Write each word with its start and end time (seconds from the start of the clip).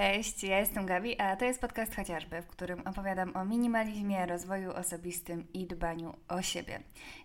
Cześć, 0.00 0.44
ja 0.44 0.58
jestem 0.58 0.86
Gabi, 0.86 1.20
a 1.20 1.36
to 1.36 1.44
jest 1.44 1.60
podcast 1.60 1.96
chociażby, 1.96 2.42
w 2.42 2.46
którym 2.46 2.80
opowiadam 2.86 3.36
o 3.36 3.44
minimalizmie, 3.44 4.26
rozwoju 4.26 4.70
osobistym 4.70 5.52
i 5.52 5.66
dbaniu 5.66 6.16
o 6.28 6.42
siebie. 6.42 6.80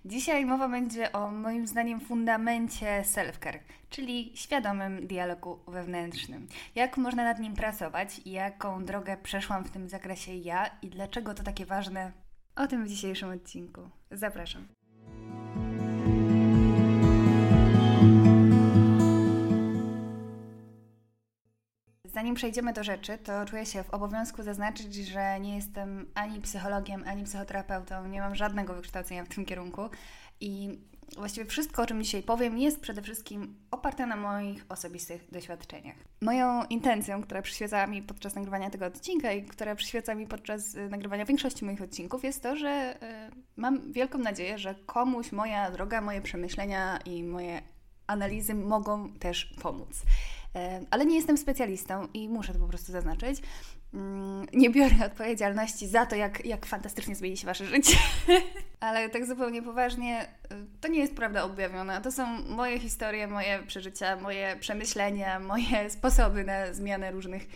Dzisiaj 0.06 0.46
mowa 0.46 0.70
będzie 0.70 1.12
o 1.12 1.32
moim 1.32 1.68
zdaniem 1.68 2.00
fundamencie 2.00 3.02
self-care, 3.02 3.60
czyli 3.90 4.32
świadomym 4.36 5.08
dialogu 5.08 5.60
wewnętrznym. 5.68 6.48
Jak 6.76 6.98
można 6.98 7.24
nad 7.24 7.40
nim 7.40 7.54
pracować, 7.54 8.22
jaką 8.26 8.86
drogę 8.86 9.18
przeszłam 9.24 9.64
w 9.64 9.72
tym 9.72 9.90
zakresie 9.90 10.36
ja 10.36 10.70
i 10.82 10.90
dlaczego 10.90 11.34
to 11.34 11.44
takie 11.44 11.66
ważne, 11.66 12.12
o 12.56 12.68
tym 12.68 12.86
w 12.86 12.90
dzisiejszym 12.90 13.30
odcinku. 13.30 13.82
Zapraszam. 14.12 14.75
Zanim 22.16 22.36
przejdziemy 22.36 22.74
do 22.74 22.84
rzeczy, 22.84 23.18
to 23.18 23.46
czuję 23.46 23.66
się 23.66 23.84
w 23.84 23.90
obowiązku 23.90 24.44
zaznaczyć, 24.44 24.96
że 24.96 25.40
nie 25.40 25.56
jestem 25.56 26.12
ani 26.14 26.42
psychologiem, 26.42 27.04
ani 27.08 27.24
psychoterapeutą, 27.24 28.08
nie 28.08 28.22
mam 28.22 28.36
żadnego 28.36 28.74
wykształcenia 28.74 29.24
w 29.26 29.28
tym 29.28 29.46
kierunku 29.46 29.82
i 30.40 30.80
właściwie 31.18 31.46
wszystko, 31.46 31.84
o 31.84 31.86
czym 31.86 32.04
dzisiaj 32.04 32.24
powiem, 32.24 32.58
jest 32.58 32.80
przede 32.80 33.02
wszystkim 33.02 33.56
oparte 33.72 34.06
na 34.06 34.16
moich 34.16 34.66
osobistych 34.70 35.32
doświadczeniach. 35.32 35.96
Moją 36.22 36.64
intencją, 36.64 37.22
która 37.22 37.42
przyświecała 37.42 37.88
mi 37.88 38.02
podczas 38.02 38.36
nagrywania 38.36 38.70
tego 38.70 38.86
odcinka 38.86 39.32
i 39.32 39.44
która 39.44 39.76
przyświeca 39.76 40.16
mi 40.16 40.28
podczas 40.28 40.76
y, 40.76 40.90
nagrywania 40.90 41.26
większości 41.26 41.66
moich 41.66 41.82
odcinków, 41.82 42.24
jest 42.24 42.44
to, 42.44 42.56
że 42.56 42.98
y, 43.04 43.36
mam 43.56 43.92
wielką 43.92 44.18
nadzieję, 44.18 44.58
że 44.58 44.76
komuś 44.86 45.32
moja 45.32 45.72
droga, 45.72 46.02
moje 46.02 46.22
przemyślenia 46.22 47.00
i 47.06 47.24
moje 47.24 47.62
analizy 48.08 48.54
mogą 48.54 49.14
też 49.14 49.46
pomóc. 49.46 50.02
Ale 50.92 51.06
nie 51.06 51.16
jestem 51.16 51.38
specjalistą 51.38 52.08
i 52.14 52.30
muszę 52.30 52.54
to 52.54 52.60
po 52.60 52.68
prostu 52.68 52.92
zaznaczyć. 52.92 53.42
Mm, 53.94 54.46
nie 54.54 54.70
biorę 54.70 54.96
odpowiedzialności 55.06 55.88
za 55.88 56.06
to, 56.06 56.16
jak, 56.16 56.46
jak 56.46 56.66
fantastycznie 56.66 57.16
zmieni 57.16 57.38
się 57.38 57.46
Wasze 57.46 57.66
życie. 57.66 57.98
Ale 58.80 59.10
tak 59.10 59.26
zupełnie 59.26 59.62
poważnie, 59.62 60.22
e, 60.22 60.28
to 60.82 60.88
nie 60.88 61.00
jest 61.00 61.16
prawda 61.16 61.44
objawiona. 61.44 62.02
To 62.02 62.12
są 62.12 62.26
moje 62.42 62.80
historie, 62.80 63.28
moje 63.28 63.64
przeżycia, 63.68 64.16
moje 64.16 64.56
przemyślenia, 64.60 65.40
moje 65.40 65.90
sposoby 65.90 66.44
na 66.44 66.74
zmianę 66.74 67.12
różnych, 67.12 67.48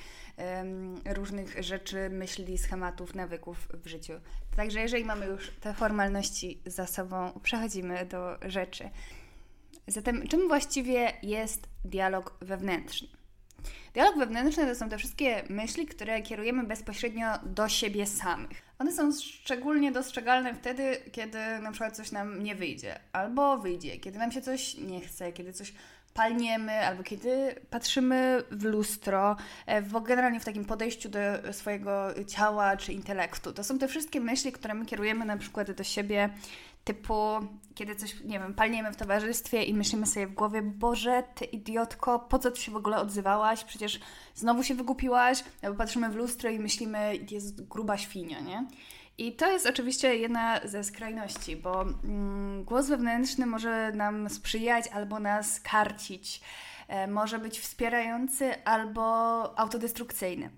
różnych 1.05 1.63
rzeczy, 1.63 2.09
myśli, 2.09 2.57
schematów, 2.57 3.15
nawyków 3.15 3.67
w 3.73 3.87
życiu. 3.87 4.13
Także 4.55 4.79
jeżeli 4.79 5.05
mamy 5.05 5.25
już 5.25 5.51
te 5.51 5.73
formalności 5.73 6.61
za 6.65 6.87
sobą, 6.87 7.39
przechodzimy 7.43 8.05
do 8.05 8.37
rzeczy. 8.41 8.89
Zatem, 9.89 10.27
czym 10.27 10.47
właściwie 10.47 11.13
jest 11.23 11.67
dialog 11.85 12.37
wewnętrzny? 12.41 13.07
Dialog 13.93 14.17
wewnętrzny 14.17 14.65
to 14.65 14.75
są 14.75 14.89
te 14.89 14.97
wszystkie 14.97 15.43
myśli, 15.49 15.85
które 15.85 16.21
kierujemy 16.21 16.63
bezpośrednio 16.63 17.27
do 17.43 17.69
siebie 17.69 18.05
samych. 18.05 18.61
One 18.79 18.91
są 18.91 19.11
szczególnie 19.11 19.91
dostrzegalne 19.91 20.53
wtedy, 20.53 20.97
kiedy 21.11 21.39
na 21.61 21.71
przykład 21.71 21.95
coś 21.95 22.11
nam 22.11 22.43
nie 22.43 22.55
wyjdzie, 22.55 22.99
albo 23.13 23.57
wyjdzie, 23.57 23.97
kiedy 23.97 24.19
nam 24.19 24.31
się 24.31 24.41
coś 24.41 24.77
nie 24.77 25.01
chce, 25.01 25.33
kiedy 25.33 25.53
coś 25.53 25.73
palniemy, 26.13 26.87
albo 26.87 27.03
kiedy 27.03 27.55
patrzymy 27.69 28.43
w 28.51 28.63
lustro, 28.63 29.35
e, 29.65 29.81
w, 29.81 30.03
generalnie 30.03 30.39
w 30.39 30.45
takim 30.45 30.65
podejściu 30.65 31.09
do 31.09 31.19
swojego 31.53 32.07
ciała 32.27 32.77
czy 32.77 32.93
intelektu. 32.93 33.53
To 33.53 33.63
są 33.63 33.79
te 33.79 33.87
wszystkie 33.87 34.19
myśli, 34.19 34.51
które 34.51 34.73
my 34.73 34.85
kierujemy 34.85 35.25
na 35.25 35.37
przykład 35.37 35.71
do 35.71 35.83
siebie 35.83 36.29
Typu, 36.83 37.13
kiedy 37.75 37.95
coś, 37.95 38.23
nie 38.23 38.39
wiem, 38.39 38.53
palniemy 38.53 38.91
w 38.91 38.95
towarzystwie 38.95 39.63
i 39.63 39.73
myślimy 39.73 40.05
sobie 40.05 40.27
w 40.27 40.33
głowie, 40.33 40.61
Boże, 40.61 41.23
ty 41.35 41.45
idiotko, 41.45 42.19
po 42.19 42.39
co 42.39 42.51
ty 42.51 42.61
się 42.61 42.71
w 42.71 42.75
ogóle 42.75 42.97
odzywałaś? 42.97 43.63
Przecież 43.63 43.99
znowu 44.35 44.63
się 44.63 44.75
wygupiłaś. 44.75 45.43
Albo 45.61 45.77
patrzymy 45.77 46.09
w 46.09 46.15
lustro 46.15 46.49
i 46.49 46.59
myślimy, 46.59 47.19
jest 47.31 47.67
gruba 47.67 47.97
świnia, 47.97 48.39
nie? 48.39 48.67
I 49.17 49.35
to 49.35 49.51
jest 49.51 49.67
oczywiście 49.67 50.15
jedna 50.15 50.59
ze 50.67 50.83
skrajności, 50.83 51.55
bo 51.55 51.81
mm, 51.81 52.63
głos 52.63 52.87
wewnętrzny 52.87 53.45
może 53.45 53.91
nam 53.91 54.29
sprzyjać 54.29 54.87
albo 54.87 55.19
nas 55.19 55.59
karcić. 55.59 56.41
E, 56.87 57.07
może 57.07 57.39
być 57.39 57.59
wspierający 57.59 58.63
albo 58.65 59.03
autodestrukcyjny. 59.59 60.49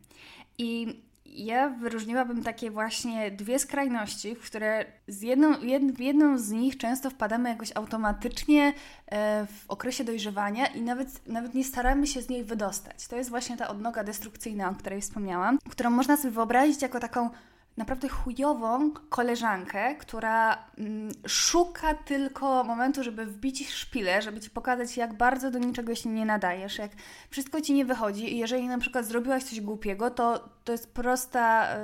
I 0.58 1.02
ja 1.34 1.70
wyróżniłabym 1.70 2.44
takie 2.44 2.72
właśnie 2.72 3.32
dwie 3.32 3.60
skrajności, 3.60 4.36
w 4.36 4.42
które 4.42 4.86
z 5.08 5.22
jedną, 5.22 5.62
jed, 5.62 6.00
jedną 6.00 6.38
z 6.38 6.52
nich 6.52 6.78
często 6.78 7.10
wpadamy 7.10 7.50
jakoś 7.50 7.72
automatycznie 7.76 8.74
e, 9.08 9.46
w 9.46 9.66
okresie 9.68 10.04
dojrzewania 10.04 10.68
i 10.68 10.82
nawet, 10.82 11.28
nawet 11.28 11.54
nie 11.54 11.64
staramy 11.64 12.08
się 12.08 12.22
z 12.22 12.30
niej 12.30 12.44
wydostać. 12.44 13.08
To 13.08 13.16
jest 13.16 13.30
właśnie 13.30 13.58
ta 13.58 13.68
odnoga 13.68 14.04
destrukcyjna, 14.04 14.70
o 14.70 14.76
której 14.76 15.02
wspomniałam, 15.02 15.60
którą 15.70 15.90
można 15.90 16.18
sobie 16.18 16.32
wyobrazić 16.32 16.82
jako 16.82 17.00
taką 17.00 17.30
naprawdę 17.78 18.10
chujową 18.10 18.92
koleżankę, 19.10 19.96
która 19.96 20.66
mm, 20.78 21.12
szuka 21.28 21.94
tylko 21.94 22.64
momentu, 22.64 23.04
żeby 23.04 23.26
wbić 23.26 23.70
szpilę, 23.70 24.22
żeby 24.22 24.40
ci 24.40 24.50
pokazać, 24.50 24.98
jak 24.98 25.14
bardzo 25.14 25.52
do 25.52 25.60
niczego 25.60 25.96
się 25.96 26.10
nie 26.10 26.26
nadajesz, 26.26 26.78
jak 26.78 26.92
wszystko 27.30 27.62
ci 27.62 27.74
nie 27.74 27.86
wychodzi 27.86 28.34
i 28.34 28.38
jeżeli 28.38 28.68
na 28.68 28.78
przykład 28.78 29.06
zrobiłaś 29.06 29.44
coś 29.44 29.62
głupiego, 29.62 30.12
to 30.12 30.50
to 30.64 30.72
jest 30.72 30.94
prosta 30.94 31.76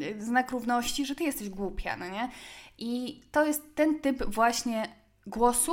yy, 0.00 0.22
znak 0.22 0.50
równości, 0.50 1.06
że 1.06 1.14
ty 1.14 1.24
jesteś 1.24 1.50
głupia, 1.50 1.96
no 1.96 2.08
nie? 2.08 2.30
I 2.78 3.20
to 3.32 3.46
jest 3.46 3.74
ten 3.74 4.00
typ 4.00 4.24
właśnie 4.24 4.88
głosu, 5.26 5.72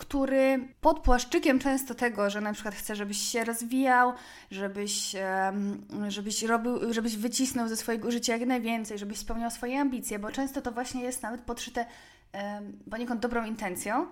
który 0.00 0.68
pod 0.80 1.00
płaszczykiem 1.00 1.58
często 1.58 1.94
tego, 1.94 2.30
że 2.30 2.40
na 2.40 2.52
przykład 2.52 2.74
chce, 2.74 2.96
żebyś 2.96 3.18
się 3.18 3.44
rozwijał, 3.44 4.12
żebyś, 4.50 5.16
żebyś 6.08 6.42
robił, 6.42 6.92
żebyś 6.92 7.16
wycisnął 7.16 7.68
ze 7.68 7.76
swojego 7.76 8.10
życia 8.10 8.36
jak 8.36 8.48
najwięcej, 8.48 8.98
żebyś 8.98 9.18
spełniał 9.18 9.50
swoje 9.50 9.80
ambicje, 9.80 10.18
bo 10.18 10.32
często 10.32 10.62
to 10.62 10.72
właśnie 10.72 11.02
jest 11.02 11.22
nawet 11.22 11.40
podszyte 11.40 11.86
poniekąd 12.90 13.20
dobrą 13.20 13.44
intencją, 13.44 14.06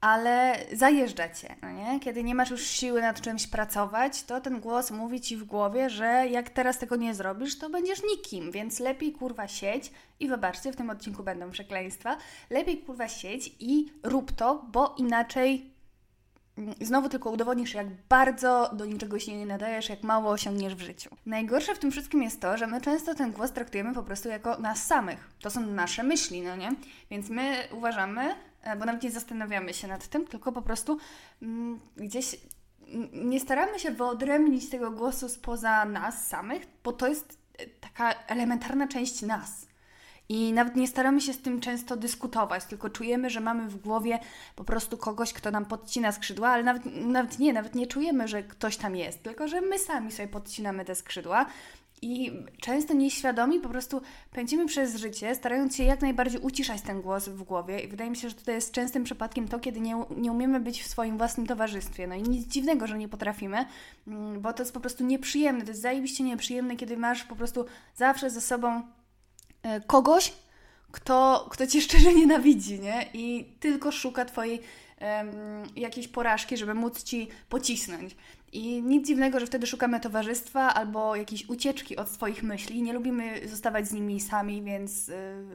ale 0.00 0.58
zajeżdża 0.72 1.28
cię, 1.28 1.56
no 1.62 1.72
nie? 1.72 2.00
Kiedy 2.00 2.24
nie 2.24 2.34
masz 2.34 2.50
już 2.50 2.66
siły 2.66 3.00
nad 3.00 3.20
czymś 3.20 3.46
pracować, 3.46 4.22
to 4.22 4.40
ten 4.40 4.60
głos 4.60 4.90
mówi 4.90 5.20
ci 5.20 5.36
w 5.36 5.44
głowie, 5.44 5.90
że 5.90 6.26
jak 6.30 6.50
teraz 6.50 6.78
tego 6.78 6.96
nie 6.96 7.14
zrobisz, 7.14 7.58
to 7.58 7.70
będziesz 7.70 8.02
nikim, 8.10 8.50
więc 8.50 8.80
lepiej 8.80 9.12
kurwa 9.12 9.48
siedź 9.48 9.92
i 10.20 10.28
wybaczcie, 10.28 10.72
w 10.72 10.76
tym 10.76 10.90
odcinku 10.90 11.22
będą 11.22 11.50
przekleństwa, 11.50 12.16
lepiej 12.50 12.78
kurwa 12.78 13.08
siedź 13.08 13.54
i 13.60 13.92
rób 14.02 14.32
to, 14.32 14.64
bo 14.72 14.94
inaczej 14.98 15.70
mm, 16.58 16.74
znowu 16.80 17.08
tylko 17.08 17.30
udowodnisz, 17.30 17.74
jak 17.74 17.86
bardzo 18.08 18.70
do 18.72 18.84
niczego 18.84 19.18
się 19.18 19.36
nie 19.36 19.46
nadajesz, 19.46 19.88
jak 19.88 20.02
mało 20.02 20.30
osiągniesz 20.30 20.74
w 20.74 20.80
życiu. 20.80 21.10
Najgorsze 21.26 21.74
w 21.74 21.78
tym 21.78 21.90
wszystkim 21.90 22.22
jest 22.22 22.40
to, 22.40 22.56
że 22.56 22.66
my 22.66 22.80
często 22.80 23.14
ten 23.14 23.32
głos 23.32 23.52
traktujemy 23.52 23.94
po 23.94 24.02
prostu 24.02 24.28
jako 24.28 24.58
nas 24.58 24.86
samych. 24.86 25.30
To 25.40 25.50
są 25.50 25.60
nasze 25.60 26.02
myśli, 26.02 26.42
no 26.42 26.56
nie? 26.56 26.70
Więc 27.10 27.28
my 27.28 27.56
uważamy, 27.72 28.34
bo 28.78 28.84
nawet 28.84 29.02
nie 29.02 29.10
zastanawiamy 29.10 29.74
się 29.74 29.88
nad 29.88 30.08
tym, 30.08 30.26
tylko 30.26 30.52
po 30.52 30.62
prostu 30.62 30.98
mm, 31.42 31.80
gdzieś 31.96 32.36
nie 33.12 33.40
staramy 33.40 33.78
się 33.78 33.90
wyodrębnić 33.90 34.70
tego 34.70 34.90
głosu 34.90 35.28
spoza 35.28 35.84
nas 35.84 36.28
samych, 36.28 36.66
bo 36.84 36.92
to 36.92 37.08
jest 37.08 37.38
e, 37.58 37.66
taka 37.66 38.12
elementarna 38.12 38.88
część 38.88 39.22
nas. 39.22 39.70
I 40.28 40.52
nawet 40.52 40.76
nie 40.76 40.88
staramy 40.88 41.20
się 41.20 41.32
z 41.32 41.42
tym 41.42 41.60
często 41.60 41.96
dyskutować, 41.96 42.64
tylko 42.64 42.90
czujemy, 42.90 43.30
że 43.30 43.40
mamy 43.40 43.68
w 43.68 43.76
głowie 43.76 44.18
po 44.56 44.64
prostu 44.64 44.96
kogoś, 44.98 45.32
kto 45.32 45.50
nam 45.50 45.64
podcina 45.64 46.12
skrzydła, 46.12 46.48
ale 46.48 46.62
nawet, 46.62 46.82
nawet 46.86 47.38
nie, 47.38 47.52
nawet 47.52 47.74
nie 47.74 47.86
czujemy, 47.86 48.28
że 48.28 48.42
ktoś 48.42 48.76
tam 48.76 48.96
jest, 48.96 49.22
tylko 49.22 49.48
że 49.48 49.60
my 49.60 49.78
sami 49.78 50.12
sobie 50.12 50.28
podcinamy 50.28 50.84
te 50.84 50.94
skrzydła 50.94 51.46
i 52.02 52.32
często 52.60 52.94
nieświadomi 52.94 53.60
po 53.60 53.68
prostu 53.68 54.00
pędzimy 54.32 54.66
przez 54.66 54.96
życie, 54.96 55.34
starając 55.34 55.76
się 55.76 55.84
jak 55.84 56.02
najbardziej 56.02 56.40
uciszać 56.40 56.82
ten 56.82 57.02
głos 57.02 57.28
w 57.28 57.42
głowie. 57.42 57.80
I 57.80 57.88
wydaje 57.88 58.10
mi 58.10 58.16
się, 58.16 58.28
że 58.28 58.34
to 58.34 58.50
jest 58.50 58.72
częstym 58.72 59.04
przypadkiem 59.04 59.48
to, 59.48 59.58
kiedy 59.58 59.80
nie, 59.80 60.04
nie 60.16 60.32
umiemy 60.32 60.60
być 60.60 60.82
w 60.82 60.86
swoim 60.86 61.18
własnym 61.18 61.46
towarzystwie. 61.46 62.06
No 62.06 62.14
i 62.14 62.22
nic 62.22 62.46
dziwnego, 62.46 62.86
że 62.86 62.98
nie 62.98 63.08
potrafimy, 63.08 63.64
mm, 64.06 64.40
bo 64.40 64.52
to 64.52 64.62
jest 64.62 64.74
po 64.74 64.80
prostu 64.80 65.04
nieprzyjemne. 65.04 65.64
To 65.64 65.70
jest 65.70 65.82
zajebiście 65.82 66.24
nieprzyjemne, 66.24 66.76
kiedy 66.76 66.96
masz 66.96 67.24
po 67.24 67.36
prostu 67.36 67.64
zawsze 67.96 68.30
ze 68.30 68.40
sobą 68.40 68.82
e, 69.62 69.80
kogoś, 69.80 70.32
kto, 70.92 71.46
kto 71.50 71.66
cię 71.66 71.80
szczerze 71.80 72.14
nienawidzi, 72.14 72.80
nie? 72.80 73.06
I 73.14 73.44
tylko 73.60 73.92
szuka 73.92 74.24
twojej 74.24 74.62
jakiejś 75.76 76.08
porażki, 76.08 76.56
żeby 76.56 76.74
móc 76.74 77.02
ci 77.02 77.28
pocisnąć. 77.48 78.16
I 78.52 78.82
nic 78.82 79.06
dziwnego, 79.06 79.40
że 79.40 79.46
wtedy 79.46 79.66
szukamy 79.66 80.00
towarzystwa 80.00 80.74
albo 80.74 81.16
jakiejś 81.16 81.48
ucieczki 81.48 81.96
od 81.96 82.08
swoich 82.08 82.42
myśli. 82.42 82.82
Nie 82.82 82.92
lubimy 82.92 83.48
zostawać 83.48 83.88
z 83.88 83.92
nimi 83.92 84.20
sami, 84.20 84.62
więc 84.62 85.08
y, 85.08 85.14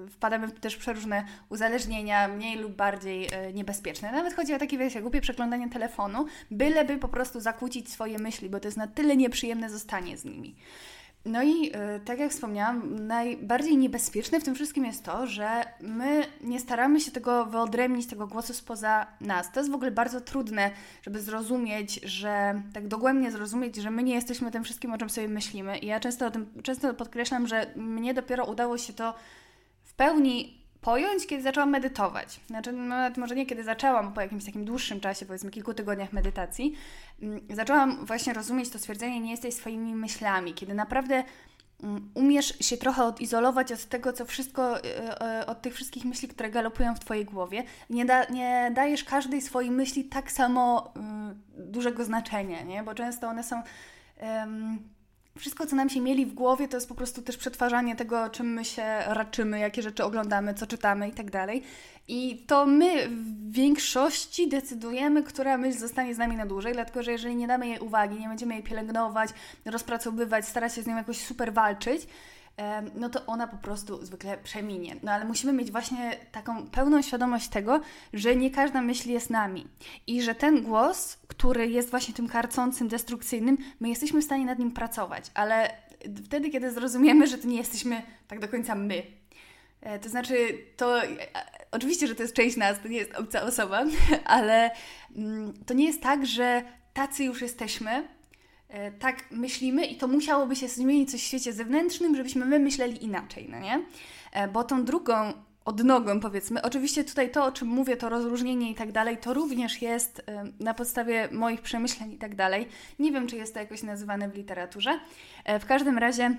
wpadamy 0.10 0.52
też 0.52 0.76
w 0.76 0.78
przeróżne 0.78 1.26
uzależnienia, 1.50 2.28
mniej 2.28 2.58
lub 2.58 2.76
bardziej 2.76 3.28
y, 3.28 3.54
niebezpieczne. 3.54 4.12
Nawet 4.12 4.34
chodzi 4.34 4.54
o 4.54 4.58
takie, 4.58 4.78
wiecie, 4.78 5.02
głupie 5.02 5.22
przeglądanie 5.22 5.70
telefonu, 5.70 6.26
byleby 6.52 6.98
po 6.98 7.08
prostu 7.08 7.40
zakłócić 7.40 7.92
swoje 7.92 8.20
myśli, 8.20 8.50
bo 8.50 8.60
to 8.60 8.68
jest 8.68 8.78
na 8.78 8.88
tyle 8.88 9.18
nieprzyjemne 9.18 9.70
zostanie 9.70 10.18
z 10.18 10.26
nimi. 10.26 10.56
No 11.26 11.44
i 11.44 11.68
y, 11.68 12.00
tak 12.06 12.20
jak 12.20 12.32
wspomniałam, 12.32 13.08
najbardziej 13.08 13.78
niebezpieczne 13.78 14.40
w 14.40 14.44
tym 14.44 14.56
wszystkim 14.56 14.86
jest 14.86 15.04
to, 15.04 15.28
że 15.28 15.64
my 15.82 16.24
nie 16.42 16.60
staramy 16.60 17.00
się 17.00 17.12
tego 17.12 17.46
wyodrębnić, 17.46 18.08
tego 18.08 18.28
głosu 18.28 18.54
spoza 18.54 19.08
nas. 19.22 19.52
To 19.52 19.60
jest 19.60 19.72
w 19.72 19.76
ogóle 19.76 19.92
bardzo 19.92 20.22
trudne, 20.22 20.72
żeby 21.02 21.22
zrozumieć, 21.22 22.00
że 22.04 22.62
tak 22.74 22.88
dogłębnie 22.88 23.32
zrozumieć, 23.32 23.76
że 23.76 23.92
my 23.92 24.04
nie 24.04 24.16
jesteśmy 24.16 24.52
tym 24.52 24.64
wszystkim, 24.64 24.94
o 24.94 24.98
czym 24.98 25.10
sobie 25.10 25.28
myślimy. 25.28 25.78
I 25.78 25.86
ja 25.86 26.00
często 26.00 26.28
o 26.28 26.32
tym 26.32 26.62
często 26.64 26.94
podkreślam, 26.94 27.48
że 27.48 27.66
mnie 27.76 28.14
dopiero 28.14 28.46
udało 28.46 28.78
się 28.78 28.94
to 28.94 29.14
w 29.84 29.94
pełni 29.94 30.65
pojąć, 30.86 31.28
kiedy 31.28 31.44
zaczęłam 31.44 31.70
medytować. 31.70 32.40
Znaczy, 32.48 32.72
nawet 32.72 33.18
może 33.18 33.36
nie 33.36 33.46
kiedy 33.46 33.64
zaczęłam, 33.64 34.14
po 34.14 34.22
jakimś 34.22 34.46
takim 34.46 34.66
dłuższym 34.66 35.00
czasie, 35.00 35.26
powiedzmy 35.26 35.52
kilku 35.52 35.74
tygodniach 35.74 36.14
medytacji, 36.14 36.74
mm, 37.22 37.42
zaczęłam 37.50 38.06
właśnie 38.06 38.34
rozumieć 38.34 38.70
to 38.70 38.80
stwierdzenie, 38.80 39.20
nie 39.20 39.32
jesteś 39.32 39.54
swoimi 39.54 39.96
myślami, 39.96 40.54
kiedy 40.54 40.74
naprawdę 40.74 41.24
mm, 41.84 42.10
umiesz 42.14 42.54
się 42.60 42.78
trochę 42.78 43.04
odizolować 43.04 43.72
od 43.72 43.86
tego, 43.86 44.14
co 44.14 44.26
wszystko, 44.26 44.84
e, 44.84 45.22
e, 45.22 45.46
od 45.46 45.62
tych 45.62 45.76
wszystkich 45.76 46.06
myśli, 46.06 46.28
które 46.28 46.50
galopują 46.50 46.96
w 46.96 47.00
Twojej 47.00 47.26
głowie. 47.26 47.64
Nie, 47.90 48.06
da, 48.06 48.26
nie 48.26 48.72
dajesz 48.76 49.04
każdej 49.04 49.42
swojej 49.42 49.72
myśli 49.72 50.04
tak 50.04 50.32
samo 50.32 50.94
um, 50.96 51.42
dużego 51.58 52.06
znaczenia, 52.06 52.62
nie? 52.62 52.84
bo 52.84 52.96
często 52.96 53.28
one 53.28 53.44
są. 53.44 53.62
Um, 54.22 54.95
wszystko, 55.40 55.66
co 55.66 55.76
nam 55.76 55.90
się 55.90 56.02
mieli 56.02 56.26
w 56.26 56.34
głowie, 56.34 56.68
to 56.68 56.78
jest 56.78 56.88
po 56.88 56.96
prostu 56.96 57.22
też 57.22 57.38
przetwarzanie 57.38 57.96
tego, 57.96 58.30
czym 58.30 58.54
my 58.54 58.66
się 58.66 58.84
raczymy, 59.08 59.60
jakie 59.60 59.82
rzeczy 59.82 60.04
oglądamy, 60.04 60.54
co 60.54 60.68
czytamy 60.68 61.10
i 61.10 61.12
tak 61.12 61.32
dalej. 61.32 61.64
I 62.08 62.38
to 62.48 62.66
my 62.66 63.08
w 63.10 63.52
większości 63.52 64.48
decydujemy, 64.50 65.24
która 65.24 65.58
myśl 65.58 65.78
zostanie 65.78 66.16
z 66.16 66.18
nami 66.18 66.36
na 66.36 66.46
dłużej, 66.46 66.74
dlatego 66.74 67.04
że 67.04 67.12
jeżeli 67.12 67.36
nie 67.36 67.48
damy 67.48 67.68
jej 67.68 67.80
uwagi, 67.80 68.20
nie 68.20 68.28
będziemy 68.28 68.54
jej 68.54 68.64
pielęgnować, 68.64 69.30
rozpracowywać, 69.66 70.48
starać 70.48 70.76
się 70.76 70.82
z 70.82 70.88
nią 70.88 70.98
jakoś 70.98 71.18
super 71.18 71.54
walczyć, 71.54 72.08
no 72.96 73.10
to 73.10 73.26
ona 73.26 73.48
po 73.48 73.58
prostu 73.58 74.06
zwykle 74.06 74.38
przeminie. 74.38 74.96
No 75.04 75.12
ale 75.12 75.26
musimy 75.26 75.54
mieć 75.54 75.72
właśnie 75.72 76.18
taką 76.32 76.68
pełną 76.68 77.02
świadomość 77.02 77.48
tego, 77.48 77.82
że 78.14 78.36
nie 78.36 78.52
każda 78.52 78.82
myśl 78.82 79.10
jest 79.10 79.30
nami 79.30 79.68
i 80.08 80.22
że 80.22 80.36
ten 80.36 80.64
głos, 80.64 81.18
który 81.46 81.68
jest 81.68 81.90
właśnie 81.90 82.14
tym 82.14 82.28
karcącym, 82.28 82.88
destrukcyjnym, 82.88 83.58
my 83.80 83.90
jesteśmy 83.90 84.22
w 84.22 84.24
stanie 84.24 84.46
nad 84.46 84.60
nim 84.60 84.72
pracować, 84.72 85.32
ale 85.34 85.78
wtedy, 86.26 86.50
kiedy 86.50 86.72
zrozumiemy, 86.72 87.28
że 87.28 87.38
to 87.38 87.48
nie 87.48 87.58
jesteśmy 87.58 88.02
tak 88.28 88.40
do 88.40 88.48
końca 88.48 88.76
my. 88.76 89.04
E, 89.82 90.00
to 90.00 90.10
znaczy, 90.10 90.58
to 90.78 91.04
e, 91.04 91.08
oczywiście, 91.72 92.08
że 92.08 92.16
to 92.16 92.24
jest 92.24 92.36
część 92.36 92.58
nas, 92.58 92.80
to 92.82 92.88
nie 92.88 92.98
jest 92.98 93.16
obca 93.16 93.44
osoba, 93.44 93.84
ale 94.26 94.72
mm, 95.16 95.54
to 95.66 95.74
nie 95.74 95.86
jest 95.86 96.02
tak, 96.02 96.26
że 96.26 96.64
tacy 96.94 97.24
już 97.24 97.42
jesteśmy, 97.42 98.08
E, 98.70 98.92
tak 98.92 99.32
myślimy 99.32 99.86
i 99.86 99.98
to 99.98 100.08
musiałoby 100.08 100.56
się 100.56 100.68
zmienić 100.68 101.12
coś 101.12 101.22
w 101.22 101.26
świecie 101.26 101.54
zewnętrznym, 101.54 102.16
żebyśmy 102.16 102.46
my 102.46 102.60
myśleli 102.60 103.04
inaczej, 103.04 103.48
no 103.50 103.60
nie? 103.60 103.86
Bo 104.54 104.64
tą 104.64 104.86
drugą 104.86 105.34
odnogą, 105.66 106.20
powiedzmy. 106.20 106.62
Oczywiście 106.62 107.04
tutaj 107.04 107.32
to, 107.32 107.46
o 107.46 107.52
czym 107.52 107.68
mówię, 107.68 107.98
to 107.98 108.10
rozróżnienie 108.10 108.72
i 108.72 108.76
tak 108.76 108.92
dalej, 108.92 109.18
to 109.18 109.34
również 109.34 109.82
jest 109.82 110.22
e, 110.28 110.44
na 110.60 110.74
podstawie 110.74 111.30
moich 111.32 111.62
przemyśleń 111.62 112.12
i 112.12 112.18
tak 112.18 112.36
dalej. 112.36 112.68
Nie 113.00 113.12
wiem, 113.12 113.28
czy 113.28 113.36
jest 113.36 113.54
to 113.54 113.60
jakoś 113.60 113.84
nazywane 113.84 114.30
w 114.30 114.36
literaturze. 114.36 115.00
W 115.60 115.66
każdym 115.66 115.98
razie 115.98 116.36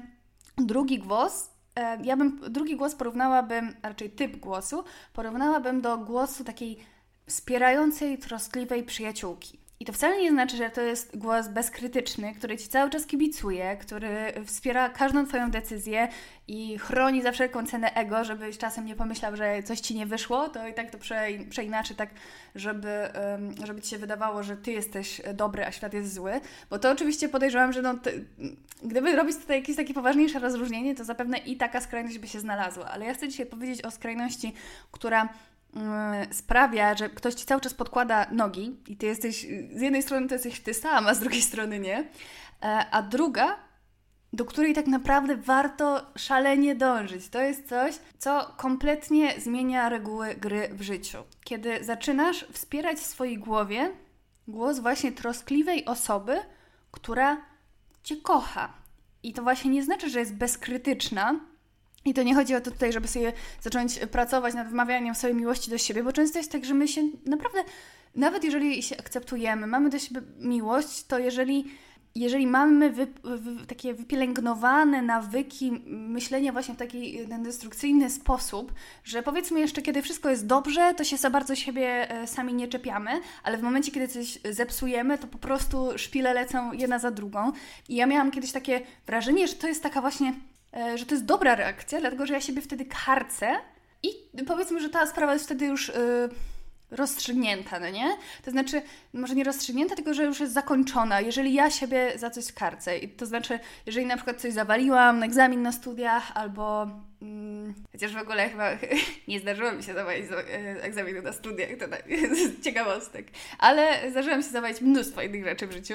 drugi 0.58 0.98
głos, 0.98 1.50
ja 2.04 2.16
bym, 2.16 2.40
drugi 2.50 2.76
głos 2.76 2.94
porównałabym, 2.94 3.76
a 3.82 3.88
raczej 3.88 4.10
typ 4.10 4.36
głosu, 4.36 4.84
porównałabym 5.12 5.80
do 5.80 5.98
głosu 5.98 6.44
takiej 6.44 6.78
wspierającej, 7.26 8.18
troskliwej 8.18 8.84
przyjaciółki. 8.84 9.65
I 9.80 9.84
to 9.84 9.92
wcale 9.92 10.18
nie 10.18 10.30
znaczy, 10.30 10.56
że 10.56 10.70
to 10.70 10.80
jest 10.80 11.18
głos 11.18 11.48
bezkrytyczny, 11.48 12.34
który 12.34 12.56
ci 12.56 12.68
cały 12.68 12.90
czas 12.90 13.06
kibicuje, 13.06 13.76
który 13.76 14.32
wspiera 14.44 14.88
każdą 14.88 15.26
Twoją 15.26 15.50
decyzję 15.50 16.08
i 16.48 16.78
chroni 16.78 17.22
za 17.22 17.32
wszelką 17.32 17.66
cenę 17.66 17.94
ego, 17.94 18.24
żebyś 18.24 18.58
czasem 18.58 18.86
nie 18.86 18.96
pomyślał, 18.96 19.36
że 19.36 19.62
coś 19.62 19.80
ci 19.80 19.94
nie 19.94 20.06
wyszło, 20.06 20.48
to 20.48 20.68
i 20.68 20.74
tak 20.74 20.90
to 20.90 20.98
prze, 20.98 21.26
przeinaczy 21.50 21.94
tak, 21.94 22.10
żeby, 22.54 23.08
żeby 23.64 23.82
ci 23.82 23.90
się 23.90 23.98
wydawało, 23.98 24.42
że 24.42 24.56
ty 24.56 24.72
jesteś 24.72 25.22
dobry, 25.34 25.64
a 25.66 25.72
świat 25.72 25.94
jest 25.94 26.14
zły. 26.14 26.40
Bo 26.70 26.78
to 26.78 26.90
oczywiście 26.90 27.28
podejrzewam, 27.28 27.72
że 27.72 27.82
no, 27.82 27.94
ty, 27.94 28.24
gdyby 28.82 29.16
robić 29.16 29.36
tutaj 29.36 29.60
jakieś 29.60 29.76
takie 29.76 29.94
poważniejsze 29.94 30.38
rozróżnienie, 30.38 30.94
to 30.94 31.04
zapewne 31.04 31.38
i 31.38 31.56
taka 31.56 31.80
skrajność 31.80 32.18
by 32.18 32.28
się 32.28 32.40
znalazła. 32.40 32.90
Ale 32.90 33.06
ja 33.06 33.14
chcę 33.14 33.28
dzisiaj 33.28 33.46
powiedzieć 33.46 33.82
o 33.82 33.90
skrajności, 33.90 34.52
która 34.92 35.28
sprawia, 36.30 36.94
że 36.94 37.08
ktoś 37.08 37.34
ci 37.34 37.46
cały 37.46 37.60
czas 37.60 37.74
podkłada 37.74 38.26
nogi 38.32 38.76
i 38.88 38.96
ty 38.96 39.06
jesteś, 39.06 39.46
z 39.72 39.80
jednej 39.80 40.02
strony 40.02 40.28
to 40.28 40.34
jesteś 40.34 40.60
ty 40.60 40.74
sam, 40.74 41.06
a 41.06 41.14
z 41.14 41.20
drugiej 41.20 41.42
strony 41.42 41.78
nie, 41.78 41.98
e, 42.62 42.86
a 42.90 43.02
druga, 43.02 43.56
do 44.32 44.44
której 44.44 44.74
tak 44.74 44.86
naprawdę 44.86 45.36
warto 45.36 46.06
szalenie 46.16 46.74
dążyć. 46.74 47.28
To 47.28 47.42
jest 47.42 47.68
coś, 47.68 47.94
co 48.18 48.54
kompletnie 48.56 49.40
zmienia 49.40 49.88
reguły 49.88 50.34
gry 50.34 50.68
w 50.72 50.82
życiu. 50.82 51.18
Kiedy 51.44 51.84
zaczynasz 51.84 52.46
wspierać 52.52 52.98
w 52.98 53.06
swojej 53.06 53.38
głowie 53.38 53.92
głos 54.48 54.78
właśnie 54.78 55.12
troskliwej 55.12 55.84
osoby, 55.84 56.36
która 56.90 57.36
cię 58.02 58.16
kocha. 58.16 58.72
I 59.22 59.32
to 59.32 59.42
właśnie 59.42 59.70
nie 59.70 59.82
znaczy, 59.82 60.10
że 60.10 60.20
jest 60.20 60.34
bezkrytyczna, 60.34 61.40
i 62.06 62.14
to 62.14 62.22
nie 62.22 62.34
chodzi 62.34 62.54
o 62.54 62.60
to 62.60 62.70
tutaj, 62.70 62.92
żeby 62.92 63.08
sobie 63.08 63.32
zacząć 63.60 63.98
pracować 63.98 64.54
nad 64.54 64.68
wmawianiem 64.68 65.14
swojej 65.14 65.36
miłości 65.36 65.70
do 65.70 65.78
siebie, 65.78 66.02
bo 66.02 66.12
często 66.12 66.38
jest 66.38 66.52
tak, 66.52 66.64
że 66.64 66.74
my 66.74 66.88
się 66.88 67.02
naprawdę, 67.26 67.64
nawet 68.14 68.44
jeżeli 68.44 68.82
się 68.82 68.96
akceptujemy, 68.96 69.66
mamy 69.66 69.90
do 69.90 69.98
siebie 69.98 70.20
miłość, 70.38 71.04
to 71.04 71.18
jeżeli, 71.18 71.64
jeżeli 72.14 72.46
mamy 72.46 72.90
wy, 72.90 73.06
wy, 73.24 73.66
takie 73.66 73.94
wypielęgnowane 73.94 75.02
nawyki 75.02 75.72
myślenia 75.86 76.52
właśnie 76.52 76.74
w 76.74 76.76
taki 76.76 77.26
ten 77.28 77.42
destrukcyjny 77.42 78.10
sposób, 78.10 78.74
że 79.04 79.22
powiedzmy 79.22 79.60
jeszcze, 79.60 79.82
kiedy 79.82 80.02
wszystko 80.02 80.30
jest 80.30 80.46
dobrze, 80.46 80.94
to 80.94 81.04
się 81.04 81.16
za 81.16 81.30
bardzo 81.30 81.54
siebie 81.54 82.10
e, 82.10 82.26
sami 82.26 82.54
nie 82.54 82.68
czepiamy, 82.68 83.10
ale 83.42 83.58
w 83.58 83.62
momencie, 83.62 83.92
kiedy 83.92 84.08
coś 84.08 84.38
zepsujemy, 84.50 85.18
to 85.18 85.26
po 85.26 85.38
prostu 85.38 85.88
szpile 85.96 86.34
lecą 86.34 86.72
jedna 86.72 86.98
za 86.98 87.10
drugą. 87.10 87.52
I 87.88 87.96
ja 87.96 88.06
miałam 88.06 88.30
kiedyś 88.30 88.52
takie 88.52 88.80
wrażenie, 89.06 89.48
że 89.48 89.54
to 89.54 89.68
jest 89.68 89.82
taka 89.82 90.00
właśnie 90.00 90.34
że 90.94 91.06
to 91.06 91.14
jest 91.14 91.24
dobra 91.24 91.54
reakcja, 91.54 92.00
dlatego 92.00 92.26
że 92.26 92.34
ja 92.34 92.40
siebie 92.40 92.62
wtedy 92.62 92.84
karcę 92.84 93.56
i 94.02 94.10
powiedzmy, 94.46 94.80
że 94.80 94.88
ta 94.88 95.06
sprawa 95.06 95.32
jest 95.32 95.44
wtedy 95.44 95.66
już. 95.66 95.88
Yy, 95.88 96.28
rozstrzygnięta, 96.90 97.80
no 97.80 97.90
nie? 97.90 98.16
To 98.44 98.50
znaczy, 98.50 98.82
może 99.12 99.34
nie 99.34 99.44
rozstrzygnięta, 99.44 99.94
tylko 99.94 100.14
że 100.14 100.24
już 100.24 100.40
jest 100.40 100.52
zakończona, 100.52 101.20
jeżeli 101.20 101.54
ja 101.54 101.70
siebie 101.70 102.12
za 102.16 102.30
coś 102.30 102.52
karcę. 102.52 102.98
I 102.98 103.08
to 103.08 103.26
znaczy, 103.26 103.58
jeżeli 103.86 104.06
na 104.06 104.16
przykład 104.16 104.40
coś 104.40 104.52
zawaliłam 104.52 105.18
na 105.18 105.26
egzamin 105.26 105.62
na 105.62 105.72
studiach, 105.72 106.32
albo 106.34 106.86
chociaż 107.92 108.14
w 108.14 108.18
ogóle 108.18 108.48
chyba 108.48 108.70
nie 109.28 109.40
zdarzyło 109.40 109.72
mi 109.72 109.82
się 109.82 109.94
zawalić 109.94 110.26
e, 110.32 110.82
egzaminu 110.82 111.22
na 111.22 111.32
studiach, 111.32 111.68
to 111.78 111.88
tak, 111.88 112.04
ciekawostek, 112.64 113.26
ale 113.58 114.10
zdarzyło 114.10 114.36
mi 114.36 114.42
się 114.42 114.50
zawalić 114.50 114.80
mnóstwo 114.80 115.22
innych 115.22 115.44
rzeczy 115.44 115.66
w 115.66 115.72
życiu. 115.72 115.94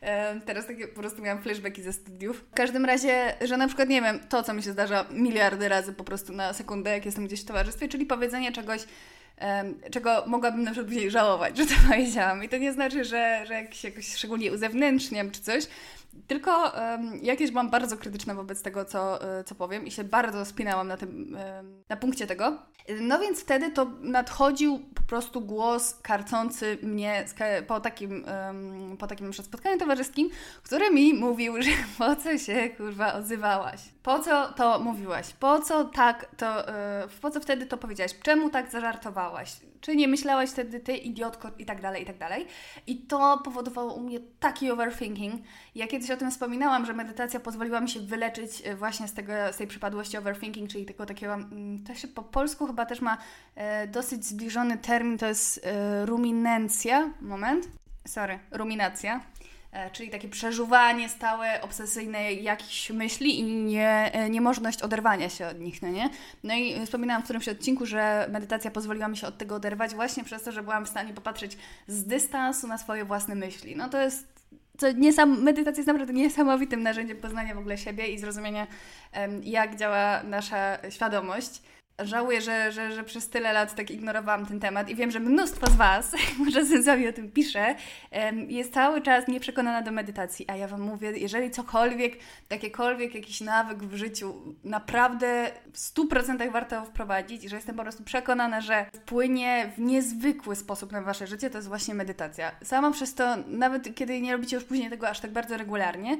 E, 0.00 0.40
teraz 0.40 0.66
takie 0.66 0.88
po 0.88 1.00
prostu 1.00 1.22
miałam 1.22 1.42
flashbacki 1.42 1.82
ze 1.82 1.92
studiów. 1.92 2.44
W 2.50 2.54
każdym 2.54 2.84
razie, 2.84 3.34
że 3.40 3.56
na 3.56 3.66
przykład, 3.66 3.88
nie 3.88 4.02
wiem, 4.02 4.20
to, 4.28 4.42
co 4.42 4.54
mi 4.54 4.62
się 4.62 4.72
zdarza 4.72 5.06
miliardy 5.10 5.68
razy 5.68 5.92
po 5.92 6.04
prostu 6.04 6.32
na 6.32 6.52
sekundę, 6.52 6.90
jak 6.90 7.06
jestem 7.06 7.26
gdzieś 7.26 7.40
w 7.40 7.44
towarzystwie, 7.44 7.88
czyli 7.88 8.06
powiedzenie 8.06 8.52
czegoś, 8.52 8.80
czego 9.90 10.24
mogłabym 10.26 10.62
na 10.62 10.70
przykład 10.70 10.92
później 10.92 11.10
żałować, 11.10 11.56
że 11.56 11.66
to 11.66 11.74
powiedziałam. 11.88 12.44
I 12.44 12.48
to 12.48 12.56
nie 12.56 12.72
znaczy, 12.72 13.04
że, 13.04 13.46
że 13.46 13.54
jak 13.54 13.74
się 13.74 13.88
jakoś 13.88 14.14
szczególnie 14.14 14.52
uzewnętrzniam 14.52 15.30
czy 15.30 15.40
coś, 15.40 15.64
tylko 16.26 16.72
um, 16.76 17.18
jakieś 17.22 17.50
byłam 17.50 17.70
bardzo 17.70 17.96
krytyczna 17.96 18.34
wobec 18.34 18.62
tego, 18.62 18.84
co, 18.84 19.22
e, 19.38 19.44
co 19.44 19.54
powiem 19.54 19.86
i 19.86 19.90
się 19.90 20.04
bardzo 20.04 20.44
spinałam 20.44 20.88
na 20.88 20.96
tym, 20.96 21.36
na 21.88 21.96
punkcie 21.96 22.26
tego. 22.26 22.58
No 23.00 23.18
więc 23.18 23.40
wtedy 23.40 23.70
to 23.70 23.86
nadchodził 24.00 24.78
po 24.94 25.02
prostu 25.02 25.40
głos 25.40 25.94
karcący 26.02 26.78
mnie 26.82 27.24
po 27.66 27.80
takim, 27.80 28.24
um, 28.24 28.96
po 28.96 29.06
takim 29.06 29.32
spotkaniu 29.32 29.78
towarzyskim, 29.78 30.30
który 30.62 30.90
mi 30.90 31.14
mówił, 31.14 31.62
że 31.62 31.70
po 31.98 32.16
co 32.16 32.38
się 32.38 32.68
kurwa 32.68 33.14
odzywałaś? 33.14 33.80
Po 34.08 34.18
co 34.18 34.52
to 34.52 34.78
mówiłaś? 34.78 35.32
Po 35.32 35.60
co 35.60 35.84
tak 35.84 36.26
to, 36.36 36.58
yy, 36.58 37.08
po 37.20 37.30
co 37.30 37.40
wtedy 37.40 37.66
to 37.66 37.76
powiedziałaś? 37.76 38.14
Czemu 38.22 38.50
tak 38.50 38.70
zażartowałaś? 38.70 39.56
Czy 39.80 39.96
nie 39.96 40.08
myślałaś 40.08 40.50
wtedy, 40.50 40.80
ty 40.80 40.96
idiotko 40.96 41.50
i 41.58 41.66
tak 41.66 41.80
dalej, 41.82 42.02
i 42.02 42.06
tak 42.06 42.18
dalej. 42.18 42.46
I 42.86 42.96
to 42.96 43.40
powodowało 43.44 43.94
u 43.94 44.00
mnie 44.00 44.20
taki 44.40 44.70
overthinking. 44.70 45.42
Ja 45.74 45.86
kiedyś 45.86 46.10
o 46.10 46.16
tym 46.16 46.30
wspominałam, 46.30 46.86
że 46.86 46.92
medytacja 46.92 47.40
pozwoliła 47.40 47.80
mi 47.80 47.88
się 47.88 48.00
wyleczyć 48.00 48.62
e, 48.64 48.76
właśnie 48.76 49.08
z, 49.08 49.14
tego, 49.14 49.32
z 49.52 49.56
tej 49.56 49.66
przypadłości 49.66 50.16
overthinking, 50.16 50.70
czyli 50.70 50.86
tego 50.86 51.06
takiego, 51.06 51.34
mm, 51.34 51.84
to 51.84 51.94
się 51.94 52.08
po 52.08 52.22
polsku 52.22 52.66
chyba 52.66 52.86
też 52.86 53.00
ma 53.00 53.18
e, 53.54 53.86
dosyć 53.86 54.24
zbliżony 54.24 54.78
termin, 54.78 55.18
to 55.18 55.26
jest 55.26 55.60
e, 55.64 56.06
ruminencja. 56.06 57.10
Moment. 57.20 57.68
Sorry, 58.06 58.38
ruminacja. 58.50 59.20
E, 59.72 59.90
czyli 59.90 60.10
takie 60.10 60.28
przeżuwanie 60.28 61.08
stałe, 61.08 61.62
obsesyjne 61.62 62.32
jakichś 62.32 62.90
myśli 62.90 63.38
i 63.38 63.42
nie, 63.42 64.10
e, 64.12 64.30
niemożność 64.30 64.82
oderwania 64.82 65.28
się 65.28 65.46
od 65.46 65.60
nich, 65.60 65.82
no 65.82 65.88
nie? 65.88 66.10
No 66.44 66.54
i 66.54 66.86
wspominałam 66.86 67.22
w 67.22 67.24
którymś 67.24 67.48
odcinku, 67.48 67.86
że 67.86 68.28
medytacja 68.32 68.70
pozwoliła 68.70 69.08
mi 69.08 69.16
się 69.16 69.26
od 69.26 69.38
tego 69.38 69.54
oderwać 69.54 69.94
właśnie 69.94 70.24
przez 70.24 70.42
to, 70.42 70.52
że 70.52 70.62
byłam 70.62 70.86
w 70.86 70.88
stanie 70.88 71.14
popatrzeć 71.14 71.58
z 71.86 72.04
dystansu 72.04 72.66
na 72.66 72.78
swoje 72.78 73.04
własne 73.04 73.34
myśli. 73.34 73.76
No 73.76 73.88
to 73.88 74.00
jest 74.00 74.38
co 74.78 74.92
niesam, 74.92 75.42
medytacja 75.42 75.78
jest 75.80 75.86
naprawdę 75.86 76.12
niesamowitym 76.12 76.82
narzędziem 76.82 77.16
poznania 77.16 77.54
w 77.54 77.58
ogóle 77.58 77.78
siebie 77.78 78.06
i 78.06 78.18
zrozumienia, 78.18 78.66
jak 79.42 79.76
działa 79.76 80.22
nasza 80.22 80.78
świadomość 80.90 81.62
żałuję, 82.04 82.40
że, 82.40 82.72
że, 82.72 82.92
że 82.92 83.04
przez 83.04 83.28
tyle 83.28 83.52
lat 83.52 83.74
tak 83.74 83.90
ignorowałam 83.90 84.46
ten 84.46 84.60
temat 84.60 84.88
i 84.88 84.94
wiem, 84.94 85.10
że 85.10 85.20
mnóstwo 85.20 85.66
z 85.66 85.76
Was, 85.76 86.12
może 86.44 86.82
sami 86.82 87.08
o 87.08 87.12
tym 87.12 87.32
pisze, 87.32 87.74
jest 88.48 88.74
cały 88.74 89.00
czas 89.00 89.28
nieprzekonana 89.28 89.82
do 89.82 89.92
medytacji, 89.92 90.44
a 90.48 90.56
ja 90.56 90.68
Wam 90.68 90.80
mówię, 90.80 91.12
jeżeli 91.16 91.50
cokolwiek, 91.50 92.16
jakiekolwiek 92.50 93.14
jakiś 93.14 93.40
nawyk 93.40 93.78
w 93.78 93.94
życiu 93.94 94.34
naprawdę 94.64 95.50
w 95.72 95.78
100% 95.78 96.52
warto 96.52 96.84
wprowadzić 96.84 97.48
że 97.48 97.56
jestem 97.56 97.76
po 97.76 97.82
prostu 97.82 98.04
przekonana, 98.04 98.60
że 98.60 98.86
wpłynie 98.92 99.72
w 99.76 99.80
niezwykły 99.80 100.56
sposób 100.56 100.92
na 100.92 101.02
Wasze 101.02 101.26
życie, 101.26 101.50
to 101.50 101.58
jest 101.58 101.68
właśnie 101.68 101.94
medytacja. 101.94 102.52
Sama 102.64 102.90
przez 102.90 103.14
to, 103.14 103.36
nawet 103.46 103.94
kiedy 103.94 104.20
nie 104.20 104.32
robicie 104.32 104.56
już 104.56 104.64
później 104.64 104.90
tego 104.90 105.08
aż 105.08 105.20
tak 105.20 105.30
bardzo 105.30 105.56
regularnie, 105.56 106.18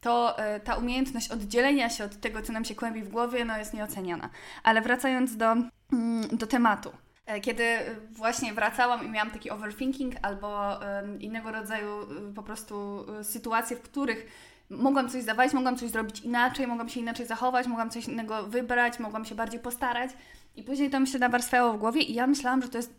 to 0.00 0.38
e, 0.38 0.60
ta 0.60 0.76
umiejętność 0.76 1.30
oddzielenia 1.30 1.90
się 1.90 2.04
od 2.04 2.20
tego, 2.20 2.42
co 2.42 2.52
nam 2.52 2.64
się 2.64 2.74
kłębi 2.74 3.02
w 3.02 3.08
głowie, 3.08 3.44
no 3.44 3.58
jest 3.58 3.74
nieoceniana. 3.74 4.30
Ale 4.62 4.82
wracając 4.82 5.36
do, 5.36 5.52
mm, 5.92 6.28
do 6.32 6.46
tematu. 6.46 6.92
E, 7.26 7.40
kiedy 7.40 7.64
właśnie 8.10 8.52
wracałam 8.52 9.06
i 9.06 9.10
miałam 9.10 9.30
taki 9.30 9.50
overthinking 9.50 10.14
albo 10.22 10.80
innego 11.18 11.52
rodzaju 11.52 12.02
e, 12.02 12.34
po 12.34 12.42
prostu 12.42 13.06
sytuacje, 13.22 13.76
w 13.76 13.82
których 13.82 14.26
mogłam 14.70 15.08
coś 15.08 15.22
zawalić, 15.22 15.54
mogłam 15.54 15.76
coś 15.76 15.90
zrobić 15.90 16.20
inaczej, 16.20 16.66
mogłam 16.66 16.88
się 16.88 17.00
inaczej 17.00 17.26
zachować, 17.26 17.66
mogłam 17.66 17.90
coś 17.90 18.08
innego 18.08 18.42
wybrać, 18.42 18.98
mogłam 18.98 19.24
się 19.24 19.34
bardziej 19.34 19.60
postarać, 19.60 20.10
i 20.58 20.62
później 20.62 20.90
to 20.90 21.00
mi 21.00 21.06
się 21.06 21.18
nawarstwiało 21.18 21.72
w 21.72 21.78
głowie 21.78 22.02
i 22.02 22.14
ja 22.14 22.26
myślałam, 22.26 22.62
że 22.62 22.68
to 22.68 22.78
jest 22.78 22.94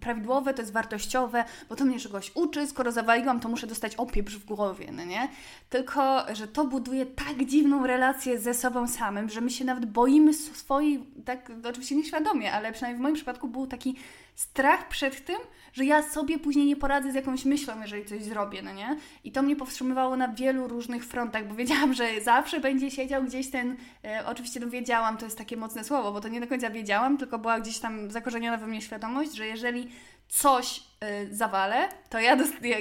prawidłowe, 0.00 0.54
to 0.54 0.62
jest 0.62 0.72
wartościowe, 0.72 1.44
bo 1.68 1.76
to 1.76 1.84
mnie 1.84 2.00
czegoś 2.00 2.32
uczy, 2.34 2.66
skoro 2.66 2.92
zawaliłam, 2.92 3.40
to 3.40 3.48
muszę 3.48 3.66
dostać 3.66 3.96
opieprz 3.96 4.36
w 4.36 4.44
głowie, 4.44 4.92
no 4.92 5.04
nie? 5.04 5.28
Tylko, 5.70 6.34
że 6.34 6.48
to 6.48 6.64
buduje 6.64 7.06
tak 7.06 7.44
dziwną 7.44 7.86
relację 7.86 8.38
ze 8.38 8.54
sobą 8.54 8.88
samym, 8.88 9.28
że 9.28 9.40
my 9.40 9.50
się 9.50 9.64
nawet 9.64 9.86
boimy 9.86 10.34
swojej, 10.34 11.04
tak 11.24 11.52
oczywiście 11.64 11.96
nieświadomie, 11.96 12.52
ale 12.52 12.72
przynajmniej 12.72 12.98
w 12.98 13.02
moim 13.02 13.14
przypadku 13.14 13.48
był 13.48 13.66
taki 13.66 13.96
strach 14.34 14.88
przed 14.88 15.24
tym, 15.24 15.36
że 15.72 15.84
ja 15.84 16.02
sobie 16.02 16.38
później 16.38 16.66
nie 16.66 16.76
poradzę 16.76 17.12
z 17.12 17.14
jakąś 17.14 17.44
myślą, 17.44 17.80
jeżeli 17.80 18.04
coś 18.04 18.22
zrobię, 18.22 18.62
no 18.62 18.72
nie? 18.72 18.96
I 19.24 19.32
to 19.32 19.42
mnie 19.42 19.56
powstrzymywało 19.56 20.16
na 20.16 20.28
wielu 20.28 20.68
różnych 20.68 21.04
frontach, 21.06 21.48
bo 21.48 21.54
wiedziałam, 21.54 21.94
że 21.94 22.20
zawsze 22.20 22.60
będzie 22.60 22.90
siedział 22.90 23.24
gdzieś 23.24 23.50
ten, 23.50 23.76
e, 24.04 24.26
oczywiście 24.26 24.60
no 24.60 24.68
wiedziałam, 24.68 25.16
to 25.16 25.24
jest 25.24 25.38
takie 25.38 25.56
mocne 25.56 25.84
słowo, 25.84 26.12
bo 26.12 26.20
to 26.20 26.28
nie 26.28 26.40
do 26.40 26.46
końca 26.46 26.70
wiedziałam, 26.70 27.18
tylko 27.18 27.38
była 27.38 27.60
gdzieś 27.60 27.78
tam 27.78 28.10
zakorzeniona 28.10 28.56
we 28.56 28.66
mnie 28.66 28.82
świadomość, 28.82 29.34
że 29.34 29.46
jeżeli 29.46 29.90
coś 30.28 30.82
e, 31.00 31.34
zawalę, 31.34 31.88
to 32.10 32.20
ja, 32.20 32.36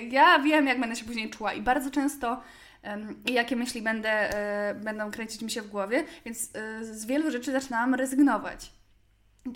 ja 0.10 0.40
wiem, 0.40 0.68
jak 0.68 0.80
będę 0.80 0.96
się 0.96 1.06
później 1.06 1.30
czuła 1.30 1.54
i 1.54 1.62
bardzo 1.62 1.92
często 1.92 2.42
i 3.26 3.34
jakie 3.34 3.56
myśli 3.56 3.82
będę, 3.82 4.10
e, 4.10 4.76
będą 4.76 5.12
kręcić 5.12 5.42
mi 5.42 5.52
się 5.52 5.62
w 5.62 5.70
głowie, 5.70 6.04
więc 6.26 6.50
e, 6.56 6.86
z 6.86 7.06
wielu 7.06 7.32
rzeczy 7.32 7.52
zaczynałam 7.52 7.96
rezygnować. 7.96 8.72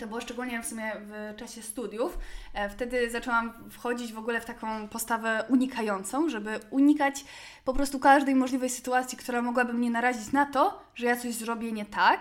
To 0.00 0.06
było 0.06 0.20
szczególnie 0.20 0.62
w 0.62 0.66
sumie 0.66 0.92
w 0.96 1.36
czasie 1.36 1.62
studiów. 1.62 2.18
E, 2.54 2.70
wtedy 2.70 3.10
zaczęłam 3.10 3.70
wchodzić 3.70 4.12
w 4.12 4.18
ogóle 4.18 4.40
w 4.40 4.44
taką 4.44 4.88
postawę 4.88 5.44
unikającą, 5.48 6.28
żeby 6.28 6.60
unikać 6.70 7.24
po 7.64 7.74
prostu 7.74 7.98
każdej 7.98 8.34
możliwej 8.34 8.70
sytuacji, 8.70 9.18
która 9.18 9.42
mogłaby 9.42 9.72
mnie 9.72 9.90
narazić 9.90 10.32
na 10.32 10.46
to, 10.46 10.82
że 10.94 11.06
ja 11.06 11.16
coś 11.16 11.34
zrobię 11.34 11.72
nie 11.72 11.86
tak, 11.86 12.20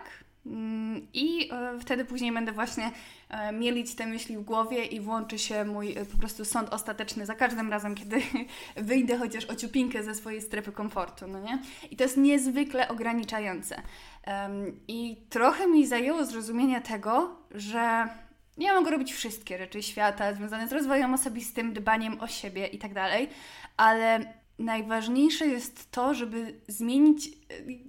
I 1.14 1.50
e, 1.52 1.80
wtedy 1.80 2.06
później 2.06 2.32
będę 2.32 2.52
właśnie 2.52 2.92
e, 3.30 3.52
mielić 3.52 3.96
te 3.96 4.08
myśli 4.08 4.38
w 4.38 4.42
głowie 4.42 4.86
i 4.86 5.00
włączy 5.00 5.40
się 5.40 5.66
mój 5.66 5.98
e, 5.98 6.06
po 6.06 6.18
prostu 6.18 6.46
sąd 6.46 6.70
ostateczny 6.70 7.26
za 7.26 7.36
każdym 7.36 7.72
razem, 7.72 7.96
kiedy 7.96 8.22
wyjdę 8.76 9.18
chociaż 9.18 9.46
o 9.46 9.56
ciupinkę 9.56 10.04
ze 10.04 10.16
swojej 10.16 10.42
strefy 10.42 10.72
komfortu, 10.72 11.28
no 11.28 11.40
nie? 11.40 11.60
I 11.92 11.96
to 11.96 12.04
jest 12.04 12.18
niezwykle 12.18 12.88
ograniczające. 12.88 13.82
I 14.88 15.18
trochę 15.30 15.68
mi 15.68 15.88
zajęło 15.88 16.26
zrozumienie 16.26 16.82
tego, 16.82 17.36
że 17.52 18.10
nie 18.58 18.74
mogę 18.74 18.92
robić 18.92 19.14
wszystkie 19.14 19.58
rzeczy 19.58 19.84
świata 19.84 20.34
związane 20.34 20.68
z 20.68 20.72
rozwojem 20.72 21.14
osobistym, 21.14 21.74
dbaniem 21.74 22.22
o 22.22 22.28
siebie 22.28 22.68
i 22.68 22.78
tak 22.78 22.94
dalej, 22.94 23.30
ale 23.78 24.34
najważniejsze 24.60 25.48
jest 25.48 25.92
to, 25.92 26.14
żeby 26.14 26.54
zmienić. 26.68 27.30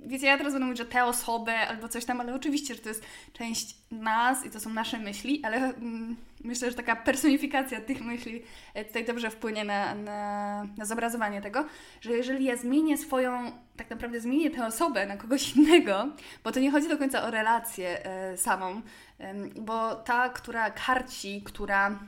Wiecie, 0.07 0.27
ja 0.27 0.39
teraz 0.39 0.53
będę 0.53 0.67
mówić, 0.67 0.79
że 0.79 0.85
tę 0.85 1.05
osobę 1.05 1.69
albo 1.69 1.89
coś 1.89 2.05
tam, 2.05 2.21
ale 2.21 2.35
oczywiście, 2.35 2.75
że 2.75 2.81
to 2.81 2.89
jest 2.89 3.05
część 3.33 3.77
nas 3.91 4.47
i 4.47 4.51
to 4.51 4.61
są 4.61 4.71
nasze 4.71 4.99
myśli, 4.99 5.41
ale 5.45 5.57
mm, 5.57 6.17
myślę, 6.45 6.71
że 6.71 6.77
taka 6.77 6.97
personifikacja 6.97 7.81
tych 7.81 8.01
myśli 8.01 8.43
e, 8.75 8.85
tutaj 8.85 9.05
dobrze 9.05 9.31
wpłynie 9.31 9.65
na, 9.65 9.95
na, 9.95 10.67
na 10.77 10.85
zobrazowanie 10.85 11.43
tego, 11.43 11.65
że 12.01 12.13
jeżeli 12.13 12.45
ja 12.45 12.57
zmienię 12.57 12.99
swoją, 12.99 13.53
tak 13.77 13.91
naprawdę 13.91 14.21
zmienię 14.21 14.51
tę 14.51 14.67
osobę 14.67 15.07
na 15.07 15.17
kogoś 15.17 15.53
innego, 15.57 16.09
bo 16.45 16.53
to 16.53 16.61
nie 16.61 16.71
chodzi 16.71 16.89
do 16.89 16.99
końca 16.99 17.23
o 17.23 17.31
relację 17.31 18.07
e, 18.07 18.37
samą, 18.37 18.83
e, 19.19 19.35
bo 19.61 19.95
ta, 19.95 20.29
która 20.29 20.71
karci, 20.71 21.43
która 21.45 21.99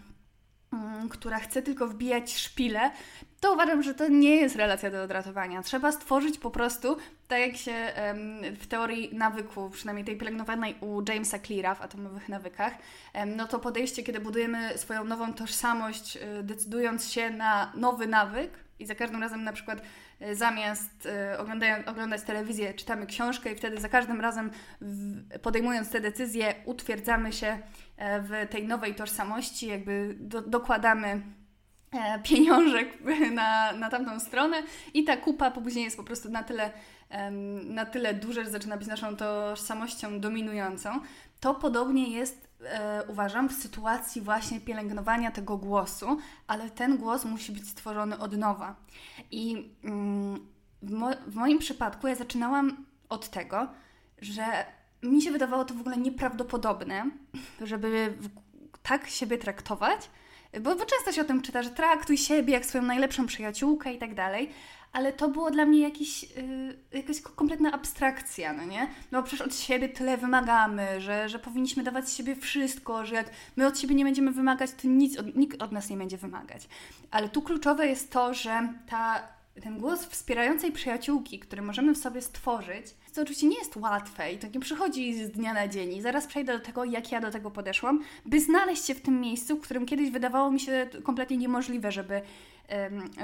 która 1.11 1.39
chce 1.39 1.63
tylko 1.63 1.87
wbijać 1.87 2.39
szpile, 2.39 2.91
to 3.41 3.53
uważam, 3.53 3.83
że 3.83 3.95
to 3.95 4.09
nie 4.09 4.37
jest 4.37 4.57
relacja 4.57 4.91
do 4.91 5.03
odratowania. 5.03 5.63
Trzeba 5.63 5.93
stworzyć 5.93 6.39
po 6.39 6.51
prostu, 6.51 6.97
tak 7.29 7.41
jak 7.41 7.57
się 7.57 7.93
w 8.61 8.67
teorii 8.67 9.15
nawyku, 9.15 9.71
przynajmniej 9.71 10.05
tej 10.05 10.17
pielęgnowanej 10.17 10.75
u 10.81 11.03
Jamesa 11.09 11.39
Cleara 11.39 11.75
w 11.75 11.83
atomowych 11.83 12.29
nawykach, 12.29 12.73
no 13.27 13.47
to 13.47 13.59
podejście, 13.59 14.03
kiedy 14.03 14.21
budujemy 14.21 14.79
swoją 14.79 15.05
nową 15.05 15.35
tożsamość, 15.35 16.17
y, 16.17 16.43
decydując 16.43 17.11
się 17.11 17.31
na 17.31 17.73
nowy 17.75 18.07
nawyk 18.07 18.51
i 18.79 18.87
za 18.87 18.95
każdym 18.95 19.23
razem 19.23 19.45
na 19.45 19.53
przykład 19.53 19.83
zamiast 20.33 21.09
y, 21.35 21.39
oglądać 21.87 22.23
telewizję, 22.23 22.75
czytamy 22.75 23.07
książkę 23.07 23.53
i 23.53 23.57
wtedy 23.57 23.81
za 23.81 23.89
każdym 23.89 24.21
razem 24.21 24.51
podejmując 25.43 25.91
te 25.91 26.01
decyzje 26.01 26.55
utwierdzamy 26.65 27.33
się 27.33 27.59
e, 27.97 28.21
w 28.21 28.31
tej 28.51 28.67
nowej 28.67 28.95
tożsamości, 28.95 29.67
jakby 29.67 30.17
do, 30.21 30.43
dokładamy 30.43 31.23
E, 31.93 32.19
pieniążek 32.19 32.99
na, 33.33 33.73
na 33.73 33.91
tamtą 33.91 34.21
stronę 34.21 34.63
i 34.95 35.05
ta 35.05 35.17
kupa 35.17 35.51
później 35.51 35.85
jest 35.85 35.97
po 35.97 36.05
prostu 36.05 36.31
na 36.31 36.43
tyle, 36.43 36.71
na 37.65 37.87
tyle 37.87 38.15
duża, 38.15 38.45
że 38.45 38.51
zaczyna 38.51 38.77
być 38.77 38.89
naszą 38.89 39.17
tożsamością 39.17 40.21
dominującą. 40.21 41.01
To 41.41 41.55
podobnie 41.55 42.11
jest, 42.11 42.50
e, 42.65 43.03
uważam, 43.09 43.49
w 43.49 43.53
sytuacji 43.53 44.23
właśnie 44.23 44.61
pielęgnowania 44.61 45.31
tego 45.31 45.57
głosu, 45.57 46.19
ale 46.47 46.71
ten 46.71 46.97
głos 46.97 47.25
musi 47.25 47.53
być 47.53 47.69
stworzony 47.69 48.19
od 48.19 48.37
nowa. 48.37 48.77
I 49.31 49.71
mm, 49.85 50.47
w, 50.83 50.91
mo 50.91 51.11
w 51.27 51.35
moim 51.35 51.59
przypadku 51.59 52.09
ja 52.09 52.15
zaczynałam 52.15 52.87
od 53.09 53.29
tego, 53.29 53.69
że 54.19 54.45
mi 55.03 55.23
się 55.23 55.31
wydawało 55.31 55.65
to 55.65 55.75
w 55.75 55.81
ogóle 55.81 55.97
nieprawdopodobne, 55.97 57.11
żeby 57.63 58.15
tak 58.83 59.09
siebie 59.09 59.39
traktować, 59.39 60.11
bo, 60.61 60.77
bo 60.77 60.87
często 60.87 61.13
się 61.13 61.23
o 61.23 61.25
tym 61.25 61.43
czyta, 61.43 61.63
że 61.63 61.71
traktuj 61.71 62.19
siebie 62.19 62.53
jak 62.53 62.67
swoją 62.67 62.85
najlepszą 62.85 63.27
przyjaciółkę 63.27 63.93
i 63.93 63.99
tak 63.99 64.15
dalej, 64.15 64.51
ale 64.93 65.13
to 65.13 65.29
było 65.29 65.51
dla 65.51 65.65
mnie 65.65 65.81
jakiś, 65.81 66.23
yy, 66.23 66.79
jakaś 66.93 67.21
kompletna 67.21 67.73
abstrakcja, 67.73 68.53
no 68.53 68.65
nie? 68.65 68.89
No 69.13 69.23
przecież 69.23 69.47
od 69.47 69.57
siebie 69.57 69.89
tyle 69.89 70.17
wymagamy, 70.17 71.01
że, 71.01 71.29
że 71.29 71.39
powinniśmy 71.39 71.83
dawać 71.83 72.09
z 72.09 72.17
siebie 72.17 72.37
wszystko, 72.37 73.07
że 73.07 73.15
jak 73.15 73.31
my 73.57 73.67
od 73.67 73.79
siebie 73.79 73.95
nie 73.95 74.05
będziemy 74.05 74.33
wymagać, 74.33 74.71
to 74.73 74.89
nic 74.89 75.19
od, 75.19 75.37
nikt 75.37 75.63
od 75.63 75.73
nas 75.73 75.91
nie 75.91 75.97
będzie 75.97 76.17
wymagać. 76.17 76.69
Ale 77.11 77.29
tu 77.29 77.43
kluczowe 77.43 77.87
jest 77.87 78.13
to, 78.13 78.35
że 78.35 78.73
ta 78.87 79.23
ten 79.63 79.79
głos 79.79 80.07
wspierającej 80.07 80.73
przyjaciółki, 80.73 81.39
który 81.39 81.63
możemy 81.63 81.95
w 81.95 81.99
sobie 81.99 82.23
stworzyć, 82.23 82.87
to 83.15 83.23
oczywiście 83.23 83.47
nie 83.47 83.59
jest 83.59 83.77
łatwe 83.77 84.33
i 84.33 84.39
to 84.39 84.47
nie 84.55 84.61
przychodzi 84.61 85.15
z 85.15 85.31
dnia 85.31 85.55
na 85.55 85.69
dzień. 85.69 85.93
I 85.93 86.03
zaraz 86.03 86.27
przejdę 86.27 86.59
do 86.59 86.65
tego, 86.65 86.85
jak 86.85 87.13
ja 87.13 87.21
do 87.21 87.31
tego 87.31 87.51
podeszłam, 87.51 88.01
by 88.27 88.41
znaleźć 88.41 88.85
się 88.85 88.95
w 88.95 89.01
tym 89.01 89.21
miejscu, 89.21 89.57
w 89.57 89.61
którym 89.61 89.87
kiedyś 89.87 90.11
wydawało 90.11 90.51
mi 90.51 90.61
się 90.61 90.89
kompletnie 91.03 91.37
niemożliwe, 91.37 91.93
żeby, 91.93 92.23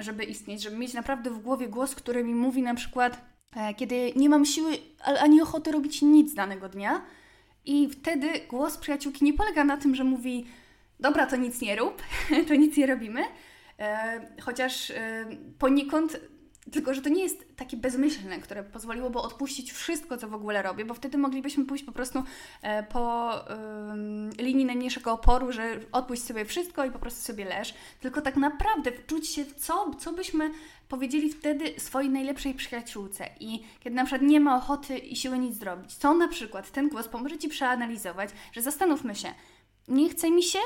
żeby 0.01 0.25
istnieć, 0.25 0.63
żeby 0.63 0.77
mieć 0.77 0.95
naprawdę 0.95 1.31
w 1.31 1.39
głowie 1.39 1.69
głos, 1.69 1.95
który 1.95 2.25
mi 2.25 2.35
mówi 2.35 2.63
na 2.63 2.75
przykład, 2.75 3.21
e, 3.57 3.75
kiedy 3.75 4.13
nie 4.17 4.29
mam 4.29 4.45
siły 4.45 4.73
ani 5.21 5.43
ochoty 5.43 5.73
robić 5.73 6.03
nic 6.03 6.35
danego 6.35 6.69
dnia. 6.69 7.03
I 7.65 7.89
wtedy 7.89 8.29
głos 8.49 8.79
przyjaciółki 8.79 9.25
nie 9.25 9.35
polega 9.35 9.65
na 9.65 9.77
tym, 9.77 9.95
że 9.95 10.05
mówi: 10.05 10.47
Dobra, 11.01 11.27
to 11.27 11.37
nic 11.37 11.61
nie 11.61 11.77
rób, 11.77 12.03
to 12.49 12.55
nic 12.55 12.77
nie 12.77 12.87
robimy, 12.87 13.25
E, 13.79 14.21
chociaż 14.43 14.91
e, 14.91 15.27
poniekąd 15.59 16.21
tylko, 16.73 16.95
że 16.95 17.03
to 17.03 17.09
nie 17.09 17.23
jest 17.23 17.57
takie 17.57 17.77
bezmyślne, 17.77 18.39
które 18.39 18.65
pozwoliłoby 18.65 19.19
odpuścić 19.19 19.73
wszystko, 19.73 20.17
co 20.17 20.29
w 20.29 20.35
ogóle 20.35 20.63
robię, 20.63 20.85
bo 20.85 20.95
wtedy 20.95 21.19
moglibyśmy 21.19 21.65
pójść 21.65 21.85
po 21.85 21.93
prostu 21.93 22.23
e, 22.63 22.83
po 22.83 23.33
linii 24.39 24.65
najmniejszego 24.65 25.13
oporu, 25.13 25.53
że 25.53 25.81
odpuść 25.93 26.23
sobie 26.23 26.45
wszystko 26.45 26.85
i 26.85 26.91
po 26.91 26.99
prostu 26.99 27.21
sobie 27.21 27.45
leż. 27.45 27.75
Tylko 28.01 28.21
tak 28.21 28.37
naprawdę 28.37 28.93
wczuć 28.93 29.29
się 29.29 29.45
co, 29.47 29.91
co 29.99 30.13
byśmy 30.13 30.51
powiedzieli 30.89 31.33
wtedy 31.33 31.81
swojej 31.81 32.11
najlepszej 32.11 32.55
przyjaciółce. 32.55 33.29
I 33.41 33.65
kiedy 33.81 33.97
na 33.97 34.05
przykład 34.05 34.23
nie 34.23 34.41
ma 34.41 34.57
ochoty 34.57 34.99
i 34.99 35.17
siły 35.17 35.39
nic 35.39 35.57
zrobić, 35.57 35.95
co 35.95 36.15
na 36.15 36.29
przykład 36.29 36.71
ten 36.71 36.89
głos 36.89 37.09
pomoże 37.09 37.39
Ci 37.39 37.49
przeanalizować, 37.49 38.31
że 38.53 38.63
zastanówmy 38.63 39.15
się, 39.15 39.29
nie 39.89 40.09
chce 40.09 40.31
mi 40.31 40.43
się, 40.43 40.59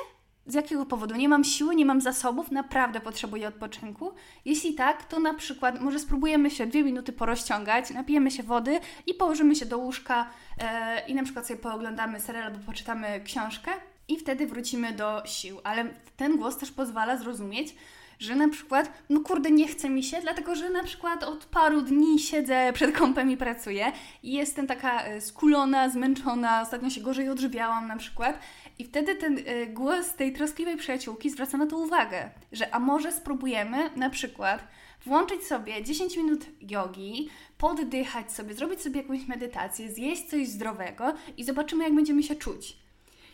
z 0.47 0.55
jakiego 0.55 0.87
powodu? 0.87 1.15
Nie 1.15 1.29
mam 1.29 1.45
siły, 1.45 1.77
nie 1.77 1.85
mam 1.85 2.01
zasobów, 2.01 2.51
naprawdę 2.51 3.01
potrzebuję 3.01 3.49
odpoczynku. 3.49 4.13
Jeśli 4.45 4.75
tak, 4.75 5.05
to 5.05 5.21
na 5.21 5.35
przykład 5.35 5.81
może 5.81 5.99
spróbujemy 5.99 6.51
się 6.51 6.67
dwie 6.67 6.85
minuty 6.85 7.13
porozciągać, 7.13 7.91
napijemy 7.91 8.31
się 8.31 8.43
wody 8.43 8.81
i 9.07 9.15
położymy 9.15 9.57
się 9.57 9.67
do 9.67 9.79
łóżka 9.79 10.27
e, 10.59 11.07
i 11.09 11.15
na 11.15 11.23
przykład 11.23 11.47
sobie 11.47 11.61
pooglądamy 11.61 12.21
serial 12.21 12.45
albo 12.45 12.59
poczytamy 12.59 13.21
książkę 13.25 13.71
i 14.09 14.17
wtedy 14.17 14.47
wrócimy 14.47 14.93
do 14.93 15.23
sił. 15.25 15.61
Ale 15.65 15.85
ten 16.17 16.37
głos 16.37 16.57
też 16.57 16.71
pozwala 16.71 17.17
zrozumieć, 17.17 17.75
że 18.21 18.35
na 18.35 18.49
przykład, 18.49 18.93
no 19.11 19.21
kurde, 19.21 19.51
nie 19.51 19.69
chce 19.69 19.91
mi 19.91 20.03
się, 20.03 20.21
dlatego 20.23 20.55
że 20.55 20.71
na 20.71 20.83
przykład 20.83 21.25
od 21.25 21.45
paru 21.45 21.83
dni 21.83 22.19
siedzę 22.19 22.73
przed 22.73 22.99
kąpem 22.99 23.31
i 23.31 23.37
pracuję 23.37 23.93
i 24.23 24.33
jestem 24.33 24.67
taka 24.67 25.03
e, 25.03 25.21
skulona, 25.21 25.89
zmęczona, 25.89 26.63
ostatnio 26.63 26.91
się 26.91 27.01
gorzej 27.01 27.29
odżywiałam 27.29 27.89
na 27.89 27.97
przykład. 27.97 28.39
I 28.79 28.85
wtedy 28.85 29.15
ten 29.15 29.39
y, 29.39 29.67
głos 29.67 30.15
tej 30.15 30.33
troskliwej 30.33 30.77
przyjaciółki 30.77 31.31
zwraca 31.31 31.59
na 31.59 31.67
to 31.67 31.77
uwagę, 31.77 32.31
że 32.53 32.75
a 32.75 32.79
może 32.79 33.13
spróbujemy 33.13 33.91
na 33.97 34.11
przykład 34.11 34.69
włączyć 35.05 35.43
sobie 35.43 35.85
10 35.85 36.17
minut 36.17 36.47
jogi, 36.61 37.29
poddychać 37.59 38.33
sobie, 38.33 38.55
zrobić 38.55 38.83
sobie 38.83 39.01
jakąś 39.01 39.27
medytację, 39.27 39.93
zjeść 39.93 40.29
coś 40.29 40.49
zdrowego 40.49 41.15
i 41.37 41.45
zobaczymy, 41.45 41.85
jak 41.85 41.95
będziemy 41.95 42.23
się 42.23 42.35
czuć. 42.35 42.77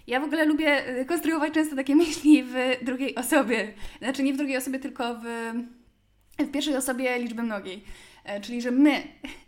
Ja 0.06 0.20
w 0.20 0.24
ogóle 0.24 0.44
lubię 0.44 0.98
y, 1.00 1.04
konstruować 1.04 1.54
często 1.54 1.76
takie 1.76 1.96
myśli 2.06 2.42
w 2.42 2.54
drugiej 2.82 3.14
osobie. 3.14 3.72
Znaczy 3.98 4.22
nie 4.22 4.34
w 4.34 4.36
drugiej 4.36 4.56
osobie, 4.56 4.78
tylko 4.78 5.14
w, 5.14 5.24
w 6.38 6.50
pierwszej 6.50 6.76
osobie 6.76 7.18
liczby 7.18 7.42
mnogiej. 7.42 7.84
E, 8.26 8.40
czyli 8.40 8.62
że 8.62 8.70
my. 8.70 9.02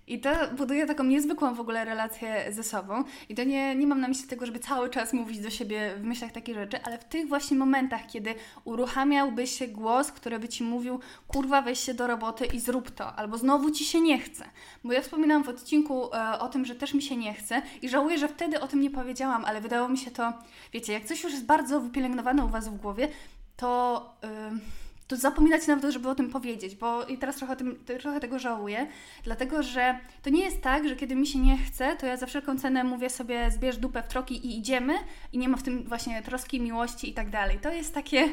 I 0.06 0.20
to 0.20 0.30
buduje 0.56 0.86
taką 0.86 1.04
niezwykłą 1.04 1.54
w 1.54 1.60
ogóle 1.60 1.84
relację 1.84 2.46
ze 2.50 2.62
sobą. 2.62 3.04
I 3.28 3.34
to 3.34 3.44
nie, 3.44 3.74
nie 3.74 3.86
mam 3.86 4.00
na 4.00 4.08
myśli 4.08 4.28
tego, 4.28 4.46
żeby 4.46 4.58
cały 4.58 4.90
czas 4.90 5.12
mówić 5.12 5.40
do 5.40 5.50
siebie 5.50 5.94
w 5.96 6.04
myślach 6.04 6.32
takie 6.32 6.54
rzeczy, 6.54 6.82
ale 6.82 6.98
w 6.98 7.04
tych 7.04 7.28
właśnie 7.28 7.56
momentach, 7.56 8.06
kiedy 8.06 8.34
uruchamiałby 8.64 9.46
się 9.46 9.68
głos, 9.68 10.12
który 10.12 10.38
by 10.38 10.48
ci 10.48 10.64
mówił, 10.64 11.00
kurwa, 11.26 11.62
weź 11.62 11.80
się 11.80 11.94
do 11.94 12.06
roboty 12.06 12.46
i 12.46 12.60
zrób 12.60 12.90
to, 12.90 13.16
albo 13.16 13.38
znowu 13.38 13.70
ci 13.70 13.84
się 13.84 14.00
nie 14.00 14.18
chce. 14.18 14.44
Bo 14.84 14.92
ja 14.92 15.02
wspominałam 15.02 15.44
w 15.44 15.48
odcinku 15.48 16.14
e, 16.14 16.38
o 16.38 16.48
tym, 16.48 16.64
że 16.64 16.74
też 16.74 16.94
mi 16.94 17.02
się 17.02 17.16
nie 17.16 17.34
chce 17.34 17.62
i 17.82 17.88
żałuję, 17.88 18.18
że 18.18 18.28
wtedy 18.28 18.60
o 18.60 18.68
tym 18.68 18.80
nie 18.80 18.90
powiedziałam, 18.90 19.44
ale 19.44 19.60
wydało 19.60 19.88
mi 19.88 19.98
się 19.98 20.10
to, 20.10 20.32
wiecie, 20.72 20.92
jak 20.92 21.04
coś 21.04 21.22
już 21.22 21.32
jest 21.32 21.46
bardzo 21.46 21.80
wypielęgnowane 21.80 22.44
u 22.44 22.48
Was 22.48 22.68
w 22.68 22.76
głowie, 22.76 23.08
to. 23.56 24.12
Yy, 24.22 24.77
to 25.08 25.16
zapominać 25.16 25.66
nawet, 25.66 25.92
żeby 25.92 26.08
o 26.08 26.14
tym 26.14 26.30
powiedzieć, 26.30 26.76
bo 26.76 27.04
i 27.04 27.18
teraz 27.18 27.36
trochę, 27.36 27.56
tym, 27.56 27.84
trochę 28.00 28.20
tego 28.20 28.38
żałuję, 28.38 28.86
dlatego 29.24 29.62
że 29.62 29.98
to 30.22 30.30
nie 30.30 30.44
jest 30.44 30.62
tak, 30.62 30.88
że 30.88 30.96
kiedy 30.96 31.16
mi 31.16 31.26
się 31.26 31.38
nie 31.38 31.58
chce, 31.58 31.96
to 31.96 32.06
ja 32.06 32.16
za 32.16 32.26
wszelką 32.26 32.58
cenę 32.58 32.84
mówię 32.84 33.10
sobie 33.10 33.50
zbierz 33.50 33.76
dupę 33.76 34.02
w 34.02 34.08
troki 34.08 34.46
i 34.46 34.58
idziemy 34.58 34.94
i 35.32 35.38
nie 35.38 35.48
ma 35.48 35.56
w 35.56 35.62
tym 35.62 35.84
właśnie 35.84 36.22
troski, 36.22 36.60
miłości 36.60 37.10
i 37.10 37.14
tak 37.14 37.30
dalej. 37.30 37.58
To 37.58 37.72
jest 37.72 37.94
takie 37.94 38.28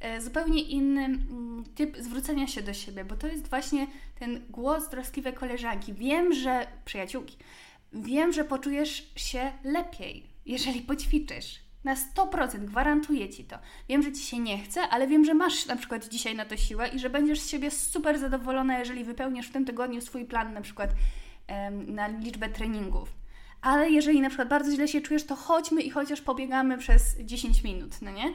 e, 0.00 0.20
zupełnie 0.20 0.62
inny 0.62 1.04
mm, 1.04 1.64
typ 1.74 1.96
zwrócenia 1.96 2.46
się 2.46 2.62
do 2.62 2.74
siebie, 2.74 3.04
bo 3.04 3.16
to 3.16 3.26
jest 3.26 3.48
właśnie 3.48 3.86
ten 4.18 4.40
głos 4.50 4.88
troskliwej 4.88 5.32
koleżanki. 5.32 5.94
Wiem, 5.94 6.32
że 6.32 6.66
przyjaciółki, 6.84 7.36
wiem, 7.92 8.32
że 8.32 8.44
poczujesz 8.44 9.12
się 9.16 9.52
lepiej, 9.64 10.26
jeżeli 10.46 10.80
poćwiczysz 10.80 11.67
na 11.84 11.94
100% 11.94 12.64
gwarantuję 12.64 13.28
Ci 13.28 13.44
to. 13.44 13.58
Wiem, 13.88 14.02
że 14.02 14.12
Ci 14.12 14.22
się 14.22 14.38
nie 14.38 14.58
chce, 14.58 14.80
ale 14.80 15.06
wiem, 15.06 15.24
że 15.24 15.34
masz 15.34 15.66
na 15.66 15.76
przykład 15.76 16.08
dzisiaj 16.08 16.36
na 16.36 16.44
to 16.44 16.56
siłę 16.56 16.88
i 16.88 16.98
że 16.98 17.10
będziesz 17.10 17.40
z 17.40 17.48
siebie 17.48 17.70
super 17.70 18.18
zadowolona, 18.18 18.78
jeżeli 18.78 19.04
wypełnisz 19.04 19.48
w 19.48 19.52
tym 19.52 19.64
tygodniu 19.64 20.00
swój 20.00 20.24
plan 20.24 20.52
na 20.54 20.60
przykład 20.60 20.90
em, 21.46 21.94
na 21.94 22.08
liczbę 22.08 22.48
treningów. 22.48 23.08
Ale 23.62 23.90
jeżeli 23.90 24.20
na 24.20 24.28
przykład 24.28 24.48
bardzo 24.48 24.72
źle 24.72 24.88
się 24.88 25.00
czujesz, 25.00 25.24
to 25.24 25.36
chodźmy 25.36 25.82
i 25.82 25.90
chociaż 25.90 26.20
pobiegamy 26.20 26.78
przez 26.78 27.16
10 27.20 27.64
minut, 27.64 28.02
no 28.02 28.10
nie? 28.10 28.34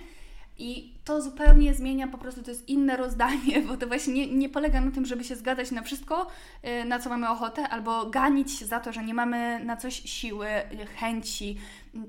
I 0.57 0.93
to 1.05 1.21
zupełnie 1.21 1.73
zmienia, 1.73 2.07
po 2.07 2.17
prostu 2.17 2.43
to 2.43 2.51
jest 2.51 2.69
inne 2.69 2.97
rozdanie, 2.97 3.61
bo 3.67 3.77
to 3.77 3.87
właśnie 3.87 4.13
nie, 4.13 4.27
nie 4.27 4.49
polega 4.49 4.81
na 4.81 4.91
tym, 4.91 5.05
żeby 5.05 5.23
się 5.23 5.35
zgadzać 5.35 5.71
na 5.71 5.81
wszystko, 5.81 6.27
y, 6.81 6.85
na 6.85 6.99
co 6.99 7.09
mamy 7.09 7.29
ochotę, 7.29 7.69
albo 7.69 8.05
ganić 8.05 8.51
się 8.51 8.65
za 8.65 8.79
to, 8.79 8.93
że 8.93 9.03
nie 9.03 9.13
mamy 9.13 9.65
na 9.65 9.77
coś 9.77 9.93
siły, 9.93 10.47
chęci, 10.95 11.57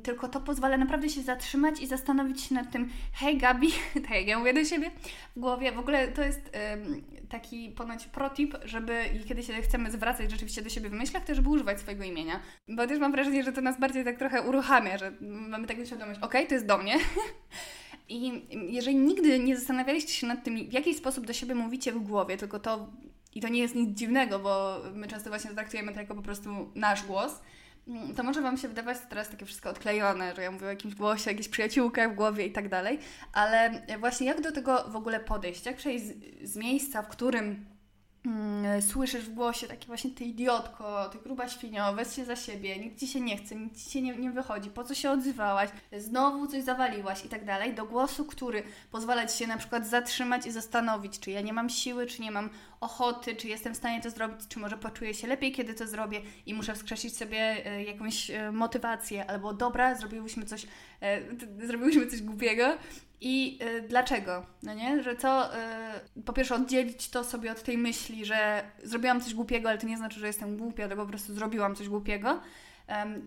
tylko 0.02 0.28
to 0.28 0.40
pozwala 0.40 0.76
naprawdę 0.76 1.08
się 1.08 1.22
zatrzymać 1.22 1.80
i 1.80 1.86
zastanowić 1.86 2.40
się 2.40 2.54
nad 2.54 2.72
tym, 2.72 2.90
hej 3.12 3.38
Gabi, 3.38 3.68
tak 4.02 4.10
jak 4.10 4.26
ja 4.26 4.38
mówię 4.38 4.54
do 4.54 4.64
siebie 4.64 4.90
w 5.36 5.40
głowie, 5.40 5.72
w 5.72 5.78
ogóle 5.78 6.08
to 6.08 6.22
jest 6.22 6.50
taki 7.28 7.70
ponoć 7.70 8.06
protip, 8.06 8.54
żeby 8.64 9.04
kiedy 9.28 9.42
się 9.42 9.52
chcemy 9.52 9.90
zwracać 9.90 10.30
rzeczywiście 10.30 10.62
do 10.62 10.68
siebie 10.68 10.88
w 10.88 10.92
myślach, 10.92 11.24
to 11.24 11.34
żeby 11.34 11.48
używać 11.48 11.80
swojego 11.80 12.04
imienia, 12.04 12.40
bo 12.68 12.86
też 12.86 12.98
mam 12.98 13.12
wrażenie, 13.12 13.42
że 13.42 13.52
to 13.52 13.60
nas 13.60 13.80
bardziej 13.80 14.04
tak 14.04 14.18
trochę 14.18 14.42
uruchamia, 14.42 14.98
że 14.98 15.12
mamy 15.20 15.66
taką 15.66 15.84
świadomość, 15.84 16.20
okej, 16.22 16.40
okay, 16.40 16.46
to 16.48 16.54
jest 16.54 16.66
do 16.66 16.78
mnie, 16.78 16.94
I 18.08 18.42
jeżeli 18.72 18.96
nigdy 18.96 19.38
nie 19.38 19.56
zastanawialiście 19.56 20.12
się 20.12 20.26
nad 20.26 20.44
tym, 20.44 20.68
w 20.68 20.72
jaki 20.72 20.94
sposób 20.94 21.26
do 21.26 21.32
siebie 21.32 21.54
mówicie 21.54 21.92
w 21.92 21.98
głowie, 21.98 22.36
tylko 22.36 22.60
to, 22.60 22.86
i 23.34 23.40
to 23.40 23.48
nie 23.48 23.60
jest 23.60 23.74
nic 23.74 23.98
dziwnego, 23.98 24.38
bo 24.38 24.80
my 24.94 25.06
często 25.06 25.30
właśnie 25.30 25.50
traktujemy 25.50 25.92
to 25.92 26.00
jako 26.00 26.14
po 26.14 26.22
prostu 26.22 26.70
nasz 26.74 27.06
głos, 27.06 27.40
to 28.16 28.22
może 28.22 28.42
Wam 28.42 28.56
się 28.56 28.68
wydawać 28.68 28.98
teraz 29.08 29.28
takie 29.28 29.46
wszystko 29.46 29.70
odklejone, 29.70 30.34
że 30.34 30.42
ja 30.42 30.50
mówię 30.50 30.66
o 30.66 30.70
jakimś 30.70 30.94
głosie, 30.94 31.30
jakiejś 31.30 31.48
przyjaciółkach 31.48 32.12
w 32.12 32.14
głowie 32.14 32.46
i 32.46 32.52
tak 32.52 32.68
dalej, 32.68 32.98
ale 33.32 33.82
właśnie 34.00 34.26
jak 34.26 34.40
do 34.40 34.52
tego 34.52 34.84
w 34.88 34.96
ogóle 34.96 35.20
podejść? 35.20 35.66
Jak 35.66 35.76
przejść 35.76 36.04
z, 36.04 36.14
z 36.50 36.56
miejsca, 36.56 37.02
w 37.02 37.08
którym 37.08 37.73
słyszysz 38.80 39.24
w 39.24 39.34
głosie 39.34 39.66
takie 39.66 39.86
właśnie 39.86 40.10
ty 40.10 40.24
idiotko, 40.24 41.08
ty 41.08 41.18
gruba 41.18 41.48
świnio, 41.48 41.92
weź 41.92 42.16
się 42.16 42.24
za 42.24 42.36
siebie, 42.36 42.78
nikt 42.78 43.00
ci 43.00 43.08
się 43.08 43.20
nie 43.20 43.36
chce, 43.36 43.54
nikt 43.54 43.76
ci 43.76 43.90
się 43.90 44.02
nie, 44.02 44.16
nie 44.16 44.30
wychodzi, 44.30 44.70
po 44.70 44.84
co 44.84 44.94
się 44.94 45.10
odzywałaś, 45.10 45.70
znowu 45.98 46.46
coś 46.46 46.62
zawaliłaś 46.62 47.24
i 47.24 47.28
tak 47.28 47.44
dalej, 47.44 47.74
do 47.74 47.84
głosu, 47.84 48.24
który 48.24 48.62
pozwala 48.90 49.26
ci 49.26 49.38
się 49.38 49.46
na 49.46 49.56
przykład 49.56 49.86
zatrzymać 49.86 50.46
i 50.46 50.50
zastanowić, 50.50 51.20
czy 51.20 51.30
ja 51.30 51.40
nie 51.40 51.52
mam 51.52 51.68
siły, 51.68 52.06
czy 52.06 52.22
nie 52.22 52.30
mam 52.30 52.50
ochoty, 52.84 53.36
czy 53.36 53.48
jestem 53.48 53.74
w 53.74 53.76
stanie 53.76 54.02
to 54.02 54.10
zrobić, 54.10 54.40
czy 54.48 54.58
może 54.58 54.76
poczuję 54.76 55.14
się 55.14 55.26
lepiej, 55.26 55.52
kiedy 55.52 55.74
to 55.74 55.86
zrobię 55.86 56.20
i 56.46 56.54
muszę 56.54 56.74
wskrzesić 56.74 57.16
sobie 57.16 57.66
e, 57.66 57.84
jakąś 57.84 58.30
e, 58.30 58.52
motywację, 58.52 59.30
albo 59.30 59.52
dobra, 59.54 59.94
zrobiłyśmy 59.94 60.44
coś, 60.44 60.66
e, 61.00 61.20
zrobiłyśmy 61.66 62.06
coś 62.06 62.22
głupiego 62.22 62.64
i 63.20 63.58
dlaczego? 63.88 64.46
No 64.62 64.74
nie? 64.74 65.02
Że 65.02 65.12
y, 65.12 66.22
po 66.22 66.32
pierwsze 66.32 66.54
oddzielić 66.54 67.10
to 67.10 67.24
sobie 67.24 67.52
od 67.52 67.62
tej 67.62 67.78
myśli, 67.78 68.24
że 68.24 68.62
zrobiłam 68.82 69.20
coś 69.20 69.34
głupiego, 69.34 69.68
ale 69.68 69.78
to 69.78 69.86
nie 69.86 69.96
znaczy, 69.96 70.20
że 70.20 70.26
jestem 70.26 70.56
głupia, 70.56 70.88
tylko 70.88 71.02
po 71.02 71.08
prostu 71.08 71.34
zrobiłam 71.34 71.76
coś 71.76 71.88
głupiego. 71.88 72.40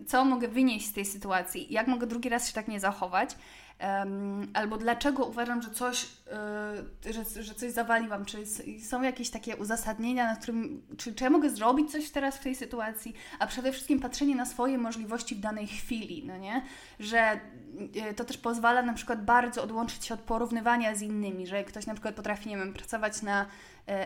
Co 0.06 0.24
mogę 0.24 0.48
wynieść 0.48 0.86
z 0.86 0.92
tej 0.92 1.04
sytuacji? 1.04 1.66
Jak 1.70 1.86
mogę 1.86 2.06
drugi 2.06 2.28
raz 2.28 2.48
się 2.48 2.52
tak 2.54 2.68
nie 2.68 2.80
zachować? 2.80 3.36
Albo 4.54 4.76
dlaczego 4.76 5.24
uważam, 5.24 5.62
że 5.62 5.70
coś, 5.70 6.06
yy, 7.04 7.12
że, 7.12 7.42
że 7.42 7.54
coś 7.54 7.72
zawaliłam? 7.72 8.24
Czy 8.24 8.38
są 8.80 9.02
jakieś 9.02 9.30
takie 9.30 9.56
uzasadnienia, 9.56 10.26
na 10.26 10.36
którym, 10.36 10.82
czy, 10.96 11.14
czy 11.14 11.24
ja 11.24 11.30
mogę 11.30 11.50
zrobić 11.50 11.92
coś 11.92 12.10
teraz 12.10 12.36
w 12.36 12.42
tej 12.42 12.54
sytuacji? 12.54 13.14
A 13.38 13.46
przede 13.46 13.72
wszystkim 13.72 14.00
patrzenie 14.00 14.36
na 14.36 14.46
swoje 14.46 14.78
możliwości 14.78 15.34
w 15.34 15.40
danej 15.40 15.66
chwili, 15.66 16.24
no 16.26 16.36
nie? 16.36 16.62
Że 17.00 17.40
yy, 17.94 18.14
to 18.14 18.24
też 18.24 18.38
pozwala 18.38 18.82
na 18.82 18.92
przykład 18.92 19.24
bardzo 19.24 19.62
odłączyć 19.62 20.04
się 20.04 20.14
od 20.14 20.20
porównywania 20.20 20.94
z 20.94 21.02
innymi, 21.02 21.46
że 21.46 21.64
ktoś 21.64 21.86
na 21.86 21.94
przykład 21.94 22.14
potrafi, 22.14 22.48
nie 22.48 22.56
wiem, 22.56 22.72
pracować 22.72 23.22
na 23.22 23.46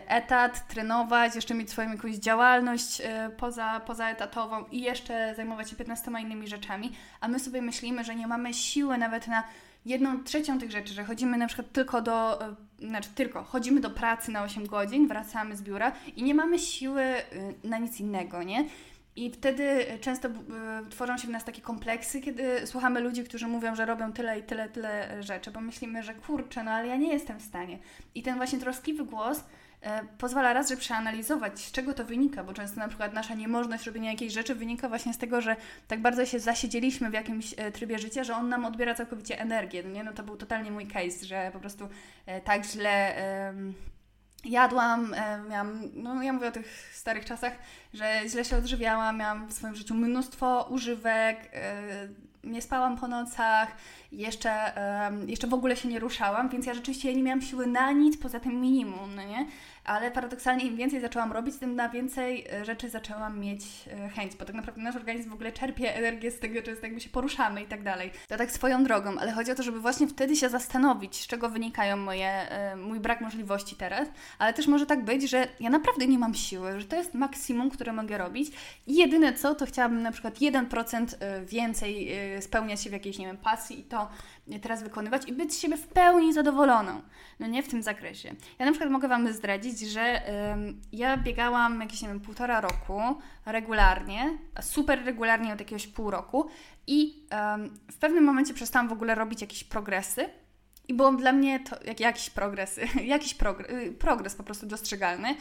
etat, 0.07 0.67
trenować, 0.67 1.35
jeszcze 1.35 1.53
mieć 1.53 1.69
swoją 1.69 1.91
jakąś 1.91 2.15
działalność 2.15 2.99
yy, 2.99 3.05
poza, 3.37 3.79
pozaetatową 3.79 4.65
i 4.71 4.81
jeszcze 4.81 5.33
zajmować 5.35 5.69
się 5.69 5.75
15 5.75 6.11
innymi 6.21 6.47
rzeczami, 6.47 6.93
a 7.21 7.27
my 7.27 7.39
sobie 7.39 7.61
myślimy, 7.61 8.03
że 8.03 8.15
nie 8.15 8.27
mamy 8.27 8.53
siły 8.53 8.97
nawet 8.97 9.27
na 9.27 9.43
jedną 9.85 10.23
trzecią 10.23 10.59
tych 10.59 10.71
rzeczy, 10.71 10.93
że 10.93 11.03
chodzimy 11.03 11.37
na 11.37 11.47
przykład 11.47 11.71
tylko 11.71 12.01
do, 12.01 12.45
e, 12.45 12.55
znaczy 12.79 13.09
tylko, 13.15 13.43
chodzimy 13.43 13.81
do 13.81 13.89
pracy 13.89 14.31
na 14.31 14.43
8 14.43 14.67
godzin, 14.67 15.07
wracamy 15.07 15.55
z 15.55 15.61
biura 15.61 15.91
i 16.15 16.23
nie 16.23 16.35
mamy 16.35 16.59
siły 16.59 17.01
e, 17.01 17.23
na 17.63 17.77
nic 17.77 17.99
innego, 17.99 18.43
nie? 18.43 18.65
I 19.15 19.31
wtedy 19.31 19.85
często 20.01 20.27
e, 20.27 20.31
tworzą 20.89 21.17
się 21.17 21.27
w 21.27 21.31
nas 21.31 21.43
takie 21.43 21.61
kompleksy, 21.61 22.21
kiedy 22.21 22.67
słuchamy 22.67 22.99
ludzi, 22.99 23.23
którzy 23.23 23.47
mówią, 23.47 23.75
że 23.75 23.85
robią 23.85 24.13
tyle 24.13 24.39
i 24.39 24.43
tyle, 24.43 24.69
tyle 24.69 25.23
rzeczy, 25.23 25.51
bo 25.51 25.61
myślimy, 25.61 26.03
że 26.03 26.13
kurczę, 26.13 26.63
no 26.63 26.71
ale 26.71 26.87
ja 26.87 26.95
nie 26.95 27.13
jestem 27.13 27.39
w 27.39 27.43
stanie. 27.43 27.79
I 28.15 28.23
ten 28.23 28.35
właśnie 28.35 28.59
troskliwy 28.59 29.05
głos 29.05 29.39
E, 29.39 29.43
pozwala 30.17 30.53
raz, 30.53 30.69
że 30.69 30.77
przeanalizować, 30.77 31.59
z 31.59 31.71
czego 31.71 31.93
to 31.93 32.05
wynika, 32.05 32.43
bo 32.43 32.53
często 32.53 32.79
na 32.79 32.87
przykład 32.87 33.13
nasza 33.13 33.35
niemożność 33.35 33.85
robienia 33.85 34.11
jakiejś 34.11 34.33
rzeczy 34.33 34.55
wynika 34.55 34.89
właśnie 34.89 35.13
z 35.13 35.17
tego, 35.17 35.41
że 35.41 35.55
tak 35.87 36.01
bardzo 36.01 36.25
się 36.25 36.39
zasiedzieliśmy 36.39 37.09
w 37.09 37.13
jakimś 37.13 37.53
e, 37.57 37.71
trybie 37.71 37.99
życia, 37.99 38.23
że 38.23 38.35
on 38.35 38.49
nam 38.49 38.65
odbiera 38.65 38.95
całkowicie 38.95 39.39
energię. 39.39 39.83
No, 39.83 39.89
nie? 39.89 40.03
no 40.03 40.13
to 40.13 40.23
był 40.23 40.37
totalnie 40.37 40.71
mój 40.71 40.87
case, 40.87 41.25
że 41.25 41.49
po 41.53 41.59
prostu 41.59 41.89
e, 42.25 42.41
tak 42.41 42.65
źle 42.65 43.15
jadłam, 44.45 45.15
miałam, 45.49 45.81
no 45.93 46.23
ja 46.23 46.33
mówię 46.33 46.47
o 46.47 46.51
tych 46.51 46.89
starych 46.93 47.25
czasach, 47.25 47.53
że 47.93 48.21
źle 48.27 48.45
się 48.45 48.57
odżywiałam, 48.57 49.17
miałam 49.17 49.47
w 49.47 49.53
swoim 49.53 49.75
życiu 49.75 49.95
mnóstwo 49.95 50.67
używek, 50.69 51.51
nie 52.43 52.61
spałam 52.61 52.97
po 52.97 53.07
nocach, 53.07 53.75
jeszcze, 54.11 54.71
um, 55.03 55.29
jeszcze 55.29 55.47
w 55.47 55.53
ogóle 55.53 55.75
się 55.75 55.87
nie 55.87 55.99
ruszałam, 55.99 56.49
więc 56.49 56.65
ja 56.65 56.73
rzeczywiście 56.73 57.15
nie 57.15 57.23
miałam 57.23 57.41
siły 57.41 57.67
na 57.67 57.91
nic 57.91 58.17
poza 58.17 58.39
tym 58.39 58.61
minimum, 58.61 59.15
no 59.15 59.23
nie? 59.23 59.45
Ale 59.85 60.11
paradoksalnie 60.11 60.65
im 60.65 60.75
więcej 60.75 61.01
zaczęłam 61.01 61.31
robić, 61.31 61.55
tym 61.55 61.75
na 61.75 61.89
więcej 61.89 62.45
e, 62.51 62.65
rzeczy 62.65 62.89
zaczęłam 62.89 63.39
mieć 63.39 63.61
e, 63.87 64.09
chęć, 64.09 64.35
bo 64.35 64.45
tak 64.45 64.55
naprawdę 64.55 64.81
nasz 64.81 64.95
organizm 64.95 65.29
w 65.29 65.33
ogóle 65.33 65.51
czerpie 65.51 65.95
energię 65.95 66.31
z 66.31 66.39
tego, 66.39 66.59
że 66.65 66.71
jakby 66.83 67.01
się 67.01 67.09
poruszamy 67.09 67.63
i 67.63 67.65
tak 67.65 67.83
dalej. 67.83 68.11
To 68.27 68.37
tak 68.37 68.51
swoją 68.51 68.83
drogą, 68.83 69.19
ale 69.19 69.31
chodzi 69.31 69.51
o 69.51 69.55
to, 69.55 69.63
żeby 69.63 69.79
właśnie 69.79 70.07
wtedy 70.07 70.35
się 70.35 70.49
zastanowić, 70.49 71.21
z 71.21 71.27
czego 71.27 71.49
wynikają 71.49 71.97
moje, 71.97 72.29
e, 72.29 72.75
mój 72.75 72.99
brak 72.99 73.21
możliwości 73.21 73.75
teraz, 73.75 74.07
ale 74.39 74.53
też 74.53 74.67
może 74.67 74.85
tak 74.85 75.05
być, 75.05 75.29
że 75.29 75.47
ja 75.59 75.69
naprawdę 75.69 76.07
nie 76.07 76.19
mam 76.19 76.33
siły, 76.33 76.81
że 76.81 76.87
to 76.87 76.95
jest 76.95 77.13
maksimum, 77.13 77.69
które 77.69 77.93
mogę 77.93 78.17
robić 78.17 78.51
i 78.87 78.95
jedyne 78.95 79.33
co, 79.33 79.55
to 79.55 79.65
chciałabym 79.65 80.01
na 80.01 80.11
przykład 80.11 80.39
1% 80.39 81.05
więcej 81.45 82.11
spełniać 82.41 82.81
się 82.83 82.89
w 82.89 82.93
jakiejś, 82.93 83.17
nie 83.17 83.25
wiem, 83.25 83.37
pasji 83.37 83.79
i 83.79 83.83
to 83.83 84.07
teraz 84.61 84.83
wykonywać 84.83 85.27
i 85.27 85.33
być 85.33 85.53
z 85.53 85.59
siebie 85.59 85.77
w 85.77 85.87
pełni 85.87 86.33
zadowoloną. 86.33 87.01
No 87.39 87.47
nie 87.47 87.63
w 87.63 87.67
tym 87.67 87.83
zakresie. 87.83 88.35
Ja 88.59 88.65
na 88.65 88.71
przykład 88.71 88.91
mogę 88.91 89.07
Wam 89.07 89.33
zdradzić, 89.33 89.72
że 89.81 90.21
um, 90.49 90.81
ja 90.91 91.17
biegałam 91.17 91.81
jakieś, 91.81 92.01
nie 92.01 92.07
wiem, 92.07 92.19
półtora 92.19 92.61
roku 92.61 93.01
regularnie, 93.45 94.37
super 94.61 95.05
regularnie 95.05 95.53
od 95.53 95.59
jakiegoś 95.59 95.87
pół 95.87 96.11
roku 96.11 96.49
i 96.87 97.27
w 97.91 97.97
pewnym 97.97 98.23
momencie 98.23 98.53
przestałam 98.53 98.87
w 98.87 98.91
ogóle 98.91 99.15
robić 99.15 99.41
jakieś 99.41 99.63
progresy 99.63 100.29
i 100.87 100.93
było 100.93 101.11
dla 101.11 101.31
mnie 101.31 101.59
to 101.59 101.75
jak, 101.85 101.99
jakiś 101.99 102.29
progres, 102.29 102.79
jakiś 103.15 103.33
progres, 103.33 103.67
progres 103.99 104.35
po 104.35 104.43
prostu 104.43 104.65
dostrzegalny. 104.65 105.35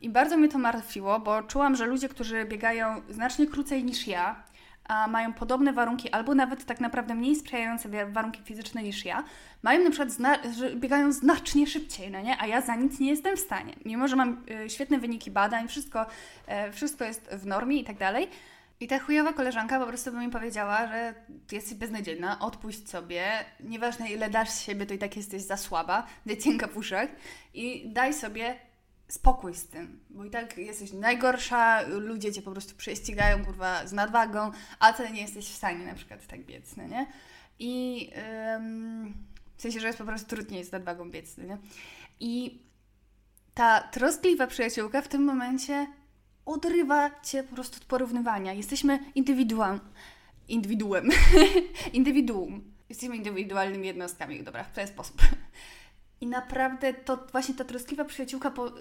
I 0.00 0.10
bardzo 0.10 0.36
mnie 0.36 0.48
to 0.48 0.58
martwiło, 0.58 1.20
bo 1.20 1.42
czułam, 1.42 1.76
że 1.76 1.86
ludzie, 1.86 2.08
którzy 2.08 2.44
biegają 2.44 3.02
znacznie 3.08 3.46
krócej 3.46 3.84
niż 3.84 4.06
ja, 4.06 4.42
a 4.90 5.06
mają 5.08 5.32
podobne 5.32 5.72
warunki, 5.72 6.10
albo 6.10 6.34
nawet 6.34 6.64
tak 6.64 6.80
naprawdę 6.80 7.14
mniej 7.14 7.36
sprzyjające 7.36 7.88
warunki 8.06 8.42
fizyczne 8.42 8.82
niż 8.82 9.04
ja, 9.04 9.24
mają 9.62 9.84
na 9.84 9.90
przykład, 9.90 10.10
zna- 10.10 10.38
biegają 10.74 11.12
znacznie 11.12 11.66
szybciej, 11.66 12.10
no 12.10 12.20
nie? 12.20 12.36
A 12.40 12.46
ja 12.46 12.60
za 12.60 12.74
nic 12.74 13.00
nie 13.00 13.10
jestem 13.10 13.36
w 13.36 13.40
stanie. 13.40 13.74
Mimo, 13.84 14.08
że 14.08 14.16
mam 14.16 14.44
y, 14.64 14.70
świetne 14.70 14.98
wyniki 14.98 15.30
badań, 15.30 15.68
wszystko, 15.68 16.06
y, 16.68 16.72
wszystko 16.72 17.04
jest 17.04 17.28
w 17.32 17.46
normie 17.46 17.80
i 17.80 17.84
tak 17.84 17.98
dalej. 17.98 18.28
I 18.80 18.86
ta 18.86 18.98
chujowa 18.98 19.32
koleżanka 19.32 19.80
po 19.80 19.86
prostu 19.86 20.12
by 20.12 20.18
mi 20.18 20.30
powiedziała, 20.30 20.86
że 20.86 21.14
jesteś 21.52 21.74
beznadziejna, 21.74 22.38
odpuść 22.38 22.88
sobie, 22.88 23.24
nieważne 23.60 24.10
ile 24.10 24.30
dasz 24.30 24.58
siebie, 24.66 24.86
to 24.86 24.94
i 24.94 24.98
tak 24.98 25.16
jesteś 25.16 25.42
za 25.42 25.56
słaba, 25.56 26.06
wycienka 26.26 26.66
w 26.66 26.76
uszach 26.76 27.08
i 27.54 27.92
daj 27.92 28.14
sobie 28.14 28.56
spokój 29.10 29.54
z 29.54 29.66
tym, 29.66 30.00
bo 30.10 30.24
i 30.24 30.30
tak 30.30 30.58
jesteś 30.58 30.92
najgorsza, 30.92 31.82
ludzie 31.82 32.32
cię 32.32 32.42
po 32.42 32.50
prostu 32.50 32.76
prześcigają, 32.76 33.44
kurwa, 33.44 33.86
z 33.86 33.92
nadwagą, 33.92 34.50
a 34.78 34.92
ty 34.92 35.10
nie 35.10 35.20
jesteś 35.20 35.48
w 35.48 35.56
stanie 35.56 35.86
na 35.86 35.94
przykład 35.94 36.26
tak 36.26 36.44
biec, 36.44 36.76
no 36.76 36.86
nie? 36.86 37.06
I 37.58 38.10
ym, 38.56 39.14
w 39.56 39.62
sensie, 39.62 39.80
że 39.80 39.86
jest 39.86 39.98
po 39.98 40.04
prostu 40.04 40.28
trudniej 40.28 40.64
z 40.64 40.72
nadwagą 40.72 41.10
biec, 41.10 41.36
no 41.36 41.44
nie? 41.44 41.58
I 42.20 42.62
ta 43.54 43.80
troskliwa 43.80 44.46
przyjaciółka 44.46 45.02
w 45.02 45.08
tym 45.08 45.24
momencie 45.24 45.86
odrywa 46.46 47.20
cię 47.20 47.42
po 47.42 47.54
prostu 47.54 47.76
od 47.76 47.84
porównywania. 47.84 48.52
Jesteśmy 48.52 48.98
indywiduum. 49.14 49.80
Indywiduem. 50.48 51.08
Indywiduum. 51.92 52.72
Jesteśmy 52.88 53.16
indywidualnymi 53.16 53.86
jednostkami, 53.86 54.42
dobra, 54.42 54.64
w 54.64 54.72
ten 54.72 54.88
sposób. 54.88 55.22
I 56.20 56.26
naprawdę 56.26 56.94
to 56.94 57.26
właśnie 57.32 57.54
ta 57.54 57.64
troskliwa 57.64 58.04
przyjaciółka 58.04 58.50
po, 58.50 58.72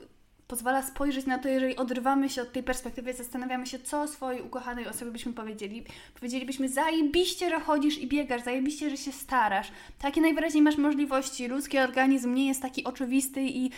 pozwala 0.49 0.83
spojrzeć 0.83 1.25
na 1.25 1.37
to, 1.37 1.49
jeżeli 1.49 1.75
odrywamy 1.75 2.29
się 2.29 2.41
od 2.41 2.51
tej 2.51 2.63
perspektywy, 2.63 3.13
zastanawiamy 3.13 3.67
się, 3.67 3.79
co 3.79 4.07
swojej 4.07 4.41
ukochanej 4.41 4.87
osobie 4.87 5.11
byśmy 5.11 5.33
powiedzieli. 5.33 5.83
Powiedzielibyśmy, 6.13 6.69
zajebiście, 6.69 7.49
że 7.49 7.59
chodzisz 7.59 7.97
i 7.97 8.07
biegasz, 8.07 8.41
zajebiście, 8.41 8.89
że 8.89 8.97
się 8.97 9.11
starasz. 9.11 9.71
Takie 9.99 10.21
najwyraźniej 10.21 10.63
masz 10.63 10.77
możliwości. 10.77 11.47
Ludzki 11.47 11.79
organizm 11.79 12.33
nie 12.33 12.47
jest 12.47 12.61
taki 12.61 12.83
oczywisty 12.83 13.41
i 13.41 13.63
yy, 13.63 13.71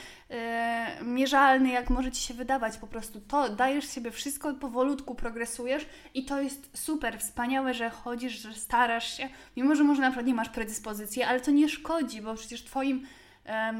mierzalny, 1.01 1.69
jak 1.69 1.89
może 1.89 2.11
Ci 2.11 2.21
się 2.21 2.33
wydawać. 2.33 2.77
Po 2.77 2.87
prostu 2.87 3.21
to 3.21 3.49
dajesz 3.49 3.87
sobie 3.87 4.11
wszystko, 4.11 4.53
powolutku 4.53 5.15
progresujesz 5.15 5.85
i 6.13 6.25
to 6.25 6.41
jest 6.41 6.69
super, 6.73 7.19
wspaniałe, 7.19 7.73
że 7.73 7.89
chodzisz, 7.89 8.33
że 8.33 8.53
starasz 8.53 9.17
się, 9.17 9.29
mimo 9.57 9.75
że 9.75 9.83
może 9.83 10.01
na 10.01 10.07
przykład 10.07 10.27
nie 10.27 10.33
masz 10.33 10.49
predyspozycji, 10.49 11.23
ale 11.23 11.39
to 11.39 11.51
nie 11.51 11.69
szkodzi, 11.69 12.21
bo 12.21 12.35
przecież 12.35 12.63
Twoim 12.63 13.07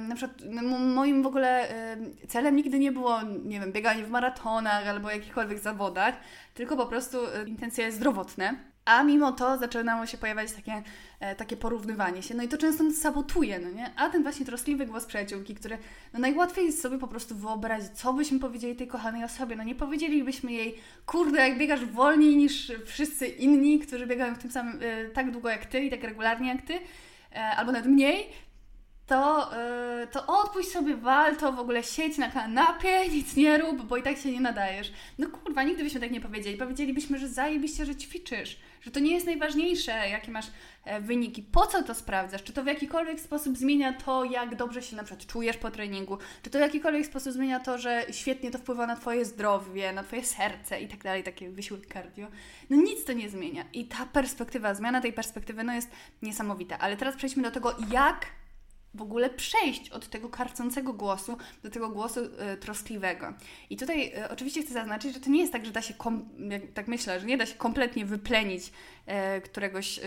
na 0.07 0.15
przykład 0.15 0.41
moim 0.95 1.23
w 1.23 1.27
ogóle 1.27 1.67
celem 2.27 2.55
nigdy 2.55 2.79
nie 2.79 2.91
było, 2.91 3.21
nie 3.43 3.59
wiem, 3.59 3.71
bieganie 3.71 4.03
w 4.03 4.09
maratonach 4.09 4.87
albo 4.87 5.09
jakichkolwiek 5.11 5.59
zawodach, 5.59 6.15
tylko 6.53 6.77
po 6.77 6.85
prostu 6.85 7.17
intencje 7.47 7.91
zdrowotne. 7.91 8.71
A 8.85 9.03
mimo 9.03 9.31
to 9.31 9.57
zaczynało 9.57 10.05
się 10.05 10.17
pojawiać 10.17 10.51
takie, 10.51 10.83
e, 11.19 11.35
takie 11.35 11.57
porównywanie 11.57 12.23
się. 12.23 12.35
No 12.35 12.43
i 12.43 12.47
to 12.47 12.57
często 12.57 12.91
sabotuje, 12.91 13.59
no 13.59 13.69
nie? 13.71 13.91
A 13.95 14.09
ten 14.09 14.23
właśnie 14.23 14.45
troskliwy 14.45 14.85
głos 14.85 15.05
przyjaciółki, 15.05 15.55
który 15.55 15.77
no 16.13 16.19
najłatwiej 16.19 16.65
jest 16.65 16.81
sobie 16.81 16.97
po 16.97 17.07
prostu 17.07 17.35
wyobrazić, 17.35 17.91
co 17.91 18.13
byśmy 18.13 18.39
powiedzieli 18.39 18.75
tej 18.75 18.87
kochanej 18.87 19.23
osobie. 19.23 19.55
No 19.55 19.63
nie 19.63 19.75
powiedzielibyśmy 19.75 20.51
jej, 20.51 20.77
kurde, 21.05 21.49
jak 21.49 21.57
biegasz 21.57 21.85
wolniej 21.85 22.37
niż 22.37 22.71
wszyscy 22.85 23.27
inni, 23.27 23.79
którzy 23.79 24.07
biegają 24.07 24.35
w 24.35 24.37
tym 24.37 24.51
samym, 24.51 24.79
e, 24.81 25.05
tak 25.05 25.31
długo 25.31 25.49
jak 25.49 25.65
ty 25.65 25.79
i 25.79 25.89
tak 25.89 26.03
regularnie 26.03 26.47
jak 26.47 26.61
ty, 26.61 26.79
e, 27.35 27.39
albo 27.39 27.71
nawet 27.71 27.87
mniej, 27.87 28.29
to, 29.11 29.49
yy, 29.99 30.07
to 30.07 30.27
odpuść 30.27 30.71
sobie 30.71 30.95
wal, 30.95 31.37
to 31.37 31.51
w 31.51 31.59
ogóle 31.59 31.83
siedź 31.83 32.17
na 32.17 32.29
kanapie, 32.29 33.09
nic 33.09 33.35
nie 33.35 33.57
rób, 33.57 33.81
bo 33.81 33.97
i 33.97 34.03
tak 34.03 34.17
się 34.17 34.31
nie 34.31 34.41
nadajesz. 34.41 34.91
No 35.17 35.27
kurwa, 35.29 35.63
nigdy 35.63 35.83
byśmy 35.83 35.99
tak 35.99 36.11
nie 36.11 36.21
powiedzieli. 36.21 36.57
Powiedzielibyśmy, 36.57 37.17
że 37.17 37.29
zajebiście, 37.29 37.85
że 37.85 37.95
ćwiczysz, 37.95 38.59
że 38.81 38.91
to 38.91 38.99
nie 38.99 39.13
jest 39.13 39.25
najważniejsze, 39.25 39.91
jakie 39.91 40.31
masz 40.31 40.45
e, 40.85 41.01
wyniki. 41.01 41.43
Po 41.43 41.67
co 41.67 41.83
to 41.83 41.95
sprawdzasz? 41.95 42.43
Czy 42.43 42.53
to 42.53 42.63
w 42.63 42.67
jakikolwiek 42.67 43.19
sposób 43.19 43.57
zmienia 43.57 43.93
to, 43.93 44.23
jak 44.23 44.55
dobrze 44.55 44.81
się 44.81 44.95
na 44.95 45.03
przykład 45.03 45.27
czujesz 45.27 45.57
po 45.57 45.71
treningu? 45.71 46.17
Czy 46.43 46.49
to 46.49 46.57
w 46.57 46.61
jakikolwiek 46.61 47.05
sposób 47.05 47.33
zmienia 47.33 47.59
to, 47.59 47.77
że 47.77 48.05
świetnie 48.11 48.51
to 48.51 48.57
wpływa 48.57 48.87
na 48.87 48.95
Twoje 48.95 49.25
zdrowie, 49.25 49.93
na 49.93 50.03
Twoje 50.03 50.23
serce 50.23 50.81
i 50.81 50.87
tak 50.87 51.03
dalej, 51.03 51.23
taki 51.23 51.49
wysiłek 51.49 51.93
cardio? 51.93 52.27
No 52.69 52.77
nic 52.77 53.05
to 53.05 53.13
nie 53.13 53.29
zmienia. 53.29 53.65
I 53.73 53.85
ta 53.85 54.05
perspektywa, 54.05 54.73
zmiana 54.73 55.01
tej 55.01 55.13
perspektywy, 55.13 55.63
no 55.63 55.73
jest 55.73 55.91
niesamowita. 56.21 56.77
Ale 56.79 56.97
teraz 56.97 57.15
przejdźmy 57.15 57.43
do 57.43 57.51
tego, 57.51 57.75
jak 57.91 58.25
w 58.93 59.01
ogóle 59.01 59.29
przejść 59.29 59.89
od 59.89 60.09
tego 60.09 60.29
karcącego 60.29 60.93
głosu 60.93 61.37
do 61.63 61.69
tego 61.69 61.89
głosu 61.89 62.19
y, 62.19 62.57
troskliwego. 62.57 63.33
I 63.69 63.77
tutaj 63.77 64.13
y, 64.17 64.29
oczywiście 64.29 64.61
chcę 64.61 64.73
zaznaczyć, 64.73 65.13
że 65.13 65.19
to 65.19 65.29
nie 65.29 65.39
jest 65.39 65.53
tak, 65.53 65.65
że 65.65 65.71
da 65.71 65.81
się, 65.81 65.93
tak 66.73 66.87
myślę, 66.87 67.19
że 67.19 67.25
nie 67.25 67.37
da 67.37 67.45
się 67.45 67.55
kompletnie 67.55 68.05
wyplenić 68.05 68.67
y, 69.37 69.41
któregoś 69.41 69.99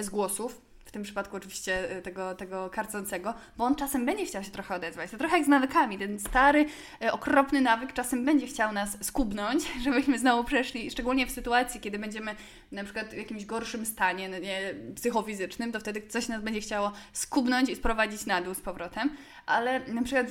z 0.00 0.08
głosów, 0.08 0.67
w 0.88 0.90
tym 0.92 1.02
przypadku 1.02 1.36
oczywiście 1.36 1.90
e, 1.90 2.02
tego, 2.02 2.34
tego 2.34 2.70
karcącego, 2.70 3.34
bo 3.56 3.64
on 3.64 3.74
czasem 3.74 4.06
będzie 4.06 4.26
chciał 4.26 4.44
się 4.44 4.50
trochę 4.50 4.74
odezwać. 4.74 5.10
To 5.10 5.18
trochę 5.18 5.36
jak 5.36 5.46
z 5.46 5.48
nawykami. 5.48 5.98
Ten 5.98 6.20
stary, 6.20 6.66
e, 7.02 7.12
okropny 7.12 7.60
nawyk 7.60 7.92
czasem 7.92 8.24
będzie 8.24 8.46
chciał 8.46 8.72
nas 8.72 8.98
skubnąć, 9.00 9.62
żebyśmy 9.84 10.18
znowu 10.18 10.44
przeszli, 10.44 10.90
szczególnie 10.90 11.26
w 11.26 11.30
sytuacji, 11.30 11.80
kiedy 11.80 11.98
będziemy 11.98 12.34
na 12.72 12.84
przykład 12.84 13.06
w 13.06 13.16
jakimś 13.16 13.44
gorszym 13.44 13.86
stanie 13.86 14.28
no 14.28 14.38
nie, 14.38 14.74
psychofizycznym, 14.94 15.72
to 15.72 15.80
wtedy 15.80 16.02
coś 16.08 16.28
nas 16.28 16.42
będzie 16.42 16.60
chciało 16.60 16.92
skubnąć 17.12 17.68
i 17.68 17.76
sprowadzić 17.76 18.26
na 18.26 18.40
dół 18.40 18.54
z 18.54 18.60
powrotem. 18.60 19.16
Ale 19.46 19.80
na 19.80 20.02
przykład 20.02 20.26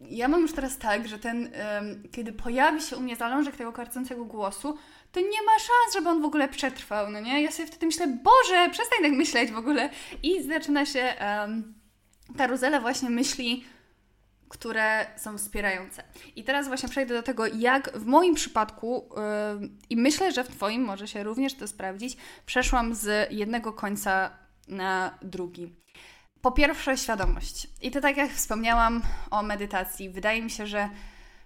ja 0.00 0.28
mam 0.28 0.42
już 0.42 0.52
teraz 0.52 0.78
tak, 0.78 1.08
że 1.08 1.18
ten, 1.18 1.38
um, 1.38 2.02
kiedy 2.12 2.32
pojawi 2.32 2.80
się 2.80 2.96
u 2.96 3.00
mnie 3.00 3.16
zalążek 3.16 3.56
tego 3.56 3.72
karcącego 3.72 4.24
głosu, 4.24 4.78
to 5.14 5.20
nie 5.20 5.42
ma 5.46 5.58
szans, 5.58 5.94
żeby 5.94 6.08
on 6.08 6.22
w 6.22 6.24
ogóle 6.24 6.48
przetrwał, 6.48 7.10
no 7.10 7.20
nie? 7.20 7.42
Ja 7.42 7.50
sobie 7.50 7.66
wtedy 7.66 7.86
myślę, 7.86 8.06
Boże, 8.06 8.70
przestań 8.70 8.98
tak 9.02 9.12
myśleć 9.12 9.50
w 9.50 9.56
ogóle. 9.56 9.90
I 10.22 10.42
zaczyna 10.42 10.86
się 10.86 11.14
um, 11.20 11.74
karuzela 12.36 12.80
właśnie 12.80 13.10
myśli, 13.10 13.64
które 14.48 15.06
są 15.16 15.38
wspierające. 15.38 16.04
I 16.36 16.44
teraz 16.44 16.68
właśnie 16.68 16.88
przejdę 16.88 17.14
do 17.14 17.22
tego, 17.22 17.46
jak 17.46 17.98
w 17.98 18.06
moim 18.06 18.34
przypadku, 18.34 19.08
yy, 19.60 19.68
i 19.90 19.96
myślę, 19.96 20.32
że 20.32 20.44
w 20.44 20.48
Twoim 20.48 20.82
może 20.82 21.08
się 21.08 21.22
również 21.22 21.54
to 21.54 21.68
sprawdzić, 21.68 22.16
przeszłam 22.46 22.94
z 22.94 23.32
jednego 23.32 23.72
końca 23.72 24.30
na 24.68 25.18
drugi. 25.22 25.74
Po 26.40 26.52
pierwsze, 26.52 26.96
świadomość. 26.96 27.68
I 27.82 27.90
to 27.90 28.00
tak 28.00 28.16
jak 28.16 28.30
wspomniałam 28.30 29.02
o 29.30 29.42
medytacji, 29.42 30.10
wydaje 30.10 30.42
mi 30.42 30.50
się, 30.50 30.66
że 30.66 30.88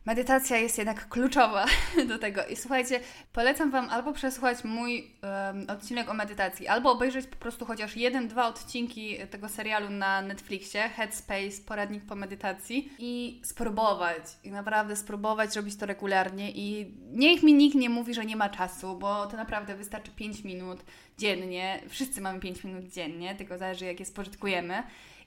medytacja 0.09 0.57
jest 0.57 0.79
jednak 0.79 1.09
kluczowa 1.09 1.67
do 2.09 2.19
tego. 2.19 2.47
I 2.47 2.57
słuchajcie, 2.57 3.01
polecam 3.33 3.71
Wam 3.71 3.91
albo 3.91 4.13
przesłuchać 4.13 4.65
mój 4.65 5.11
um, 5.23 5.67
odcinek 5.71 6.11
o 6.11 6.15
medytacji, 6.15 6.69
albo 6.69 6.93
obejrzeć 6.93 7.27
po 7.27 7.37
prostu 7.37 7.65
chociaż 7.65 7.97
jeden, 7.97 8.29
dwa 8.29 8.49
odcinki 8.49 9.17
tego 9.31 9.49
serialu 9.49 9.91
na 9.91 10.23
Netflixie, 10.23 10.89
Headspace, 10.89 11.63
poradnik 11.67 12.05
po 12.05 12.15
medytacji 12.15 12.93
i 12.99 13.41
spróbować. 13.45 14.23
I 14.45 14.51
naprawdę 14.51 14.97
spróbować 14.97 15.57
robić 15.57 15.77
to 15.77 15.87
regularnie 15.87 16.51
i 16.51 16.95
niech 17.13 17.43
mi 17.43 17.55
nikt 17.55 17.75
nie 17.77 17.91
mówi, 17.91 18.15
że 18.15 18.25
nie 18.25 18.37
ma 18.37 18.49
czasu, 18.49 18.99
bo 18.99 19.27
to 19.27 19.37
naprawdę 19.37 19.75
wystarczy 19.77 20.11
5 20.11 20.45
minut 20.45 20.81
dziennie. 21.19 21.83
Wszyscy 21.89 22.21
mamy 22.21 22.41
5 22.41 22.65
minut 22.65 22.85
dziennie, 22.85 23.35
tylko 23.35 23.59
zależy 23.59 23.85
jak 23.85 24.01
je 24.01 24.07
spożytkujemy. 24.07 24.83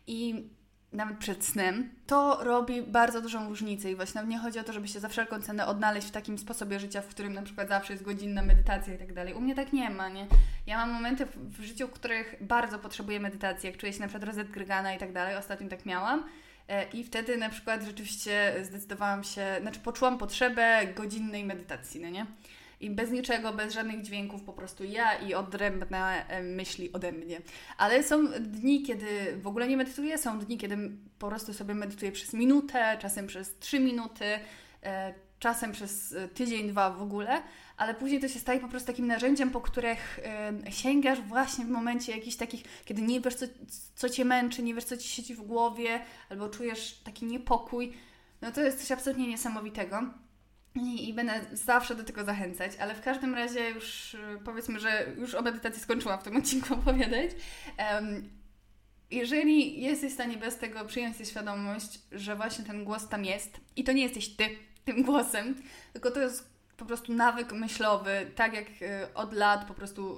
I 0.07 0.49
nawet 0.93 1.17
przed 1.17 1.45
snem, 1.45 1.89
to 2.07 2.43
robi 2.43 2.81
bardzo 2.81 3.21
dużą 3.21 3.49
różnicę 3.49 3.91
i 3.91 3.95
właśnie 3.95 4.23
nie 4.23 4.37
chodzi 4.37 4.59
o 4.59 4.63
to, 4.63 4.73
żeby 4.73 4.87
się 4.87 4.99
za 4.99 5.09
wszelką 5.09 5.41
cenę 5.41 5.65
odnaleźć 5.65 6.07
w 6.07 6.11
takim 6.11 6.37
sposobie 6.37 6.79
życia, 6.79 7.01
w 7.01 7.07
którym 7.07 7.33
na 7.33 7.41
przykład 7.41 7.69
zawsze 7.69 7.93
jest 7.93 8.05
godzinna 8.05 8.41
medytacja 8.41 8.93
i 8.93 8.97
tak 8.97 9.13
dalej. 9.13 9.33
U 9.33 9.41
mnie 9.41 9.55
tak 9.55 9.73
nie 9.73 9.89
ma, 9.89 10.09
nie? 10.09 10.27
Ja 10.67 10.77
mam 10.77 10.91
momenty 10.91 11.25
w, 11.25 11.63
życiu, 11.63 11.87
w 11.87 11.91
których 11.91 12.35
bardzo 12.41 12.79
potrzebuję 12.79 13.19
medytacji, 13.19 13.67
jak 13.67 13.77
czuję 13.77 13.93
się 13.93 13.99
na 13.99 14.07
przykład 14.07 14.23
rozetgrgana 14.23 14.93
i 14.93 14.97
tak 14.97 15.13
dalej. 15.13 15.35
Ostatnio 15.35 15.69
tak 15.69 15.85
miałam. 15.85 16.23
E, 16.67 16.89
I 16.89 17.03
wtedy 17.03 17.37
na 17.37 17.49
przykład 17.49 17.83
rzeczywiście 17.83 18.53
zdecydowałam 18.61 19.23
się, 19.23 19.45
znaczy 19.61 19.79
poczułam 19.79 20.17
potrzebę 20.17 20.87
godzinnej 20.95 21.43
medytacji, 21.45 22.01
no 22.01 22.09
nie? 22.09 22.25
I 22.81 22.89
bez 22.89 23.11
niczego, 23.11 23.53
bez 23.53 23.73
żadnych 23.73 24.01
dźwięków, 24.01 24.43
po 24.43 24.53
prostu 24.53 24.83
ja 24.83 25.15
i 25.15 25.33
odrębne 25.33 26.27
e, 26.27 26.43
myśli 26.43 26.93
ode 26.93 27.11
mnie. 27.11 27.41
Ale 27.77 28.03
są 28.03 28.27
dni, 28.27 28.83
kiedy 28.83 29.37
w 29.41 29.47
ogóle 29.47 29.67
nie 29.67 29.77
medytuję, 29.77 30.17
są 30.17 30.39
dni, 30.39 30.57
kiedy 30.57 30.91
po 31.19 31.27
prostu 31.27 31.53
sobie 31.53 31.73
medytuję 31.73 32.11
przez 32.11 32.33
minutę, 32.33 32.97
czasem 32.99 33.27
przez 33.27 33.59
trzy 33.59 33.79
minuty, 33.79 34.25
e, 34.83 35.13
czasem 35.39 35.71
przez 35.71 36.13
e, 36.13 36.27
tydzień, 36.27 36.69
dwa 36.69 36.89
w 36.89 37.01
ogóle, 37.01 37.41
ale 37.77 37.93
później 37.93 38.21
to 38.21 38.27
się 38.27 38.39
staje 38.39 38.59
po 38.59 38.67
prostu 38.67 38.87
takim 38.87 39.07
narzędziem, 39.07 39.49
po 39.49 39.61
których 39.61 40.19
sięgasz 40.69 41.21
właśnie 41.21 41.65
w 41.65 41.69
momencie 41.69 42.11
jakichś 42.11 42.35
takich, 42.35 42.63
kiedy 42.85 43.01
nie 43.01 43.21
wiesz, 43.21 43.35
co, 43.35 43.45
co 43.95 44.09
Cię 44.09 44.25
męczy, 44.25 44.63
nie 44.63 44.73
wiesz, 44.73 44.83
co 44.83 44.97
Ci 44.97 45.07
siedzi 45.07 45.35
w 45.35 45.41
głowie, 45.41 45.99
albo 46.29 46.49
czujesz 46.49 47.01
taki 47.03 47.25
niepokój. 47.25 47.93
No 48.41 48.51
to 48.51 48.61
jest 48.61 48.79
coś 48.79 48.91
absolutnie 48.91 49.27
niesamowitego. 49.27 50.01
I, 50.75 51.09
I, 51.09 51.13
będę 51.13 51.41
zawsze 51.53 51.95
do 51.95 52.03
tego 52.03 52.23
zachęcać, 52.23 52.71
ale 52.79 52.95
w 52.95 53.01
każdym 53.01 53.35
razie 53.35 53.69
już 53.69 54.13
y, 54.13 54.17
powiedzmy, 54.45 54.79
że 54.79 55.05
już 55.17 55.35
o 55.35 55.41
medytacji 55.41 55.81
skończyłam 55.81 56.19
w 56.19 56.23
tym 56.23 56.37
odcinku 56.37 56.73
opowiadać. 56.79 57.31
Um, 57.77 58.29
jeżeli 59.11 59.81
jesteś 59.81 60.11
w 60.11 60.13
stanie 60.13 60.37
bez 60.37 60.57
tego 60.57 60.85
przyjąć 60.85 61.15
sobie 61.15 61.29
świadomość, 61.29 61.99
że 62.11 62.35
właśnie 62.35 62.65
ten 62.65 62.83
głos 62.83 63.07
tam 63.07 63.25
jest 63.25 63.59
i 63.75 63.83
to 63.83 63.91
nie 63.91 64.03
jesteś 64.03 64.29
ty 64.29 64.57
tym 64.85 65.03
głosem, 65.07 65.55
tylko 65.93 66.11
to 66.11 66.19
jest 66.19 66.51
po 66.77 66.85
prostu 66.85 67.13
nawyk 67.13 67.51
myślowy, 67.51 68.31
tak 68.35 68.53
jak 68.53 68.67
y, 68.67 69.13
od 69.13 69.33
lat 69.33 69.67
po 69.67 69.73
prostu 69.73 70.17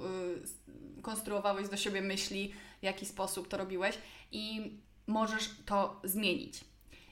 y, 0.98 1.02
konstruowałeś 1.02 1.68
do 1.68 1.76
siebie 1.76 2.02
myśli, 2.02 2.54
w 2.80 2.82
jaki 2.82 3.06
sposób 3.06 3.48
to 3.48 3.56
robiłeś 3.56 3.98
i 4.32 4.72
możesz 5.06 5.50
to 5.66 6.00
zmienić. 6.04 6.64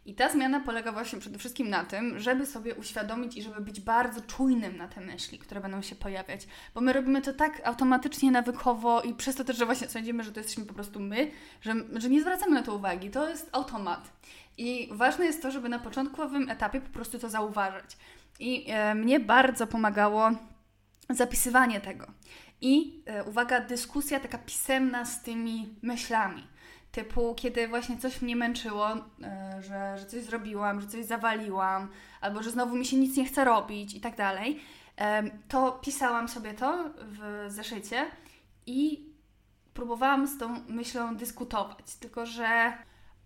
I 0.07 0.15
ta 0.15 0.29
zmiana 0.29 0.61
polega 0.61 0.93
właśnie 0.93 1.19
przede 1.19 1.39
wszystkim 1.39 1.71
na 1.71 1.85
tym, 1.85 2.19
żeby 2.19 2.47
sobie 2.47 2.75
uświadomić 2.75 3.37
i 3.37 3.43
żeby 3.43 3.61
być 3.61 3.81
bardzo 3.81 4.21
czujnym 4.21 4.77
na 4.77 4.89
te 4.89 5.01
myśli, 5.01 5.39
które 5.39 5.61
będą 5.61 5.83
się 5.83 5.95
pojawiać. 5.95 6.47
Bo 6.75 6.81
my 6.81 6.93
robimy 6.93 7.23
to 7.23 7.33
tak 7.33 7.61
automatycznie, 7.65 8.31
nawykowo 8.31 9.03
i 9.03 9.15
przez 9.15 9.37
to 9.37 9.45
też, 9.45 9.57
że 9.57 9.67
właśnie 9.67 9.89
sądzimy, 9.89 10.25
że 10.25 10.33
to 10.33 10.41
jesteśmy 10.41 10.65
po 10.65 10.75
prostu 10.75 11.01
my, 11.01 11.31
że, 11.61 11.75
że 11.97 12.09
nie 12.09 12.21
zwracamy 12.21 12.55
na 12.55 12.63
to 12.63 12.75
uwagi. 12.75 13.11
To 13.11 13.29
jest 13.29 13.49
automat. 13.53 14.13
I 14.59 14.89
ważne 14.93 15.25
jest 15.25 15.43
to, 15.43 15.51
żeby 15.51 15.69
na 15.69 15.79
początkowym 15.79 16.51
etapie 16.51 16.81
po 16.81 16.91
prostu 16.91 17.19
to 17.19 17.29
zauważać. 17.29 17.97
I 18.41 18.65
e, 18.69 18.95
mnie 18.95 19.21
bardzo 19.21 19.67
pomagało 19.67 20.31
zapisywanie 21.11 21.81
tego. 21.81 22.07
I 22.61 23.03
e, 23.07 23.25
uwaga, 23.25 23.61
dyskusja 23.61 24.21
taka 24.21 24.39
pisemna 24.39 25.05
z 25.05 25.23
tymi 25.23 25.75
myślami. 25.83 26.47
Typu, 26.93 27.35
kiedy 27.35 27.69
właśnie 27.69 27.99
coś 27.99 28.23
mnie 28.23 28.37
męczyło, 28.37 28.91
e, 28.91 28.99
że, 29.63 29.99
że 29.99 30.07
coś 30.07 30.23
zrobiłam, 30.23 30.81
że 30.81 30.87
coś 30.87 31.05
zawaliłam, 31.05 31.89
albo 32.21 32.43
że 32.43 32.51
znowu 32.51 32.77
mi 32.77 32.85
się 32.85 32.97
nic 32.97 33.17
nie 33.17 33.25
chce 33.25 33.45
robić 33.45 33.95
i 33.95 34.01
tak 34.01 34.17
dalej, 34.17 34.61
to 35.49 35.73
pisałam 35.73 36.29
sobie 36.29 36.55
to 36.55 36.91
w 36.97 37.45
zeszycie 37.49 38.07
i 38.67 39.07
próbowałam 39.75 40.27
z 40.27 40.39
tą 40.39 40.61
myślą 40.69 41.17
dyskutować. 41.17 41.95
Tylko, 42.01 42.27
że 42.27 42.73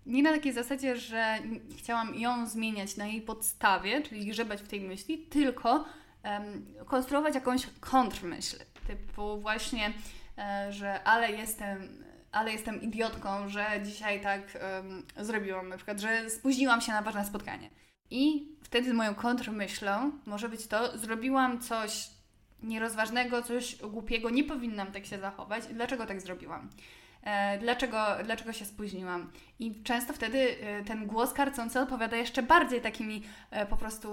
nie 0.06 0.22
na 0.22 0.32
takiej 0.32 0.52
zasadzie, 0.52 0.96
że 0.96 1.38
chciałam 1.78 2.14
ją 2.14 2.46
zmieniać 2.46 2.96
na 2.96 3.06
jej 3.06 3.22
podstawie, 3.22 4.02
czyli 4.02 4.26
grzebać 4.26 4.62
w 4.62 4.68
tej 4.68 4.80
myśli, 4.80 5.18
tylko 5.18 5.84
konstruować 6.86 7.34
jakąś 7.34 7.66
kontrmyśl. 7.80 8.56
Typu 8.86 9.40
właśnie, 9.40 9.92
e, 10.38 10.72
że 10.72 11.04
ale 11.04 11.32
jestem 11.32 12.04
ale 12.36 12.52
jestem 12.52 12.82
idiotką, 12.82 13.48
że 13.48 13.66
dzisiaj 13.84 14.20
tak 14.20 14.58
um, 14.82 15.26
zrobiłam, 15.26 15.68
na 15.68 15.76
przykład, 15.76 16.00
że 16.00 16.30
spóźniłam 16.30 16.80
się 16.80 16.92
na 16.92 17.02
ważne 17.02 17.24
spotkanie. 17.24 17.70
I 18.10 18.48
wtedy 18.62 18.94
moją 18.94 19.14
kontrmyślą 19.14 20.12
może 20.26 20.48
być 20.48 20.66
to, 20.66 20.98
zrobiłam 20.98 21.60
coś 21.60 22.10
nierozważnego, 22.62 23.42
coś 23.42 23.76
głupiego, 23.76 24.30
nie 24.30 24.44
powinnam 24.44 24.92
tak 24.92 25.06
się 25.06 25.18
zachować. 25.18 25.64
Dlaczego 25.66 26.06
tak 26.06 26.20
zrobiłam? 26.20 26.70
E, 27.26 27.58
dlaczego, 27.58 27.98
dlaczego 28.24 28.52
się 28.52 28.64
spóźniłam. 28.64 29.30
I 29.58 29.82
często 29.82 30.12
wtedy 30.12 30.38
e, 30.60 30.84
ten 30.84 31.06
głos 31.06 31.32
karcący 31.32 31.80
odpowiada 31.80 32.16
jeszcze 32.16 32.42
bardziej 32.42 32.80
takimi 32.80 33.22
e, 33.50 33.66
po 33.66 33.76
prostu 33.76 34.08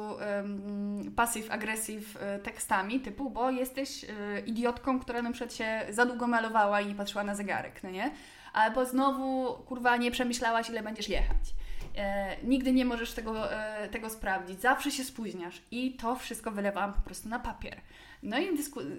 passive-aggressive 1.15 2.39
tekstami, 2.43 2.99
typu, 2.99 3.30
bo 3.30 3.49
jesteś 3.49 4.06
idiotką, 4.45 4.99
która 4.99 5.21
na 5.21 5.32
przykład 5.32 5.54
się 5.54 5.82
za 5.89 6.06
długo 6.06 6.28
malowała 6.28 6.82
i 6.82 6.88
nie 6.88 6.95
patrzyła 6.95 7.23
na 7.23 7.36
zegarek, 7.36 7.84
no 7.84 7.89
nie? 7.89 8.12
Albo 8.54 8.86
znowu, 8.86 9.54
kurwa, 9.54 9.97
nie 9.97 10.12
przemyślałaś, 10.12 10.69
ile 10.69 10.84
będziesz 10.84 11.10
jechać. 11.10 11.54
E, 11.95 12.36
nigdy 12.43 12.73
nie 12.73 12.86
możesz 12.86 13.13
tego, 13.13 13.54
e, 13.54 13.89
tego 13.89 14.10
sprawdzić, 14.10 14.62
zawsze 14.62 14.91
się 14.91 15.04
spóźniasz 15.04 15.62
i 15.71 15.93
to 15.93 16.15
wszystko 16.15 16.52
wylewałam 16.52 16.93
po 16.93 17.02
prostu 17.02 17.30
na 17.30 17.39
papier. 17.39 17.82
No 18.23 18.39
i 18.39 18.49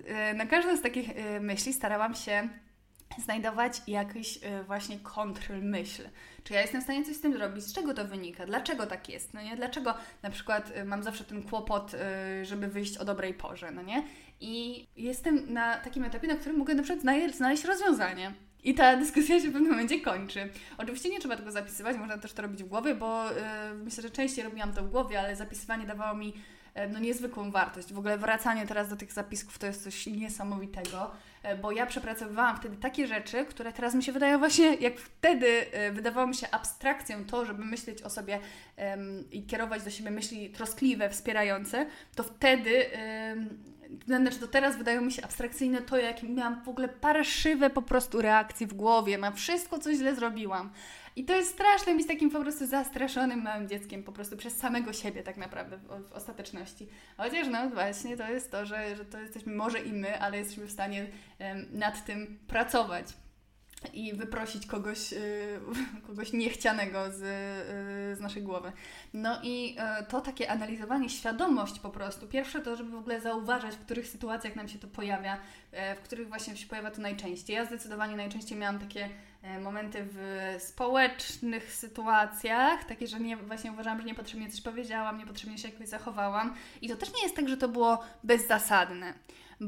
e, 0.06 0.34
na 0.34 0.46
każdą 0.46 0.76
z 0.76 0.82
takich 0.82 1.10
myśli 1.40 1.72
starałam 1.72 2.14
się 2.14 2.48
znajdować 3.18 3.82
jakiś 3.86 4.36
y, 4.36 4.40
właśnie 4.66 4.98
kontrmyśl. 4.98 6.02
Czy 6.44 6.54
ja 6.54 6.60
jestem 6.60 6.80
w 6.80 6.84
stanie 6.84 7.04
coś 7.04 7.16
z 7.16 7.20
tym 7.20 7.32
zrobić? 7.32 7.64
Z 7.64 7.72
czego 7.72 7.94
to 7.94 8.04
wynika? 8.04 8.46
Dlaczego 8.46 8.86
tak 8.86 9.08
jest? 9.08 9.34
No 9.34 9.42
nie? 9.42 9.56
Dlaczego 9.56 9.94
na 10.22 10.30
przykład 10.30 10.72
y, 10.76 10.84
mam 10.84 11.02
zawsze 11.02 11.24
ten 11.24 11.42
kłopot, 11.42 11.94
y, 11.94 12.44
żeby 12.44 12.68
wyjść 12.68 12.96
o 12.96 13.04
dobrej 13.04 13.34
porze, 13.34 13.70
no 13.70 13.82
nie? 13.82 14.02
I 14.40 14.86
jestem 14.96 15.52
na 15.52 15.76
takim 15.76 16.04
etapie, 16.04 16.28
na 16.28 16.36
którym 16.36 16.58
mogę 16.58 16.74
na 16.74 16.82
przykład 16.82 17.34
znaleźć 17.34 17.64
rozwiązanie. 17.64 18.34
I 18.64 18.74
ta 18.74 18.96
dyskusja 18.96 19.40
się 19.40 19.48
w 19.48 19.52
pewnym 19.52 19.70
momencie 19.70 20.00
kończy. 20.00 20.48
Oczywiście 20.78 21.10
nie 21.10 21.20
trzeba 21.20 21.36
tego 21.36 21.52
zapisywać, 21.52 21.96
można 21.96 22.18
też 22.18 22.32
to 22.32 22.42
robić 22.42 22.64
w 22.64 22.68
głowie, 22.68 22.94
bo 22.94 23.30
yy, 23.30 23.34
myślę, 23.74 24.02
że 24.02 24.10
częściej 24.10 24.44
robiłam 24.44 24.72
to 24.72 24.82
w 24.82 24.90
głowie, 24.90 25.20
ale 25.20 25.36
zapisywanie 25.36 25.86
dawało 25.86 26.16
mi 26.16 26.26
yy, 26.26 26.88
no, 26.92 26.98
niezwykłą 26.98 27.50
wartość. 27.50 27.92
W 27.92 27.98
ogóle 27.98 28.18
wracanie 28.18 28.66
teraz 28.66 28.88
do 28.88 28.96
tych 28.96 29.12
zapisków 29.12 29.58
to 29.58 29.66
jest 29.66 29.84
coś 29.84 30.06
niesamowitego. 30.06 31.10
E, 31.44 31.56
bo 31.56 31.72
ja 31.72 31.86
przepracowywałam 31.86 32.56
wtedy 32.56 32.76
takie 32.76 33.06
rzeczy, 33.06 33.44
które 33.44 33.72
teraz 33.72 33.94
mi 33.94 34.02
się 34.02 34.12
wydają 34.12 34.38
właśnie, 34.38 34.74
jak 34.74 34.98
wtedy 34.98 35.72
e, 35.72 35.92
wydawało 35.92 36.26
mi 36.26 36.34
się 36.34 36.50
abstrakcją 36.50 37.24
to, 37.24 37.44
żeby 37.44 37.64
myśleć 37.64 38.02
o 38.02 38.10
sobie 38.10 38.38
um, 38.76 39.30
i 39.30 39.46
kierować 39.46 39.82
do 39.82 39.90
siebie 39.90 40.10
myśli 40.10 40.50
troskliwe, 40.50 41.10
wspierające, 41.10 41.86
to 42.14 42.22
wtedy 42.22 42.86
um, 44.06 44.20
znaczy 44.20 44.38
to 44.38 44.48
teraz 44.48 44.76
wydają 44.76 45.00
mi 45.00 45.12
się 45.12 45.24
abstrakcyjne 45.24 45.82
to, 45.82 45.96
jak 45.96 46.22
miałam 46.22 46.62
w 46.64 46.68
ogóle 46.68 46.88
paraszywe 46.88 47.70
po 47.70 47.82
prostu 47.82 48.22
reakcji 48.22 48.66
w 48.66 48.74
głowie 48.74 49.18
na 49.18 49.30
wszystko, 49.30 49.78
co 49.78 49.92
źle 49.92 50.14
zrobiłam. 50.14 50.70
I 51.16 51.24
to 51.24 51.36
jest 51.36 51.50
straszne 51.50 51.94
być 51.94 52.06
takim 52.06 52.30
po 52.30 52.40
prostu 52.40 52.66
zastraszonym 52.66 53.42
małym 53.42 53.68
dzieckiem, 53.68 54.02
po 54.02 54.12
prostu 54.12 54.36
przez 54.36 54.56
samego 54.56 54.92
siebie 54.92 55.22
tak 55.22 55.36
naprawdę 55.36 55.78
w, 55.78 56.08
w 56.08 56.12
ostateczności. 56.12 56.88
Chociaż 57.16 57.48
no 57.48 57.70
właśnie 57.70 58.16
to 58.16 58.28
jest 58.28 58.50
to, 58.50 58.66
że, 58.66 58.96
że 58.96 59.04
to 59.04 59.18
jesteśmy 59.18 59.54
może 59.54 59.80
i 59.80 59.92
my, 59.92 60.20
ale 60.20 60.38
jesteśmy 60.38 60.66
w 60.66 60.72
stanie 60.72 61.06
um, 61.40 61.66
nad 61.72 62.04
tym 62.04 62.38
pracować 62.48 63.06
i 63.92 64.12
wyprosić 64.12 64.66
kogoś, 64.66 65.12
yy, 65.12 65.60
kogoś 66.06 66.32
niechcianego 66.32 67.10
z, 67.10 67.20
yy, 67.20 68.16
z 68.16 68.20
naszej 68.20 68.42
głowy. 68.42 68.72
No 69.12 69.38
i 69.42 69.74
yy, 69.74 70.06
to 70.08 70.20
takie 70.20 70.50
analizowanie, 70.50 71.10
świadomość 71.10 71.78
po 71.78 71.90
prostu. 71.90 72.26
Pierwsze 72.26 72.60
to, 72.60 72.76
żeby 72.76 72.90
w 72.90 72.94
ogóle 72.94 73.20
zauważać, 73.20 73.74
w 73.74 73.84
których 73.84 74.06
sytuacjach 74.06 74.56
nam 74.56 74.68
się 74.68 74.78
to 74.78 74.88
pojawia, 74.88 75.38
w 75.96 76.00
których 76.00 76.28
właśnie 76.28 76.56
się 76.56 76.66
pojawia 76.66 76.90
to 76.90 77.02
najczęściej. 77.02 77.56
Ja 77.56 77.64
zdecydowanie 77.64 78.16
najczęściej 78.16 78.58
miałam 78.58 78.78
takie 78.78 79.08
momenty 79.60 80.06
w 80.12 80.56
społecznych 80.58 81.74
sytuacjach, 81.74 82.84
takie, 82.84 83.06
że 83.06 83.20
nie, 83.20 83.36
właśnie 83.36 83.72
uważałam, 83.72 84.00
że 84.00 84.06
niepotrzebnie 84.06 84.50
coś 84.50 84.60
powiedziałam, 84.60 85.18
niepotrzebnie 85.18 85.58
się 85.58 85.68
jakoś 85.68 85.88
zachowałam. 85.88 86.54
I 86.82 86.88
to 86.88 86.96
też 86.96 87.14
nie 87.14 87.22
jest 87.22 87.36
tak, 87.36 87.48
że 87.48 87.56
to 87.56 87.68
było 87.68 87.98
bezzasadne 88.24 89.14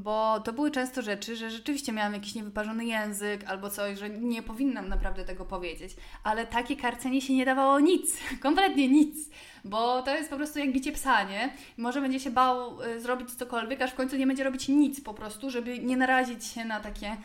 bo 0.03 0.41
to 0.41 0.53
były 0.53 0.71
często 0.71 1.03
rzeczy, 1.03 1.37
że 1.37 1.51
rzeczywiście 1.51 1.93
miałam 1.93 2.15
jakiś 2.15 2.35
niewyparzony 2.35 2.85
język 2.85 3.45
albo 3.47 3.71
coś, 3.71 3.99
że 3.99 4.11
nie 4.11 4.43
powinnam 4.43 4.89
naprawdę 4.89 5.25
tego 5.25 5.45
powiedzieć. 5.45 5.97
Ale 6.23 6.47
takie 6.47 6.77
karcenie 6.77 7.21
się 7.21 7.35
nie 7.35 7.45
dawało 7.45 7.81
nic, 7.81 8.17
kompletnie 8.43 8.89
nic, 8.89 9.31
bo 9.65 10.03
to 10.03 10.15
jest 10.15 10.31
po 10.31 10.37
prostu 10.37 10.59
jak 10.59 10.73
bicie 10.73 10.93
psa, 10.93 11.23
nie? 11.23 11.53
Może 11.77 12.01
będzie 12.01 12.21
się 12.21 12.31
bał 12.31 12.83
y, 12.83 13.01
zrobić 13.01 13.35
cokolwiek, 13.35 13.83
aż 13.83 13.91
w 13.91 13.95
końcu 13.95 14.17
nie 14.17 14.27
będzie 14.27 14.45
robić 14.45 14.69
nic 14.69 15.01
po 15.01 15.15
prostu, 15.15 15.51
żeby 15.51 15.79
nie 15.79 15.97
narazić 15.97 16.45
się 16.45 16.65
na 16.65 16.81
takie 16.81 17.17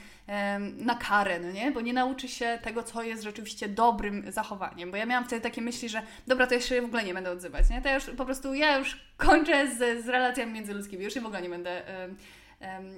na 0.78 0.96
karę, 0.96 1.40
no 1.40 1.52
nie? 1.52 1.72
Bo 1.72 1.82
nie 1.82 1.94
nauczy 1.94 2.28
się 2.28 2.60
tego, 2.64 2.84
co 2.84 3.04
jest 3.04 3.24
rzeczywiście 3.24 3.70
dobrym 3.70 4.32
zachowaniem. 4.32 4.92
Bo 4.92 4.98
ja 4.98 5.06
miałam 5.06 5.26
wtedy 5.26 5.42
takie 5.42 5.62
myśli, 5.62 5.90
że 5.90 6.02
dobra, 6.28 6.48
to 6.48 6.54
jeszcze 6.54 6.82
w 6.82 6.86
ogóle 6.86 7.04
nie 7.04 7.14
będę 7.14 7.32
odzywać, 7.32 7.70
nie? 7.70 7.82
To 7.82 7.88
ja 7.90 7.96
już 7.96 8.04
po 8.04 8.26
prostu, 8.26 8.54
ja 8.54 8.78
już 8.78 9.00
kończę 9.18 9.68
z, 9.76 10.06
z 10.06 10.08
relacjami 10.08 10.52
międzyludzkimi. 10.52 11.04
Już 11.04 11.14
się 11.14 11.22
w 11.22 11.26
ogóle 11.26 11.42
nie 11.42 11.50
będę 11.50 11.84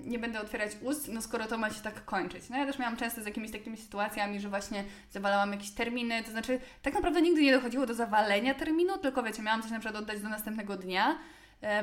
nie 0.04 0.20
będę 0.20 0.42
otwierać 0.42 0.72
ust, 0.82 1.08
no 1.08 1.22
skoro 1.22 1.46
to 1.46 1.58
ma 1.58 1.70
się 1.70 1.82
tak 1.82 2.06
kończyć. 2.06 2.50
No 2.50 2.58
ja 2.58 2.66
też 2.66 2.80
miałam 2.80 2.98
często 2.98 3.22
z 3.22 3.26
jakimiś 3.26 3.52
takimi 3.52 3.78
sytuacjami, 3.78 4.40
że 4.40 4.50
właśnie 4.50 4.84
zawalałam 5.12 5.52
jakieś 5.52 5.72
terminy, 5.72 6.24
to 6.24 6.32
znaczy 6.32 6.60
tak 6.82 6.94
naprawdę 6.94 7.22
nigdy 7.22 7.42
nie 7.42 7.54
dochodziło 7.54 7.86
do 7.86 7.94
zawalenia 7.94 8.54
terminu, 8.54 8.98
tylko 8.98 9.24
wiecie, 9.24 9.42
miałam 9.42 9.62
coś 9.62 9.72
na 9.72 9.80
przykład 9.80 10.04
oddać 10.04 10.22
do 10.22 10.30
następnego 10.30 10.78
dnia, 10.78 11.18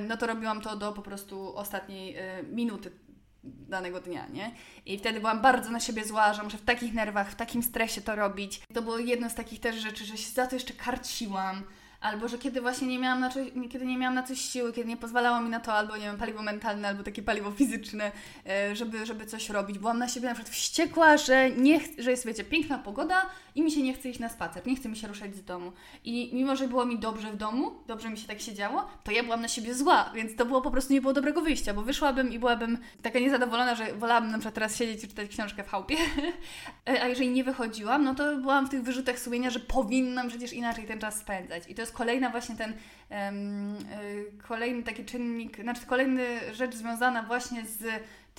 no 0.08 0.16
to 0.16 0.26
robiłam 0.26 0.60
to 0.60 0.76
do 0.76 0.92
po 0.92 1.02
prostu 1.02 1.56
ostatniej 1.56 2.16
e, 2.16 2.42
minuty 2.42 2.90
danego 3.44 4.00
dnia, 4.00 4.26
nie? 4.26 4.52
I 4.86 4.98
wtedy 4.98 5.20
byłam 5.20 5.40
bardzo 5.40 5.70
na 5.70 5.80
siebie 5.80 6.04
zła, 6.04 6.34
że 6.34 6.42
muszę 6.42 6.58
w 6.58 6.64
takich 6.64 6.94
nerwach, 6.94 7.30
w 7.30 7.34
takim 7.34 7.62
stresie 7.62 8.00
to 8.00 8.16
robić. 8.16 8.60
To 8.74 8.82
było 8.82 8.98
jedno 8.98 9.30
z 9.30 9.34
takich 9.34 9.60
też 9.60 9.76
rzeczy, 9.76 10.04
że 10.04 10.16
się 10.16 10.30
za 10.30 10.46
to 10.46 10.56
jeszcze 10.56 10.74
karciłam, 10.74 11.62
albo 12.00 12.28
że 12.28 12.38
kiedy 12.38 12.60
właśnie 12.60 12.86
nie 12.88 12.98
miałam 12.98 13.20
na 13.20 13.30
coś, 13.30 13.48
kiedy 13.72 13.86
nie 13.86 13.98
miałam 13.98 14.14
na 14.14 14.22
coś 14.22 14.40
siły, 14.40 14.72
kiedy 14.72 14.88
nie 14.88 14.96
pozwalało 14.96 15.40
mi 15.40 15.50
na 15.50 15.60
to 15.60 15.72
albo 15.72 15.96
nie 15.96 16.02
wiem, 16.02 16.16
paliwo 16.16 16.42
mentalne, 16.42 16.88
albo 16.88 17.02
takie 17.02 17.22
paliwo 17.22 17.50
fizyczne, 17.50 18.12
e, 18.46 18.76
żeby, 18.76 19.06
żeby 19.06 19.26
coś 19.26 19.50
robić. 19.50 19.78
Byłam 19.78 19.98
na 19.98 20.08
siebie 20.08 20.28
na 20.28 20.34
przykład 20.34 20.54
wściekła, 20.54 21.16
że 21.16 21.50
nie 21.50 21.80
że 21.98 22.10
jest, 22.10 22.26
wiecie, 22.26 22.44
piękna 22.44 22.78
pogoda 22.78 23.26
i 23.54 23.62
mi 23.62 23.70
się 23.72 23.82
nie 23.82 23.94
chce 23.94 24.08
iść 24.08 24.20
na 24.20 24.28
spacer, 24.28 24.66
nie 24.66 24.76
chce 24.76 24.88
mi 24.88 24.96
się 24.96 25.08
ruszać 25.08 25.36
z 25.36 25.44
domu. 25.44 25.72
I 26.04 26.30
mimo, 26.32 26.56
że 26.56 26.68
było 26.68 26.86
mi 26.86 26.98
dobrze 26.98 27.32
w 27.32 27.36
domu, 27.36 27.72
dobrze 27.86 28.10
mi 28.10 28.18
się 28.18 28.28
tak 28.28 28.40
siedziało, 28.40 28.86
to 29.04 29.12
ja 29.12 29.22
byłam 29.22 29.40
na 29.40 29.48
siebie 29.48 29.74
zła, 29.74 30.10
więc 30.14 30.36
to 30.36 30.46
było 30.46 30.60
po 30.60 30.70
prostu 30.70 30.92
nie 30.92 31.00
było 31.00 31.12
dobrego 31.12 31.42
wyjścia, 31.42 31.74
bo 31.74 31.82
wyszłabym 31.82 32.32
i 32.32 32.38
byłabym 32.38 32.78
taka 33.02 33.18
niezadowolona, 33.18 33.74
że 33.74 33.94
wolałabym 33.94 34.30
na 34.30 34.38
przykład 34.38 34.54
teraz 34.54 34.76
siedzieć 34.76 35.04
i 35.04 35.08
czytać 35.08 35.28
książkę 35.28 35.64
w 35.64 35.68
chałupie. 35.68 35.96
A 37.02 37.06
jeżeli 37.06 37.28
nie 37.28 37.44
wychodziłam, 37.44 38.04
no 38.04 38.14
to 38.14 38.36
byłam 38.36 38.66
w 38.66 38.70
tych 38.70 38.82
wyrzutach 38.82 39.18
sumienia, 39.18 39.50
że 39.50 39.60
powinnam 39.60 40.28
przecież 40.28 40.52
inaczej 40.52 40.86
ten 40.86 40.98
czas 40.98 41.18
spędzać. 41.18 41.62
I 41.68 41.74
to 41.74 41.82
jest 41.82 41.92
kolejna 41.92 42.30
właśnie 42.30 42.56
ten 42.56 42.72
um, 43.10 43.76
kolejny 44.48 44.82
taki 44.82 45.04
czynnik, 45.04 45.62
znaczy 45.62 45.86
kolejny 45.86 46.26
rzecz 46.54 46.74
związana 46.74 47.22
właśnie 47.22 47.64
z 47.66 47.84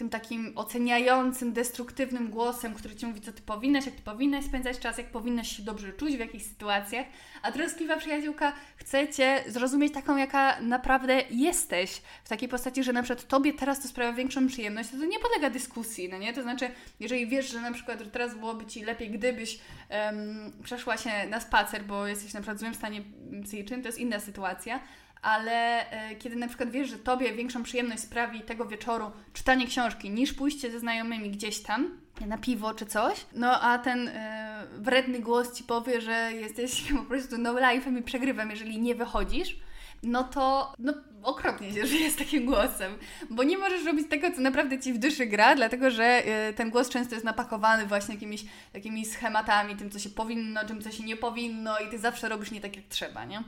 tym 0.02 0.10
takim 0.10 0.54
oceniającym, 0.56 1.54
destruktywnym 1.54 2.30
głosem, 2.30 2.74
który 2.74 2.96
ci 2.96 3.06
mówi, 3.06 3.22
co 3.22 3.32
ty 3.32 3.42
powinnaś, 3.42 3.86
jak 3.86 3.96
ty 3.96 4.02
powinnaś 4.02 4.46
spędzać 4.46 4.80
czas, 4.80 4.98
jak 4.98 5.08
powinnaś 5.08 5.58
się 5.58 5.64
dobrze 5.64 5.94
czuć 5.94 6.16
w 6.16 6.20
jakichś 6.20 6.46
sytuacjach. 6.46 7.06
A 7.42 7.52
troskliwa 7.52 7.98
przyjaciółka 7.98 8.54
chce 8.76 9.08
cię 9.08 9.44
zrozumieć 9.48 9.94
taką, 9.94 10.18
jaka 10.18 10.62
naprawdę 10.62 11.22
jesteś. 11.30 12.02
W 12.24 12.30
takiej 12.30 12.50
postaci, 12.50 12.84
że 12.84 12.94
na 12.94 13.04
przykład 13.04 13.28
tobie 13.28 13.54
teraz 13.54 13.82
to 13.82 13.88
sprawia 13.88 14.14
większą 14.14 14.48
przyjemność, 14.48 14.90
to, 14.90 14.98
to 14.98 15.06
nie 15.06 15.20
podlega 15.20 15.50
dyskusji, 15.50 16.10
no 16.10 16.18
nie? 16.18 16.34
To 16.34 16.42
znaczy, 16.42 16.72
jeżeli 17.00 17.28
wiesz, 17.28 17.52
że 17.52 17.62
na 17.62 17.72
przykład 17.72 18.12
teraz 18.12 18.36
byłoby 18.36 18.66
ci 18.66 18.84
lepiej, 18.84 19.10
gdybyś 19.10 19.60
um, 19.90 20.52
przeszła 20.64 20.98
się 20.98 21.10
na 21.30 21.40
spacer, 21.40 21.84
bo 21.84 22.08
jesteś 22.08 22.34
na 22.34 22.40
przykład 22.40 22.58
w 22.58 22.60
złym 22.60 22.76
stanie 22.76 23.02
psychicznym, 23.44 23.82
to 23.82 23.88
jest 23.88 24.00
inna 24.00 24.20
sytuacja, 24.20 24.80
ale 25.22 25.90
e, 25.92 26.16
kiedy 26.16 26.36
na 26.36 26.48
przykład 26.48 26.72
wiesz, 26.72 26.90
że 26.90 26.98
tobie 26.98 27.34
większą 27.34 27.64
przyjemność 27.64 28.02
sprawi 28.04 28.42
tego 28.42 28.66
wieczoru 28.66 29.12
czytanie 29.34 29.68
książki 29.68 30.10
niż 30.10 30.34
pójście 30.34 30.72
ze 30.72 30.80
znajomymi 30.80 31.32
gdzieś 31.32 31.60
tam 31.60 31.98
na 32.26 32.38
piwo 32.38 32.74
czy 32.74 32.86
coś, 32.86 33.26
no 33.34 33.62
a 33.62 33.78
ten 33.80 34.08
e, 34.08 34.68
wredny 34.78 35.20
głos 35.20 35.54
ci 35.54 35.64
powie, 35.64 36.02
że 36.02 36.32
jesteś 36.34 36.92
po 36.98 37.04
prostu 37.04 37.38
no 37.38 37.54
life'em 37.54 38.00
i 38.00 38.04
przegrywam, 38.04 38.50
jeżeli 38.50 38.82
nie 38.82 38.96
wychodzisz, 38.96 39.58
no 40.04 40.24
to 40.24 40.74
no, 40.80 40.94
okropnie 41.24 41.74
się 41.74 41.86
żyje 41.88 42.12
z 42.12 42.16
takim 42.16 42.46
głosem, 42.46 42.98
bo 43.30 43.44
nie 43.44 43.58
możesz 43.58 43.86
robić 43.86 44.10
tego, 44.10 44.32
co 44.32 44.42
naprawdę 44.42 44.80
ci 44.80 44.94
w 44.94 44.98
duszy 44.98 45.26
gra, 45.26 45.56
dlatego 45.56 45.92
że 45.92 46.24
y, 46.50 46.54
ten 46.54 46.70
głos 46.70 46.90
często 46.90 47.16
jest 47.16 47.26
napakowany 47.26 47.86
właśnie 47.86 48.14
jakimiś 48.14 48.46
takimi 48.74 49.06
schematami, 49.06 49.76
tym, 49.76 49.90
co 49.90 50.00
się 50.00 50.10
powinno, 50.10 50.66
czym, 50.66 50.82
co 50.82 50.92
się 50.92 51.04
nie 51.04 51.18
powinno 51.18 51.80
i 51.80 51.90
ty 51.90 52.00
zawsze 52.00 52.30
robisz 52.30 52.52
nie 52.52 52.62
tak, 52.62 52.76
jak 52.76 52.86
trzeba, 52.86 53.26
nie? 53.26 53.44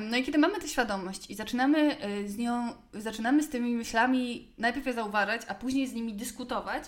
No 0.00 0.16
i 0.16 0.22
kiedy 0.22 0.38
mamy 0.38 0.60
tę 0.60 0.68
świadomość 0.68 1.30
i 1.30 1.34
zaczynamy 1.34 1.96
y, 2.04 2.28
z 2.28 2.38
nią, 2.38 2.72
zaczynamy 2.92 3.42
z 3.42 3.48
tymi 3.48 3.74
myślami 3.74 4.48
najpierw 4.58 4.86
je 4.86 4.92
zauważać, 4.92 5.42
a 5.48 5.54
później 5.54 5.86
z 5.86 5.92
nimi 5.92 6.14
dyskutować, 6.14 6.84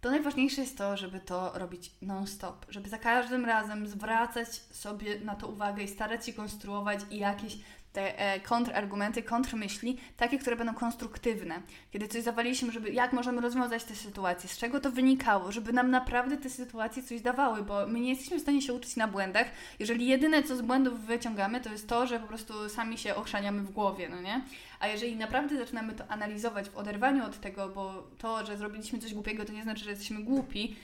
to 0.00 0.10
najważniejsze 0.10 0.60
jest 0.60 0.78
to, 0.78 0.96
żeby 0.96 1.20
to 1.20 1.52
robić 1.54 1.90
non-stop, 2.02 2.66
żeby 2.68 2.88
za 2.88 2.98
każdym 2.98 3.44
razem 3.44 3.86
zwracać 3.86 4.48
sobie 4.70 5.20
na 5.20 5.34
to 5.34 5.48
uwagę 5.48 5.82
i 5.82 5.88
starać 5.88 6.26
się 6.26 6.32
konstruować 6.32 7.00
jakieś 7.10 7.58
te 7.98 8.18
e, 8.18 8.40
kontrargumenty, 8.40 9.22
kontrmyśli, 9.22 9.98
takie, 10.16 10.38
które 10.38 10.56
będą 10.56 10.74
konstruktywne. 10.74 11.62
Kiedy 11.90 12.08
coś 12.08 12.22
zawaliliśmy, 12.22 12.72
żeby 12.72 12.90
jak 12.90 13.12
możemy 13.12 13.40
rozwiązać 13.40 13.84
tę 13.84 13.94
sytuację, 13.94 14.48
z 14.48 14.58
czego 14.58 14.80
to 14.80 14.90
wynikało, 14.90 15.52
żeby 15.52 15.72
nam 15.72 15.90
naprawdę 15.90 16.36
te 16.36 16.50
sytuacje 16.50 17.02
coś 17.02 17.20
dawały, 17.20 17.62
bo 17.62 17.86
my 17.86 18.00
nie 18.00 18.08
jesteśmy 18.08 18.38
w 18.38 18.42
stanie 18.42 18.62
się 18.62 18.74
uczyć 18.74 18.96
na 18.96 19.08
błędach, 19.08 19.46
jeżeli 19.78 20.06
jedyne, 20.06 20.42
co 20.42 20.56
z 20.56 20.62
błędów 20.62 21.00
wyciągamy, 21.00 21.60
to 21.60 21.70
jest 21.70 21.88
to, 21.88 22.06
że 22.06 22.20
po 22.20 22.26
prostu 22.26 22.68
sami 22.68 22.98
się 22.98 23.14
ochrzaniamy 23.14 23.62
w 23.62 23.70
głowie, 23.70 24.08
no 24.08 24.20
nie? 24.20 24.40
A 24.80 24.88
jeżeli 24.88 25.16
naprawdę 25.16 25.58
zaczynamy 25.58 25.92
to 25.92 26.08
analizować 26.08 26.68
w 26.68 26.76
oderwaniu 26.76 27.24
od 27.24 27.40
tego, 27.40 27.68
bo 27.68 28.06
to, 28.18 28.46
że 28.46 28.56
zrobiliśmy 28.56 28.98
coś 28.98 29.14
głupiego, 29.14 29.44
to 29.44 29.52
nie 29.52 29.62
znaczy, 29.62 29.84
że 29.84 29.90
jesteśmy 29.90 30.22
głupi, 30.22 30.76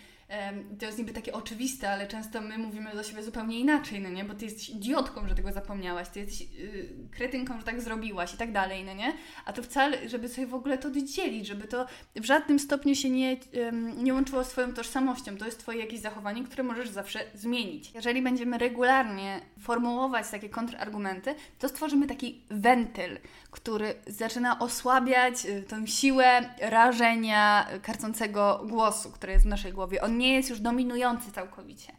to 0.78 0.86
jest 0.86 0.98
niby 0.98 1.12
takie 1.12 1.32
oczywiste, 1.32 1.90
ale 1.90 2.06
często 2.06 2.40
my 2.40 2.58
mówimy 2.58 2.94
do 2.94 3.02
siebie 3.02 3.22
zupełnie 3.22 3.60
inaczej, 3.60 4.00
no 4.00 4.08
nie? 4.08 4.24
Bo 4.24 4.34
ty 4.34 4.44
jesteś 4.44 4.70
idiotką, 4.70 5.28
że 5.28 5.34
tego 5.34 5.52
zapomniałaś, 5.52 6.08
ty 6.08 6.20
jesteś 6.20 6.40
yy, 6.40 6.88
kretynką, 7.10 7.58
że 7.58 7.64
tak 7.64 7.80
zrobiłaś 7.80 8.34
i 8.34 8.36
tak 8.36 8.52
dalej, 8.52 8.84
no 8.84 8.94
nie? 8.94 9.12
A 9.44 9.52
to 9.52 9.62
wcale, 9.62 10.08
żeby 10.08 10.28
sobie 10.28 10.46
w 10.46 10.54
ogóle 10.54 10.78
to 10.78 10.88
oddzielić, 10.88 11.46
żeby 11.46 11.68
to 11.68 11.86
w 12.16 12.24
żadnym 12.24 12.58
stopniu 12.58 12.94
się 12.94 13.10
nie, 13.10 13.30
yy, 13.32 13.72
nie 13.96 14.14
łączyło 14.14 14.44
z 14.44 14.48
Twoją 14.48 14.72
tożsamością. 14.72 15.36
To 15.36 15.44
jest 15.44 15.58
Twoje 15.58 15.78
jakieś 15.78 16.00
zachowanie, 16.00 16.44
które 16.44 16.62
możesz 16.62 16.88
zawsze 16.88 17.20
zmienić. 17.34 17.90
Jeżeli 17.94 18.22
będziemy 18.22 18.58
regularnie 18.58 19.40
formułować 19.60 20.28
takie 20.28 20.48
kontrargumenty, 20.48 21.34
to 21.58 21.68
stworzymy 21.68 22.06
taki 22.06 22.40
wentyl, 22.50 23.18
który 23.50 23.94
zaczyna 24.06 24.58
osłabiać 24.58 25.44
yy, 25.44 25.62
tą 25.62 25.86
siłę 25.86 26.50
rażenia 26.60 27.68
karcącego 27.82 28.64
głosu, 28.68 29.10
który 29.10 29.32
jest 29.32 29.44
w 29.44 29.48
naszej 29.48 29.72
głowie. 29.72 30.02
On 30.02 30.18
nie 30.18 30.23
jest 30.32 30.50
już 30.50 30.60
dominujący 30.60 31.32
całkowicie. 31.32 31.92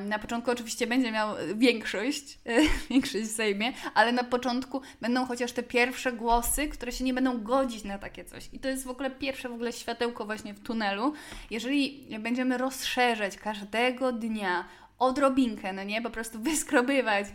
Na 0.00 0.18
początku 0.18 0.50
oczywiście 0.50 0.86
będzie 0.86 1.12
miał 1.12 1.34
większość, 1.54 2.38
większość 2.90 3.24
w 3.24 3.36
Sejmie, 3.36 3.72
ale 3.94 4.12
na 4.12 4.24
początku 4.24 4.82
będą 5.00 5.26
chociaż 5.26 5.52
te 5.52 5.62
pierwsze 5.62 6.12
głosy, 6.12 6.68
które 6.68 6.92
się 6.92 7.04
nie 7.04 7.14
będą 7.14 7.42
godzić 7.42 7.84
na 7.84 7.98
takie 7.98 8.24
coś. 8.24 8.48
I 8.52 8.58
to 8.58 8.68
jest 8.68 8.84
w 8.84 8.90
ogóle 8.90 9.10
pierwsze 9.10 9.48
w 9.48 9.52
ogóle 9.52 9.72
światełko 9.72 10.26
właśnie 10.26 10.54
w 10.54 10.60
tunelu. 10.60 11.12
Jeżeli 11.50 12.08
będziemy 12.18 12.58
rozszerzać 12.58 13.36
każdego 13.36 14.12
dnia 14.12 14.64
odrobinkę, 14.98 15.72
no 15.72 15.82
nie, 15.82 16.02
po 16.02 16.10
prostu 16.10 16.38
wyskrobywać, 16.50 17.26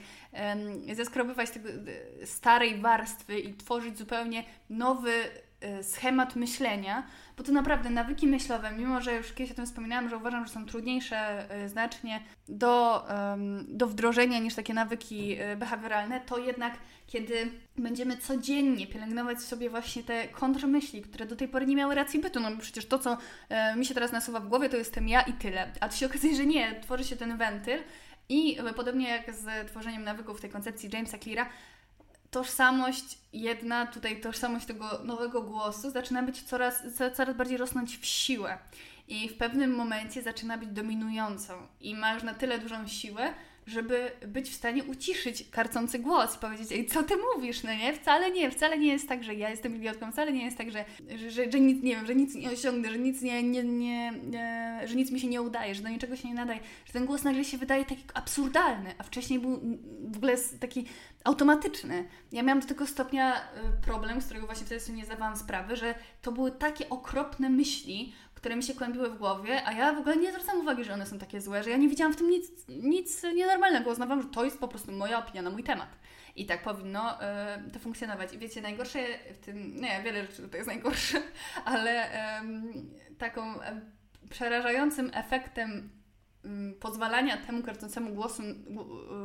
zeskrobywać 0.93 1.49
tego 1.49 1.69
e, 1.69 2.25
starej 2.25 2.81
warstwy 2.81 3.39
i 3.39 3.53
tworzyć 3.53 3.97
zupełnie 3.97 4.43
nowy 4.69 5.13
e, 5.62 5.83
schemat 5.83 6.36
myślenia, 6.36 7.03
bo 7.38 7.43
to 7.43 7.52
naprawdę 7.52 7.89
nawyki 7.89 8.28
myślowe, 8.28 8.72
mimo 8.72 9.02
że 9.02 9.15
już 9.15 9.34
kiedyś 9.34 9.52
o 9.52 9.56
tym 9.56 9.65
wspominałam, 9.65 10.10
że 10.10 10.17
uważam, 10.17 10.46
że 10.46 10.54
są 10.54 10.65
trudniejsze 10.65 11.48
y, 11.65 11.69
znacznie 11.69 12.24
do, 12.48 13.06
do 13.67 13.88
wdrożenia 13.88 14.39
niż 14.39 14.56
takie 14.56 14.74
nawyki 14.74 15.41
y, 15.41 15.56
behawioralne, 15.56 16.19
to 16.19 16.38
jednak 16.38 16.74
kiedy 17.08 17.52
będziemy 17.78 18.17
codziennie 18.17 18.88
pielęgnować 18.88 19.41
sobie 19.41 19.69
właśnie 19.69 20.04
te 20.04 20.28
kontrmyśli, 20.28 21.02
które 21.02 21.26
do 21.26 21.36
tej 21.36 21.48
pory 21.48 21.65
nie 21.65 21.76
miały 21.76 21.96
racji 21.96 22.19
bytu, 22.19 22.39
no 22.39 22.52
bo 22.52 22.62
przecież 22.62 22.86
to, 22.86 23.00
co 23.00 23.17
y, 23.74 23.78
mi 23.78 23.86
się 23.86 23.93
teraz 23.93 24.12
nasuwa 24.12 24.39
w 24.39 24.48
głowie, 24.48 24.69
to 24.69 24.78
jestem 24.78 25.08
ja 25.08 25.22
i 25.22 25.34
tyle. 25.34 25.72
A 25.80 25.89
tu 25.89 25.96
się 25.96 26.06
okazuje, 26.06 26.36
że 26.36 26.46
nie, 26.46 26.80
tworzy 26.82 27.04
się 27.04 27.15
ten 27.15 27.38
wentyl 27.38 27.80
i 28.30 28.58
podobnie 28.76 29.10
jak 29.10 29.34
z 29.36 29.67
tworzeniem 29.67 30.04
nawyków 30.04 30.38
w 30.38 30.41
tej 30.41 30.50
koncepcji 30.50 30.89
Jamesa 30.93 31.17
Cleara, 31.17 31.50
tożsamość 32.34 33.17
jedna, 33.34 33.86
tutaj 33.86 34.22
tożsamość 34.22 34.65
tego 34.65 35.00
nowego 35.04 35.41
głosu 35.41 35.91
zaczyna 35.91 36.24
być 36.24 36.41
coraz, 36.41 36.84
coraz 37.15 37.36
bardziej 37.36 37.58
rosnąć 37.58 37.98
w 37.98 38.06
siłę. 38.06 38.58
I 39.08 39.30
w 39.30 39.38
pewnym 39.38 39.76
momencie 39.76 40.22
zaczyna 40.22 40.58
być 40.58 40.69
dominującą. 40.69 41.54
I 41.82 41.96
ma 41.96 42.13
już 42.13 42.24
na 42.24 42.34
tyle 42.34 42.60
dużą 42.60 42.88
siłę, 42.88 43.34
żeby 43.65 44.12
być 44.28 44.49
w 44.49 44.54
stanie 44.54 44.84
uciszyć 44.84 45.49
karcący 45.52 45.99
głos 45.99 46.38
powiedzieć, 46.38 46.71
ej, 46.71 46.86
co 46.86 47.04
ty 47.04 47.13
mówisz, 47.36 47.63
no 47.63 47.73
nie? 47.73 47.93
Wcale 47.93 48.32
nie, 48.32 48.52
wcale 48.52 48.78
nie 48.78 48.88
jest 48.88 49.10
tak, 49.10 49.23
że 49.23 49.36
ja 49.36 49.49
jestem 49.49 49.76
idiotką, 49.76 50.12
wcale 50.12 50.34
nie 50.34 50.45
jest 50.45 50.58
tak, 50.58 50.71
że, 50.71 50.86
że, 51.15 51.32
że, 51.32 51.52
że 51.52 51.60
nic, 51.60 51.84
nie 51.84 51.95
wiem, 51.95 52.06
że 52.06 52.15
nic 52.15 52.36
nie 52.36 52.52
osiągnę, 52.52 52.91
że 52.91 52.99
nic 52.99 53.21
nie, 53.21 53.43
nie, 53.43 53.63
nie, 53.63 54.12
nie, 54.12 54.82
że 54.86 54.95
nic 54.95 55.12
mi 55.12 55.19
się 55.19 55.28
nie 55.28 55.41
udaje, 55.41 55.76
że 55.76 55.84
do 55.84 55.89
niczego 55.89 56.15
się 56.15 56.28
nie 56.28 56.34
nadaje, 56.34 56.60
że 56.86 56.93
ten 56.93 57.06
głos 57.06 57.23
nagle 57.23 57.45
się 57.45 57.58
wydaje 57.58 57.86
taki 57.86 58.04
absurdalny, 58.13 58.93
a 58.97 59.04
wcześniej 59.04 59.39
był 59.39 59.60
w 60.08 60.17
ogóle 60.17 60.38
taki 60.60 60.86
automatyczny. 61.23 62.06
Ja 62.32 62.43
miałam 62.43 62.60
do 62.60 62.67
tego 62.67 62.88
stopnia 62.88 63.38
y, 63.38 63.41
problem, 63.86 64.21
z 64.21 64.26
którego 64.26 64.45
właśnie 64.45 64.65
wtedy 64.65 64.82
sobie 64.82 64.97
nie 64.97 65.06
zdawałam 65.06 65.38
sprawy, 65.38 65.76
że 65.76 65.95
to 66.21 66.32
były 66.32 66.52
takie 66.52 66.89
okropne 66.89 67.49
myśli, 67.49 68.13
które 68.43 68.56
mi 68.56 68.63
się 68.63 68.73
kłębiły 68.73 69.10
w 69.10 69.17
głowie, 69.17 69.62
a 69.65 69.71
ja 69.71 69.93
w 69.93 69.97
ogóle 69.97 70.17
nie 70.17 70.32
zwracam 70.32 70.60
uwagi, 70.60 70.84
że 70.84 70.93
one 70.93 71.06
są 71.06 71.19
takie 71.19 71.41
złe, 71.41 71.63
że 71.63 71.69
ja 71.69 71.77
nie 71.77 71.89
widziałam 71.89 72.13
w 72.13 72.15
tym 72.15 72.29
nic, 72.29 72.67
nic 72.67 73.23
nienormalnego. 73.23 73.91
Uznawam, 73.91 74.21
że 74.21 74.27
to 74.27 74.45
jest 74.45 74.60
po 74.60 74.67
prostu 74.67 74.91
moja 74.91 75.19
opinia 75.19 75.41
na 75.41 75.49
mój 75.49 75.63
temat. 75.63 75.89
I 76.36 76.45
tak 76.45 76.63
powinno 76.63 77.19
y, 77.67 77.71
to 77.71 77.79
funkcjonować. 77.79 78.34
I 78.34 78.38
wiecie, 78.38 78.62
najgorsze 78.62 78.99
w 79.34 79.38
tym, 79.38 79.82
nie, 79.82 80.01
wiele 80.03 80.21
rzeczy 80.21 80.41
tutaj 80.41 80.60
jest 80.60 80.67
najgorsze, 80.67 81.21
ale 81.65 82.08
y, 82.41 82.45
taką 83.17 83.56
y, 83.56 83.60
przerażającym 84.29 85.12
efektem 85.13 85.89
pozwalania 86.79 87.38
temu 87.38 87.63
karcącemu 87.63 88.13
głosu, 88.13 88.43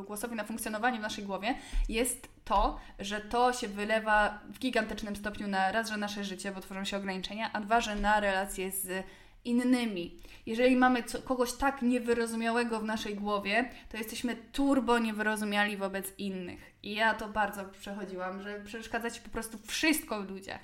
głosowi 0.07 0.37
na 0.37 0.45
funkcjonowanie 0.45 0.99
w 0.99 1.03
naszej 1.03 1.25
głowie 1.25 1.55
jest 1.89 2.29
to, 2.45 2.81
że 2.99 3.21
to 3.21 3.53
się 3.53 3.69
wylewa 3.69 4.39
w 4.49 4.59
gigantycznym 4.59 5.17
stopniu 5.17 5.49
na 5.49 5.73
raz, 5.73 5.89
że 5.89 5.97
nasze 5.97 6.25
życie, 6.25 6.53
bo 6.53 6.61
tworzą 6.61 6.85
się 6.85 6.97
ograniczenia, 6.97 7.53
a 7.53 7.61
dwa, 7.61 7.81
że 7.81 7.97
na 7.97 8.21
relacje 8.21 8.71
z 8.71 9.05
innymi. 9.45 10.17
Jeżeli 10.47 10.77
mamy 10.77 11.03
co, 11.03 11.23
kogoś 11.23 11.53
tak 11.53 11.83
niewyrozumiałego 11.83 12.81
w 12.81 12.85
naszej 12.85 13.15
głowie, 13.15 13.71
to 13.89 13.97
jesteśmy 13.97 14.37
turbo 14.37 14.99
niewyrozumiali 14.99 15.77
wobec 15.77 16.19
innych. 16.19 16.61
I 16.83 16.95
ja 16.95 17.15
to 17.15 17.29
bardzo 17.29 17.65
przechodziłam, 17.65 18.43
że 18.43 18.61
przeszkadza 18.61 19.11
Ci 19.11 19.21
po 19.21 19.29
prostu 19.29 19.59
wszystko 19.67 20.23
w 20.23 20.31
ludziach. 20.31 20.61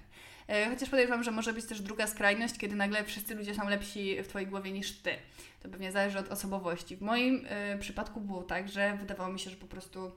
E, 0.49 0.71
chociaż 0.71 0.91
podejrzewam, 0.91 1.25
że 1.25 1.31
może 1.31 1.53
być 1.53 1.65
też 1.65 1.81
druga 1.81 2.07
skrajność, 2.07 2.59
kiedy 2.59 2.77
nagle 2.77 3.05
wszyscy 3.05 3.35
ludzie 3.35 3.55
są 3.55 3.69
lepsi 3.69 4.23
w 4.23 4.29
Twojej 4.29 4.49
głowie 4.49 4.73
niż 4.73 4.93
Ty. 4.93 5.11
To 5.65 5.71
pewnie 5.71 5.93
zależy 5.93 6.19
od 6.19 6.29
osobowości. 6.29 6.97
W 6.97 7.03
moim 7.03 7.47
y, 7.47 7.79
przypadku 7.79 8.21
było 8.21 8.43
tak, 8.43 8.69
że 8.69 8.97
wydawało 8.97 9.33
mi 9.33 9.41
się, 9.41 9.51
że 9.51 9.57
po 9.57 9.67
prostu 9.67 10.13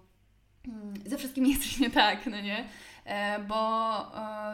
ze 1.05 1.17
wszystkim 1.17 1.45
jesteś 1.45 1.79
nie 1.79 1.89
tak, 1.89 2.25
no 2.25 2.41
nie? 2.41 2.65
E, 3.07 3.39
bo 3.39 3.55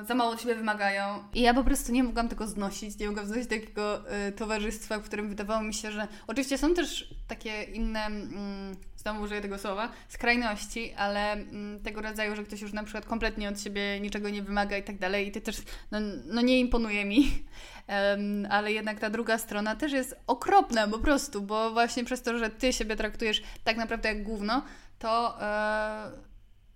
e, 0.01 0.05
za 0.05 0.15
mało 0.15 0.31
od 0.31 0.41
siebie 0.41 0.55
wymagają. 0.55 1.23
I 1.33 1.41
ja 1.41 1.53
po 1.53 1.63
prostu 1.63 1.91
nie 1.91 2.03
mogłam 2.03 2.29
tego 2.29 2.47
znosić, 2.47 2.99
nie 2.99 3.07
mogłam 3.07 3.27
znosić 3.27 3.49
takiego 3.49 4.09
e, 4.09 4.31
towarzystwa, 4.31 4.99
w 4.99 5.03
którym 5.03 5.29
wydawało 5.29 5.63
mi 5.63 5.73
się, 5.73 5.91
że 5.91 6.07
oczywiście 6.27 6.57
są 6.57 6.73
też 6.73 7.13
takie 7.27 7.63
inne, 7.63 8.05
mm, 8.05 8.75
znowu 8.97 9.23
użyję 9.23 9.41
tego 9.41 9.57
słowa, 9.57 9.89
skrajności, 10.07 10.93
ale 10.97 11.31
mm, 11.31 11.79
tego 11.83 12.01
rodzaju, 12.01 12.35
że 12.35 12.43
ktoś 12.43 12.61
już 12.61 12.73
na 12.73 12.83
przykład 12.83 13.05
kompletnie 13.05 13.49
od 13.49 13.61
siebie 13.61 13.99
niczego 13.99 14.29
nie 14.29 14.41
wymaga 14.41 14.77
i 14.77 14.83
tak 14.83 14.97
dalej 14.97 15.27
i 15.27 15.31
ty 15.31 15.41
też, 15.41 15.57
no, 15.91 15.99
no 16.25 16.41
nie 16.41 16.59
imponuje 16.59 17.05
mi. 17.05 17.27
Ale 18.49 18.71
jednak 18.71 18.99
ta 18.99 19.09
druga 19.09 19.37
strona 19.37 19.75
też 19.75 19.91
jest 19.91 20.15
okropna 20.27 20.87
po 20.87 20.99
prostu, 20.99 21.41
bo 21.41 21.71
właśnie 21.71 22.03
przez 22.03 22.21
to, 22.21 22.37
że 22.37 22.49
ty 22.49 22.73
siebie 22.73 22.95
traktujesz 22.95 23.43
tak 23.63 23.77
naprawdę 23.77 24.09
jak 24.09 24.23
gówno, 24.23 24.63
to 25.03 25.37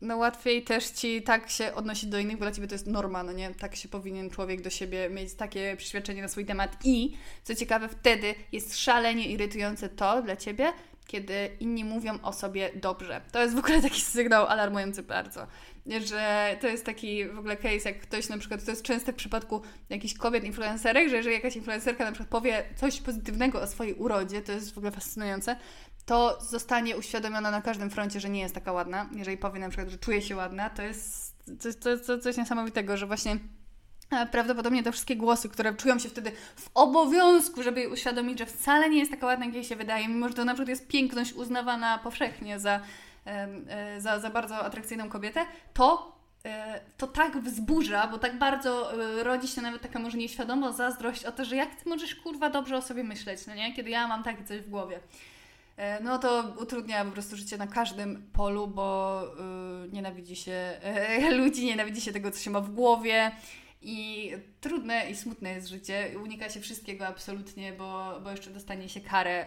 no 0.01 0.17
łatwiej 0.17 0.63
też 0.63 0.89
ci 0.89 1.23
tak 1.23 1.49
się 1.49 1.73
odnosić 1.73 2.09
do 2.09 2.19
innych, 2.19 2.37
bo 2.37 2.45
dla 2.45 2.51
ciebie 2.51 2.67
to 2.67 2.75
jest 2.75 2.87
norma, 2.87 3.23
no 3.23 3.31
nie? 3.31 3.53
Tak 3.55 3.75
się 3.75 3.89
powinien 3.89 4.29
człowiek 4.29 4.61
do 4.61 4.69
siebie 4.69 5.09
mieć 5.09 5.33
takie 5.33 5.75
przeświadczenie 5.77 6.21
na 6.21 6.27
swój 6.27 6.45
temat 6.45 6.77
i 6.83 7.17
co 7.43 7.55
ciekawe, 7.55 7.89
wtedy 7.89 8.35
jest 8.51 8.77
szalenie 8.77 9.27
irytujące 9.27 9.89
to 9.89 10.21
dla 10.21 10.35
ciebie, 10.35 10.73
kiedy 11.07 11.49
inni 11.59 11.83
mówią 11.83 12.19
o 12.21 12.33
sobie 12.33 12.71
dobrze. 12.75 13.21
To 13.31 13.41
jest 13.41 13.55
w 13.55 13.59
ogóle 13.59 13.81
taki 13.81 14.01
sygnał 14.01 14.45
alarmujący 14.45 15.03
bardzo, 15.03 15.47
że 16.05 16.57
to 16.61 16.67
jest 16.67 16.85
taki 16.85 17.25
w 17.25 17.39
ogóle 17.39 17.57
case, 17.57 17.89
jak 17.89 17.99
ktoś 17.99 18.29
na 18.29 18.37
przykład, 18.37 18.65
to 18.65 18.71
jest 18.71 18.83
częste 18.83 19.13
w 19.13 19.15
przypadku 19.15 19.61
jakichś 19.89 20.13
kobiet 20.13 20.43
influencerek, 20.43 21.09
że 21.09 21.15
jeżeli 21.15 21.35
jakaś 21.35 21.55
influencerka 21.55 22.05
na 22.05 22.11
przykład 22.11 22.29
powie 22.29 22.63
coś 22.75 23.01
pozytywnego 23.01 23.61
o 23.61 23.67
swojej 23.67 23.93
urodzie, 23.93 24.41
to 24.41 24.51
jest 24.51 24.73
w 24.73 24.77
ogóle 24.77 24.91
fascynujące, 24.91 25.55
to 26.07 26.37
zostanie 26.41 26.97
uświadomiona 26.97 27.51
na 27.51 27.61
każdym 27.61 27.89
froncie, 27.89 28.19
że 28.19 28.29
nie 28.29 28.39
jest 28.39 28.55
taka 28.55 28.71
ładna. 28.71 29.09
Jeżeli 29.15 29.37
powie 29.37 29.59
na 29.59 29.69
przykład, 29.69 29.89
że 29.89 29.97
czuje 29.97 30.21
się 30.21 30.35
ładna, 30.35 30.69
to 30.69 30.81
jest 30.81 31.35
coś, 31.59 31.75
coś, 31.75 32.21
coś, 32.23 32.37
niesamowitego, 32.37 32.97
że 32.97 33.07
właśnie 33.07 33.37
e, 34.11 34.25
prawdopodobnie 34.25 34.83
te 34.83 34.91
wszystkie 34.91 35.15
głosy, 35.15 35.49
które 35.49 35.73
czują 35.73 35.99
się 35.99 36.09
wtedy 36.09 36.31
w 36.55 36.69
obowiązku, 36.73 37.63
żeby 37.63 37.79
jej 37.79 37.91
uświadomić, 37.91 38.39
że 38.39 38.45
wcale 38.45 38.89
nie 38.89 38.99
jest 38.99 39.11
taka 39.11 39.25
ładna, 39.25 39.45
jak 39.45 39.55
jej 39.55 39.63
się 39.63 39.75
wydaje, 39.75 40.07
mimo 40.07 40.27
że 40.27 40.33
to 40.33 40.45
na 40.45 40.53
przykład 40.53 40.69
jest 40.69 40.87
piękność 40.87 41.33
uznawana 41.33 41.97
powszechnie 41.97 42.59
za, 42.59 42.79
e, 43.25 44.01
za, 44.01 44.19
za 44.19 44.29
bardzo 44.29 44.55
atrakcyjną 44.55 45.09
kobietę, 45.09 45.45
to 45.73 46.15
e, 46.45 46.81
to 46.97 47.07
tak 47.07 47.37
wzburza, 47.37 48.07
bo 48.07 48.17
tak 48.17 48.37
bardzo 48.37 48.91
rodzi 49.23 49.47
się 49.47 49.61
nawet 49.61 49.81
taka 49.81 49.99
może 49.99 50.17
nieświadoma 50.17 50.71
zazdrość 50.71 51.25
o 51.25 51.31
to, 51.31 51.45
że 51.45 51.55
jak 51.55 51.75
ty 51.75 51.89
możesz 51.89 52.15
kurwa 52.15 52.49
dobrze 52.49 52.77
o 52.77 52.81
sobie 52.81 53.03
myśleć, 53.03 53.47
no 53.47 53.55
nie? 53.55 53.73
Kiedy 53.73 53.89
ja 53.89 54.07
mam 54.07 54.23
takie 54.23 54.43
coś 54.43 54.61
w 54.61 54.69
głowie. 54.69 54.99
E, 55.77 56.03
no 56.03 56.17
to 56.17 56.43
utrudnia 56.61 57.05
po 57.05 57.11
prostu 57.11 57.35
życie 57.35 57.57
na 57.57 57.67
każdym 57.67 58.29
polu, 58.33 58.67
bo 58.67 59.21
yy, 59.83 59.89
nienawidzi 59.91 60.35
się 60.35 60.79
yy, 61.19 61.37
ludzi, 61.43 61.65
nienawidzi 61.65 62.01
się 62.01 62.13
tego, 62.13 62.31
co 62.31 62.39
się 62.39 62.49
ma 62.49 62.61
w 62.61 62.69
głowie. 62.69 63.31
I 63.81 64.31
trudne 64.61 65.09
i 65.11 65.15
smutne 65.15 65.49
jest 65.49 65.67
życie. 65.67 66.09
Unika 66.23 66.49
się 66.49 66.59
wszystkiego 66.59 67.07
absolutnie, 67.07 67.73
bo, 67.73 68.19
bo 68.23 68.31
jeszcze 68.31 68.49
dostanie 68.49 68.89
się 68.89 69.01
karę, 69.01 69.45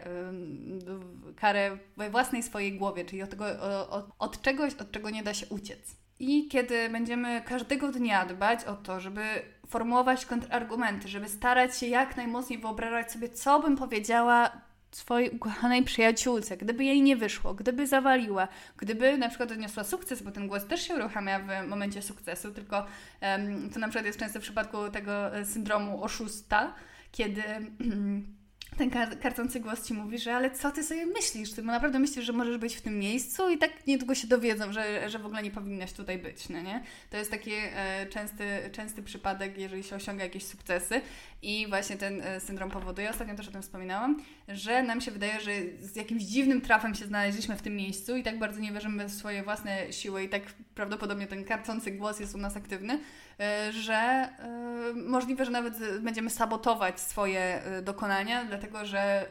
yy, 1.27 1.35
karę 1.35 1.79
we 1.97 2.11
własnej 2.11 2.43
swojej 2.43 2.79
głowie, 2.79 3.05
czyli 3.05 3.23
od, 3.23 3.31
tego, 3.31 3.45
od, 3.91 4.07
od 4.19 4.43
czegoś, 4.43 4.75
od 4.75 4.91
czego 4.91 5.11
nie 5.11 5.23
da 5.23 5.35
się 5.35 5.47
uciec. 5.47 5.97
I 6.19 6.49
kiedy 6.49 6.89
będziemy 6.89 7.43
każdego 7.47 7.93
dnia 7.93 8.27
dbać 8.27 8.65
o 8.65 8.75
to, 8.75 9.01
żeby 9.01 9.23
formułować 9.69 10.27
kontrargumenty, 10.27 11.09
żeby 11.09 11.29
starać 11.29 11.79
się 11.79 11.87
jak 11.87 12.17
najmocniej 12.17 12.59
wyobrażać 12.59 13.13
sobie, 13.13 13.29
co 13.29 13.61
bym 13.61 13.77
powiedziała 13.77 14.70
swojej 14.91 15.31
ukochanej 15.31 15.83
przyjaciółce, 15.83 16.57
gdyby 16.57 16.85
jej 16.85 17.03
nie 17.03 17.17
wyszło, 17.17 17.55
gdyby 17.55 17.87
zawaliła, 17.87 18.49
gdyby 18.77 19.19
na 19.19 19.29
przykład 19.29 19.53
odniosła 19.53 19.85
sukces, 19.85 20.23
bo 20.23 20.31
ten 20.31 20.49
głos 20.49 20.67
też 20.67 20.83
się 20.83 20.95
uruchamia 20.95 21.41
w 21.41 21.69
momencie 21.69 22.03
sukcesu, 22.03 22.51
tylko 22.51 22.87
um, 23.23 23.71
to 23.71 23.81
na 23.81 23.89
przykład 23.89 24.07
jest 24.07 24.19
często 24.19 24.39
w 24.39 24.43
przypadku 24.43 24.91
tego 24.91 25.37
e, 25.37 25.45
syndromu 25.45 26.05
oszusta, 26.05 26.75
kiedy 27.13 27.43
ten 28.79 28.91
kar 28.91 29.19
karcący 29.19 29.61
głos 29.61 29.87
ci 29.87 29.95
mówi, 29.95 30.19
że 30.19 30.35
ale 30.35 30.51
co 30.51 30.71
ty 30.71 30.83
sobie 30.83 31.07
myślisz? 31.07 31.53
Ty 31.53 31.63
naprawdę 31.63 31.99
myślisz, 31.99 32.25
że 32.25 32.33
możesz 32.33 32.59
być 32.59 32.77
w 32.77 32.81
tym 32.81 32.99
miejscu? 32.99 33.51
I 33.51 33.59
tak 33.59 33.87
niedługo 33.87 34.15
się 34.15 34.27
dowiedzą, 34.27 34.73
że, 34.73 35.11
że 35.11 35.19
w 35.19 35.27
ogóle 35.27 35.43
nie 35.43 35.51
powinnaś 35.51 35.93
tutaj 35.93 36.19
być, 36.19 36.49
no 36.49 36.63
nie? 36.63 36.83
To 37.11 37.17
jest 37.17 37.31
taki 37.31 37.53
e, 37.55 38.07
częsty, 38.07 38.71
częsty 38.73 39.03
przypadek, 39.03 39.59
jeżeli 39.59 39.83
się 39.83 39.97
osiąga 39.97 40.25
jakieś 40.25 40.47
sukcesy. 40.47 41.01
I 41.43 41.67
właśnie 41.69 41.97
ten 41.97 42.21
e, 42.21 42.41
syndrom 42.41 42.71
powoduje, 42.71 43.11
ostatnio 43.11 43.35
też 43.35 43.49
o 43.49 43.53
tym 43.53 43.63
wspominałam, 43.63 44.23
że 44.53 44.83
nam 44.83 45.01
się 45.01 45.11
wydaje, 45.11 45.41
że 45.41 45.51
z 45.81 45.97
jakimś 45.97 46.23
dziwnym 46.23 46.61
trafem 46.61 46.95
się 46.95 47.07
znaleźliśmy 47.07 47.57
w 47.57 47.63
tym 47.63 47.77
miejscu 47.77 48.17
i 48.17 48.23
tak 48.23 48.39
bardzo 48.39 48.61
nie 48.61 48.73
wierzymy 48.73 49.05
w 49.05 49.13
swoje 49.13 49.43
własne 49.43 49.93
siły 49.93 50.25
i 50.25 50.29
tak 50.29 50.43
prawdopodobnie 50.75 51.27
ten 51.27 51.45
karcący 51.45 51.91
głos 51.91 52.21
jest 52.21 52.35
u 52.35 52.39
nas 52.39 52.57
aktywny, 52.57 53.01
e, 53.41 53.73
że 53.73 53.95
e, 53.95 54.31
możliwe, 54.95 55.45
że 55.45 55.51
nawet 55.51 56.01
będziemy 56.01 56.31
sabotować 56.31 57.01
swoje 57.01 57.63
dokonania, 57.83 58.45
dlatego 58.45 58.87
że, 58.87 59.27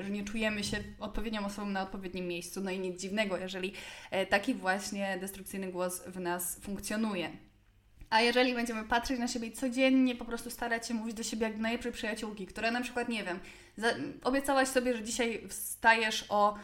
że 0.00 0.10
nie 0.10 0.24
czujemy 0.24 0.64
się 0.64 0.76
odpowiednią 1.00 1.46
osobą 1.46 1.68
na 1.68 1.82
odpowiednim 1.82 2.28
miejscu. 2.28 2.60
No 2.60 2.70
i 2.70 2.78
nic 2.78 3.00
dziwnego, 3.00 3.36
jeżeli 3.36 3.72
taki 4.28 4.54
właśnie 4.54 5.18
destrukcyjny 5.20 5.72
głos 5.72 6.02
w 6.06 6.20
nas 6.20 6.60
funkcjonuje. 6.60 7.51
A 8.12 8.20
jeżeli 8.20 8.54
będziemy 8.54 8.84
patrzeć 8.84 9.18
na 9.18 9.28
siebie 9.28 9.50
codziennie 9.50 10.16
po 10.16 10.24
prostu 10.24 10.50
starać 10.50 10.88
się 10.88 10.94
mówić 10.94 11.14
do 11.14 11.22
siebie 11.22 11.46
jak 11.46 11.56
do 11.56 11.62
najlepszej 11.62 11.92
przyjaciółki, 11.92 12.46
która 12.46 12.70
na 12.70 12.80
przykład, 12.80 13.08
nie 13.08 13.24
wiem, 13.24 13.38
obiecałaś 14.24 14.68
sobie, 14.68 14.96
że 14.96 15.02
dzisiaj 15.02 15.48
wstajesz 15.48 16.24
o 16.28 16.56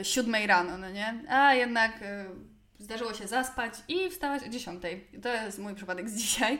y, 0.00 0.04
siódmej 0.04 0.46
rano, 0.46 0.78
no 0.78 0.90
nie? 0.90 1.14
A 1.28 1.54
jednak 1.54 2.02
y, 2.02 2.24
zdarzyło 2.78 3.14
się 3.14 3.28
zaspać 3.28 3.74
i 3.88 4.10
wstałaś 4.10 4.42
o 4.42 4.48
dziesiątej. 4.48 5.06
To 5.22 5.34
jest 5.34 5.58
mój 5.58 5.74
przypadek 5.74 6.10
z 6.10 6.16
dzisiaj. 6.16 6.58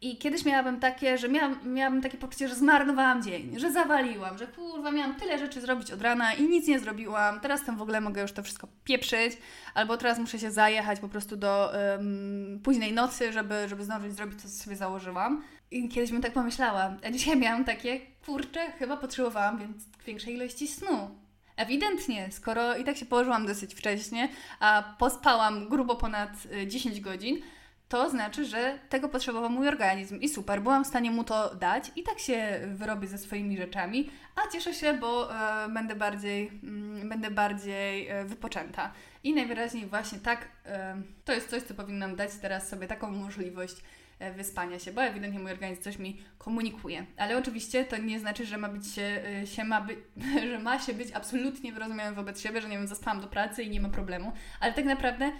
I 0.00 0.18
kiedyś 0.18 0.44
miałabym 0.44 0.80
takie, 0.80 1.18
że 1.18 1.28
miałam, 1.28 1.74
miałabym 1.74 2.02
takie 2.02 2.18
poczucie, 2.18 2.48
że 2.48 2.54
zmarnowałam 2.54 3.22
dzień, 3.22 3.58
że 3.58 3.72
zawaliłam, 3.72 4.38
że 4.38 4.46
kurwa, 4.46 4.90
miałam 4.90 5.14
tyle 5.14 5.38
rzeczy 5.38 5.60
zrobić 5.60 5.90
od 5.90 6.02
rana 6.02 6.34
i 6.34 6.42
nic 6.42 6.68
nie 6.68 6.78
zrobiłam. 6.78 7.40
Teraz 7.40 7.64
tam 7.64 7.76
w 7.76 7.82
ogóle 7.82 8.00
mogę 8.00 8.22
już 8.22 8.32
to 8.32 8.42
wszystko 8.42 8.68
pieprzyć, 8.84 9.38
albo 9.74 9.96
teraz 9.96 10.18
muszę 10.18 10.38
się 10.38 10.50
zajechać 10.50 11.00
po 11.00 11.08
prostu 11.08 11.36
do 11.36 11.72
um, 11.72 12.60
późnej 12.64 12.92
nocy, 12.92 13.32
żeby, 13.32 13.68
żeby 13.68 13.84
zdążyć 13.84 14.12
zrobić 14.12 14.42
to, 14.42 14.48
co 14.48 14.54
sobie 14.54 14.76
założyłam. 14.76 15.44
I 15.70 15.88
kiedyś 15.88 16.12
bym 16.12 16.22
tak 16.22 16.32
pomyślała, 16.32 16.96
a 17.04 17.10
dzisiaj 17.10 17.36
miałam 17.36 17.64
takie, 17.64 18.00
kurczę, 18.26 18.72
chyba 18.78 18.96
potrzebowałam 18.96 19.58
więc 19.58 19.76
większej 20.06 20.34
ilości 20.34 20.68
snu. 20.68 21.10
Ewidentnie, 21.56 22.28
skoro 22.32 22.76
i 22.76 22.84
tak 22.84 22.96
się 22.96 23.06
położyłam 23.06 23.46
dosyć 23.46 23.74
wcześnie, 23.74 24.28
a 24.60 24.94
pospałam 24.98 25.68
grubo 25.68 25.96
ponad 25.96 26.30
10 26.66 26.96
y, 26.96 27.00
godzin, 27.00 27.42
to 27.88 28.10
znaczy, 28.10 28.44
że 28.44 28.78
tego 28.88 29.08
potrzebował 29.08 29.50
mój 29.50 29.68
organizm 29.68 30.20
i 30.20 30.28
super, 30.28 30.62
byłam 30.62 30.84
w 30.84 30.86
stanie 30.86 31.10
mu 31.10 31.24
to 31.24 31.54
dać 31.54 31.92
i 31.96 32.02
tak 32.02 32.18
się 32.18 32.60
wyrobię 32.74 33.08
ze 33.08 33.18
swoimi 33.18 33.56
rzeczami, 33.56 34.10
a 34.36 34.52
cieszę 34.52 34.74
się, 34.74 34.94
bo 34.94 35.34
e, 35.34 35.68
będę 35.68 35.96
bardziej, 35.96 36.48
mm, 36.48 37.08
będę 37.08 37.30
bardziej 37.30 38.08
e, 38.08 38.24
wypoczęta. 38.24 38.92
I 39.24 39.34
najwyraźniej 39.34 39.86
właśnie 39.86 40.18
tak, 40.18 40.48
e, 40.64 41.02
to 41.24 41.32
jest 41.32 41.50
coś, 41.50 41.62
co 41.62 41.74
powinnam 41.74 42.16
dać 42.16 42.30
teraz 42.42 42.68
sobie 42.68 42.86
taką 42.86 43.10
możliwość 43.10 43.76
e, 44.18 44.32
wyspania 44.32 44.78
się, 44.78 44.92
bo 44.92 45.02
ewidentnie 45.02 45.40
mój 45.40 45.52
organizm 45.52 45.82
coś 45.82 45.98
mi 45.98 46.22
komunikuje. 46.38 47.06
Ale 47.16 47.38
oczywiście 47.38 47.84
to 47.84 47.96
nie 47.96 48.20
znaczy, 48.20 48.46
że 48.46 48.58
ma 48.58 48.68
być 48.68 48.94
się, 48.94 49.22
e, 49.42 49.46
się 49.46 49.64
ma 49.64 49.80
by, 49.80 49.96
że 50.50 50.58
ma 50.58 50.78
się 50.78 50.92
być 50.92 51.12
absolutnie 51.12 51.72
wyrozumiałym 51.72 52.14
wobec 52.14 52.40
siebie, 52.40 52.60
że 52.60 52.68
nie 52.68 52.78
wiem, 52.78 52.86
zaspałam 52.86 53.20
do 53.20 53.28
pracy 53.28 53.62
i 53.62 53.70
nie 53.70 53.80
ma 53.80 53.88
problemu, 53.88 54.32
ale 54.60 54.72
tak 54.72 54.84
naprawdę 54.84 55.32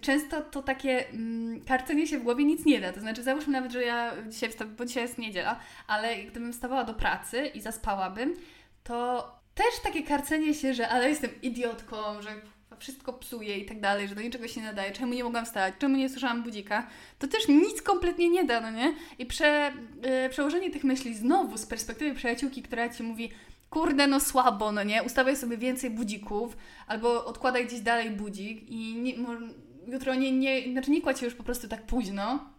często 0.00 0.40
to 0.40 0.62
takie 0.62 1.08
mm, 1.08 1.64
karcenie 1.64 2.06
się 2.06 2.18
w 2.18 2.22
głowie 2.22 2.44
nic 2.44 2.64
nie 2.64 2.80
da. 2.80 2.92
To 2.92 3.00
znaczy, 3.00 3.22
załóżmy 3.22 3.52
nawet, 3.52 3.72
że 3.72 3.82
ja 3.82 4.12
dzisiaj 4.28 4.50
wstawałam, 4.50 4.76
bo 4.76 4.84
dzisiaj 4.84 5.02
jest 5.02 5.18
niedziela, 5.18 5.60
ale 5.86 6.16
gdybym 6.16 6.52
wstawała 6.52 6.84
do 6.84 6.94
pracy 6.94 7.46
i 7.46 7.60
zaspałabym, 7.60 8.34
to 8.82 9.26
też 9.54 9.80
takie 9.82 10.02
karcenie 10.02 10.54
się, 10.54 10.74
że 10.74 10.88
ale 10.88 11.08
jestem 11.08 11.30
idiotką, 11.42 12.22
że 12.22 12.30
wszystko 12.78 13.12
psuje 13.12 13.58
i 13.58 13.66
tak 13.66 13.80
dalej, 13.80 14.08
że 14.08 14.14
do 14.14 14.22
niczego 14.22 14.48
się 14.48 14.60
nie 14.60 14.66
nadaje, 14.66 14.92
czemu 14.92 15.14
nie 15.14 15.24
mogłam 15.24 15.44
wstać, 15.44 15.74
czemu 15.78 15.96
nie 15.96 16.08
słyszałam 16.08 16.42
budzika, 16.42 16.86
to 17.18 17.28
też 17.28 17.48
nic 17.48 17.82
kompletnie 17.82 18.30
nie 18.30 18.44
da, 18.44 18.60
no 18.60 18.70
nie? 18.70 18.94
I 19.18 19.26
prze, 19.26 19.72
yy, 20.02 20.28
przełożenie 20.28 20.70
tych 20.70 20.84
myśli 20.84 21.14
znowu 21.14 21.58
z 21.58 21.66
perspektywy 21.66 22.14
przyjaciółki, 22.14 22.62
która 22.62 22.88
Ci 22.88 23.02
mówi 23.02 23.30
kurde, 23.70 24.06
no 24.06 24.20
słabo, 24.20 24.72
no 24.72 24.82
nie? 24.82 25.02
Ustawiaj 25.02 25.36
sobie 25.36 25.56
więcej 25.56 25.90
budzików, 25.90 26.56
albo 26.86 27.24
odkładaj 27.24 27.66
gdzieś 27.66 27.80
dalej 27.80 28.10
budzik 28.10 28.68
i 28.68 28.94
nie, 28.94 29.14
jutro 29.86 30.14
nie, 30.14 30.32
nie, 30.32 30.72
znaczy 30.72 30.90
nie 30.90 31.02
kładź 31.02 31.18
się 31.18 31.26
już 31.26 31.34
po 31.34 31.42
prostu 31.42 31.68
tak 31.68 31.86
późno, 31.86 32.50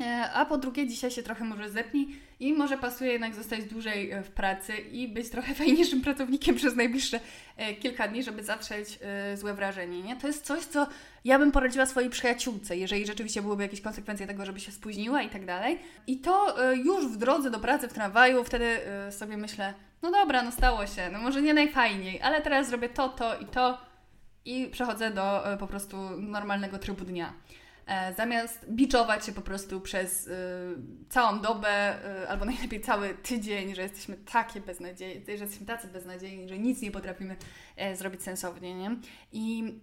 E, 0.00 0.30
a 0.32 0.46
po 0.46 0.58
drugie, 0.58 0.86
dzisiaj 0.86 1.10
się 1.10 1.22
trochę 1.22 1.44
może 1.44 1.70
zepnij 1.70 2.16
i 2.40 2.52
może 2.52 2.78
pasuje 2.78 3.12
jednak 3.12 3.34
zostać 3.34 3.64
dłużej 3.64 4.10
e, 4.10 4.22
w 4.22 4.30
pracy 4.30 4.76
i 4.76 5.08
być 5.08 5.30
trochę 5.30 5.54
fajniejszym 5.64 6.00
pracownikiem 6.00 6.56
przez 6.56 6.76
najbliższe 6.76 7.20
e, 7.56 7.74
kilka 7.74 8.08
dni, 8.08 8.22
żeby 8.22 8.44
zatrzeć 8.44 8.98
złe 9.34 9.54
wrażenie. 9.54 10.02
Nie? 10.02 10.16
To 10.16 10.26
jest 10.26 10.44
coś, 10.44 10.64
co 10.64 10.86
ja 11.24 11.38
bym 11.38 11.52
poradziła 11.52 11.86
swojej 11.86 12.10
przyjaciółce, 12.10 12.76
jeżeli 12.76 13.06
rzeczywiście 13.06 13.42
byłyby 13.42 13.62
jakieś 13.62 13.80
konsekwencje 13.80 14.26
tego, 14.26 14.46
żeby 14.46 14.60
się 14.60 14.72
spóźniła 14.72 15.22
i 15.22 15.28
tak 15.28 15.46
dalej. 15.46 15.78
I 16.06 16.18
to 16.18 16.56
już 16.74 17.06
w 17.06 17.16
drodze 17.16 17.50
do 17.50 17.58
pracy 17.58 17.88
w 17.88 17.92
tramwaju, 17.92 18.44
wtedy 18.44 18.78
sobie 19.10 19.36
myślę, 19.36 19.74
no 20.02 20.10
dobra, 20.10 20.42
no 20.42 20.52
stało 20.52 20.86
się, 20.86 21.10
no 21.12 21.18
może 21.18 21.42
nie 21.42 21.54
najfajniej, 21.54 22.22
ale 22.22 22.42
teraz 22.42 22.68
zrobię 22.68 22.88
to, 22.88 23.08
to 23.08 23.38
i 23.38 23.46
to 23.46 23.78
i 24.44 24.66
przechodzę 24.66 25.10
do 25.10 25.42
po 25.58 25.66
prostu 25.66 25.96
normalnego 26.10 26.78
trybu 26.78 27.04
dnia. 27.04 27.32
E, 27.86 28.14
zamiast 28.14 28.70
biczować 28.70 29.26
się 29.26 29.32
po 29.32 29.40
prostu 29.40 29.80
przez 29.80 30.26
y, 30.26 30.32
całą 31.08 31.40
dobę, 31.40 31.96
y, 32.22 32.28
albo 32.28 32.44
najlepiej 32.54 32.80
cały 32.80 33.14
tydzień, 33.14 33.74
że 33.74 33.82
jesteśmy 33.82 34.16
takie 34.16 34.60
beznadziejni, 34.60 35.24
że 35.26 35.32
jesteśmy 35.32 35.66
tacy 35.66 35.88
beznadziejni, 35.88 36.48
że 36.48 36.58
nic 36.58 36.82
nie 36.82 36.90
potrafimy 36.90 37.36
e, 37.76 37.96
zrobić 37.96 38.22
sensownie, 38.22 38.74
nie? 38.74 38.96
I 39.32 39.74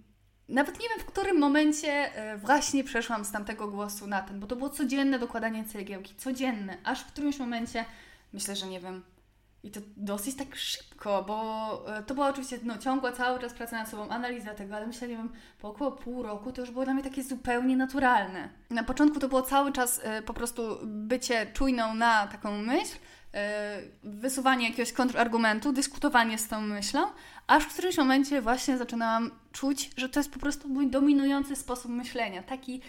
nawet 0.50 0.80
nie 0.80 0.90
wiem, 0.90 1.00
w 1.00 1.06
którym 1.06 1.40
momencie 1.40 2.16
e, 2.16 2.38
właśnie 2.38 2.84
przeszłam 2.84 3.26
z 3.26 3.32
tamtego 3.32 3.68
głosu 3.68 4.08
na 4.08 4.22
ten, 4.22 4.40
bo 4.40 4.48
to 4.48 4.56
było 4.56 4.70
codzienne 4.70 5.20
dokładanie 5.20 5.66
cegiełki, 5.66 6.16
codzienne, 6.16 6.78
aż 6.84 7.04
w 7.04 7.08
którymś 7.08 7.40
momencie, 7.40 7.86
myślę, 8.34 8.56
że 8.56 8.68
nie 8.68 8.80
wiem, 8.80 9.04
i 9.64 9.72
to 9.72 9.80
dosyć 9.98 10.36
tak 10.36 10.56
szybko, 10.56 11.24
bo 11.28 11.98
e, 11.98 12.04
to 12.04 12.14
była 12.14 12.30
oczywiście 12.30 12.60
no, 12.64 12.78
ciągła 12.78 13.12
cały 13.12 13.40
czas 13.40 13.54
praca 13.54 13.78
nad 13.78 13.90
sobą, 13.90 14.10
analiza 14.10 14.54
tego, 14.54 14.76
ale 14.76 14.88
myślę, 14.88 15.08
nie 15.08 15.18
wiem, 15.18 15.30
po 15.60 15.70
około 15.70 15.92
pół 15.92 16.24
roku 16.24 16.52
to 16.52 16.62
już 16.62 16.72
było 16.72 16.86
dla 16.86 16.94
mnie 16.94 17.04
takie 17.04 17.24
zupełnie 17.24 17.78
naturalne. 17.78 18.50
Na 18.70 18.84
początku 18.84 19.20
to 19.20 19.28
było 19.28 19.42
cały 19.42 19.72
czas 19.72 19.98
y, 20.20 20.22
po 20.22 20.34
prostu 20.34 20.78
bycie 20.84 21.48
czujną 21.54 21.96
na 21.96 22.28
taką 22.28 22.58
myśl, 22.58 22.96
y, 22.96 23.40
wysuwanie 24.04 24.70
jakiegoś 24.70 24.94
kontrargumentu, 24.94 25.74
dyskutowanie 25.74 26.38
z 26.38 26.48
tą 26.48 26.62
myślą, 26.62 27.08
aż 27.48 27.64
w 27.64 27.74
którymś 27.74 27.98
momencie 27.98 28.42
właśnie 28.42 28.78
zaczynałam 28.78 29.32
czuć, 29.52 29.92
że 29.98 30.10
to 30.10 30.20
jest 30.20 30.32
po 30.32 30.40
prostu 30.40 30.70
mój 30.70 30.88
dominujący 30.88 31.56
sposób 31.56 31.92
myślenia. 31.92 32.44
Taki 32.44 32.82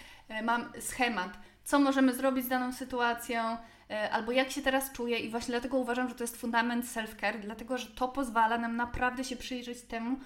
mam 0.43 0.73
schemat, 0.81 1.31
co 1.65 1.79
możemy 1.79 2.15
zrobić 2.15 2.45
z 2.45 2.49
daną 2.49 2.73
sytuacją, 2.73 3.41
E, 3.47 3.59
albo 4.11 4.33
jak 4.33 4.51
się 4.51 4.63
teraz 4.63 4.93
czuję 4.93 5.19
i 5.19 5.29
właśnie 5.31 5.53
dlatego 5.53 5.79
uważam, 5.79 6.09
że 6.09 6.15
to 6.15 6.25
jest 6.25 6.37
fundament 6.37 6.85
self-care, 6.85 7.41
dlatego 7.41 7.79
że 7.79 7.87
to 7.87 8.09
pozwala 8.09 8.59
nam 8.59 8.77
naprawdę 8.77 9.25
się 9.25 9.37
przyjrzeć 9.37 9.83
temu, 9.83 10.17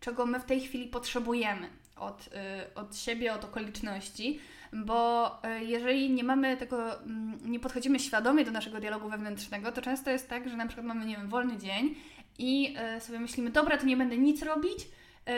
czego 0.00 0.26
my 0.26 0.40
w 0.40 0.44
tej 0.44 0.60
chwili 0.60 0.86
potrzebujemy 0.86 1.68
od, 1.96 2.28
e, 2.34 2.74
od 2.74 2.96
siebie, 2.96 3.34
od 3.34 3.44
okoliczności, 3.44 4.40
bo 4.72 5.30
e, 5.42 5.64
jeżeli 5.64 6.10
nie 6.10 6.24
mamy 6.24 6.56
tego, 6.56 7.00
mm, 7.00 7.38
nie 7.44 7.60
podchodzimy 7.60 7.98
świadomie 7.98 8.44
do 8.44 8.50
naszego 8.50 8.80
dialogu 8.80 9.08
wewnętrznego, 9.08 9.72
to 9.72 9.82
często 9.82 10.10
jest 10.10 10.28
tak, 10.28 10.48
że 10.48 10.56
na 10.56 10.66
przykład 10.66 10.86
mamy, 10.86 11.06
nie 11.06 11.16
wiem, 11.16 11.28
wolny 11.28 11.58
dzień 11.58 11.94
i 12.38 12.76
sobie 12.98 13.20
myślimy, 13.20 13.50
dobra, 13.50 13.78
to 13.78 13.86
nie 13.86 13.96
będę 13.96 14.18
nic 14.18 14.42
robić 14.42 14.78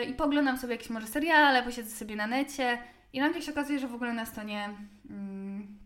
i 0.09 0.13
poglądam 0.13 0.57
sobie 0.57 0.73
jakieś 0.73 0.89
może 0.89 1.07
seriale, 1.07 1.63
posiedzę 1.63 1.95
sobie 1.95 2.15
na 2.15 2.27
necie 2.27 2.77
i 3.13 3.19
nagle 3.19 3.41
się 3.41 3.51
okazuje, 3.51 3.79
że 3.79 3.87
w 3.87 3.95
ogóle 3.95 4.13
nas 4.13 4.33
to 4.33 4.43
nie, 4.43 4.69
mm, 5.09 5.77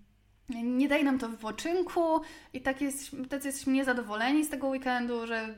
nie 0.89 0.95
daje 0.95 1.03
nam 1.03 1.19
to 1.19 1.29
wypoczynku 1.29 2.21
i 2.53 2.61
tak 2.61 2.81
jest, 2.81 3.11
tacy 3.29 3.47
jesteśmy 3.47 3.73
niezadowoleni 3.73 4.45
z 4.45 4.49
tego 4.49 4.67
weekendu, 4.67 5.27
że 5.27 5.35
e, 5.35 5.55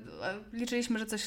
liczyliśmy, 0.53 0.99
że 0.99 1.05
coś, 1.05 1.23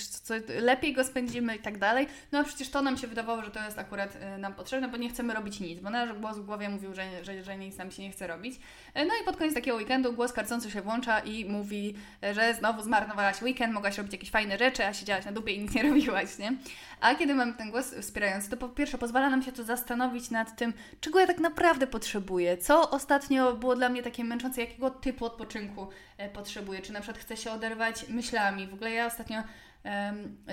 lepiej 0.60 0.92
go 0.92 1.04
spędzimy 1.04 1.56
i 1.56 1.58
tak 1.58 1.78
dalej. 1.78 2.06
No 2.32 2.38
a 2.38 2.44
przecież 2.44 2.70
to 2.70 2.82
nam 2.82 2.96
się 2.96 3.06
wydawało, 3.06 3.42
że 3.42 3.50
to 3.50 3.64
jest 3.64 3.78
akurat 3.78 4.16
e, 4.20 4.38
nam 4.38 4.54
potrzebne, 4.54 4.88
bo 4.88 4.96
nie 4.96 5.08
chcemy 5.08 5.34
robić 5.34 5.60
nic, 5.60 5.80
bo 5.80 5.90
nasz 5.90 6.12
głos 6.12 6.38
w 6.38 6.44
głowie 6.44 6.68
mówił, 6.68 6.94
że, 6.94 7.24
że, 7.24 7.44
że 7.44 7.58
nic 7.58 7.76
nam 7.76 7.90
się 7.90 8.02
nie 8.02 8.10
chce 8.10 8.26
robić. 8.26 8.60
E, 8.94 9.04
no 9.04 9.14
i 9.22 9.24
pod 9.24 9.36
koniec 9.36 9.54
takiego 9.54 9.76
weekendu 9.76 10.12
głos 10.12 10.32
karcący 10.32 10.70
się 10.70 10.82
włącza 10.82 11.18
i 11.20 11.44
mówi, 11.44 11.94
że 12.32 12.54
znowu 12.54 12.82
zmarnowałaś 12.82 13.42
weekend, 13.42 13.74
mogłaś 13.74 13.98
robić 13.98 14.12
jakieś 14.12 14.30
fajne 14.30 14.58
rzeczy, 14.58 14.86
a 14.86 14.94
siedziałaś 14.94 15.24
na 15.24 15.32
dupie 15.32 15.52
i 15.52 15.60
nic 15.60 15.74
nie 15.74 15.82
robiłaś, 15.82 16.38
nie? 16.38 16.52
A 17.00 17.14
kiedy 17.14 17.34
mamy 17.34 17.52
ten 17.52 17.70
głos 17.70 17.94
wspierający, 17.94 18.50
to 18.50 18.56
po 18.56 18.68
pierwsze 18.68 18.98
pozwala 18.98 19.30
nam 19.30 19.42
się 19.42 19.52
to 19.52 19.64
zastanowić 19.64 20.30
nad 20.30 20.56
tym, 20.56 20.72
czego 21.00 21.20
ja 21.20 21.26
tak 21.26 21.40
naprawdę 21.40 21.86
potrzebuję, 21.86 22.56
co 22.56 22.90
ostatnio 22.90 23.52
było 23.52 23.76
dla 23.76 23.88
mnie 23.88 23.93
takie 24.02 24.24
męczące, 24.24 24.60
jakiego 24.60 24.90
typu 24.90 25.24
odpoczynku 25.24 25.88
e, 26.18 26.28
potrzebuję, 26.28 26.82
czy 26.82 26.92
na 26.92 27.00
przykład 27.00 27.22
chcę 27.22 27.36
się 27.36 27.50
oderwać 27.50 28.08
myślami. 28.08 28.66
W 28.66 28.74
ogóle 28.74 28.90
ja 28.90 29.06
ostatnio 29.06 29.42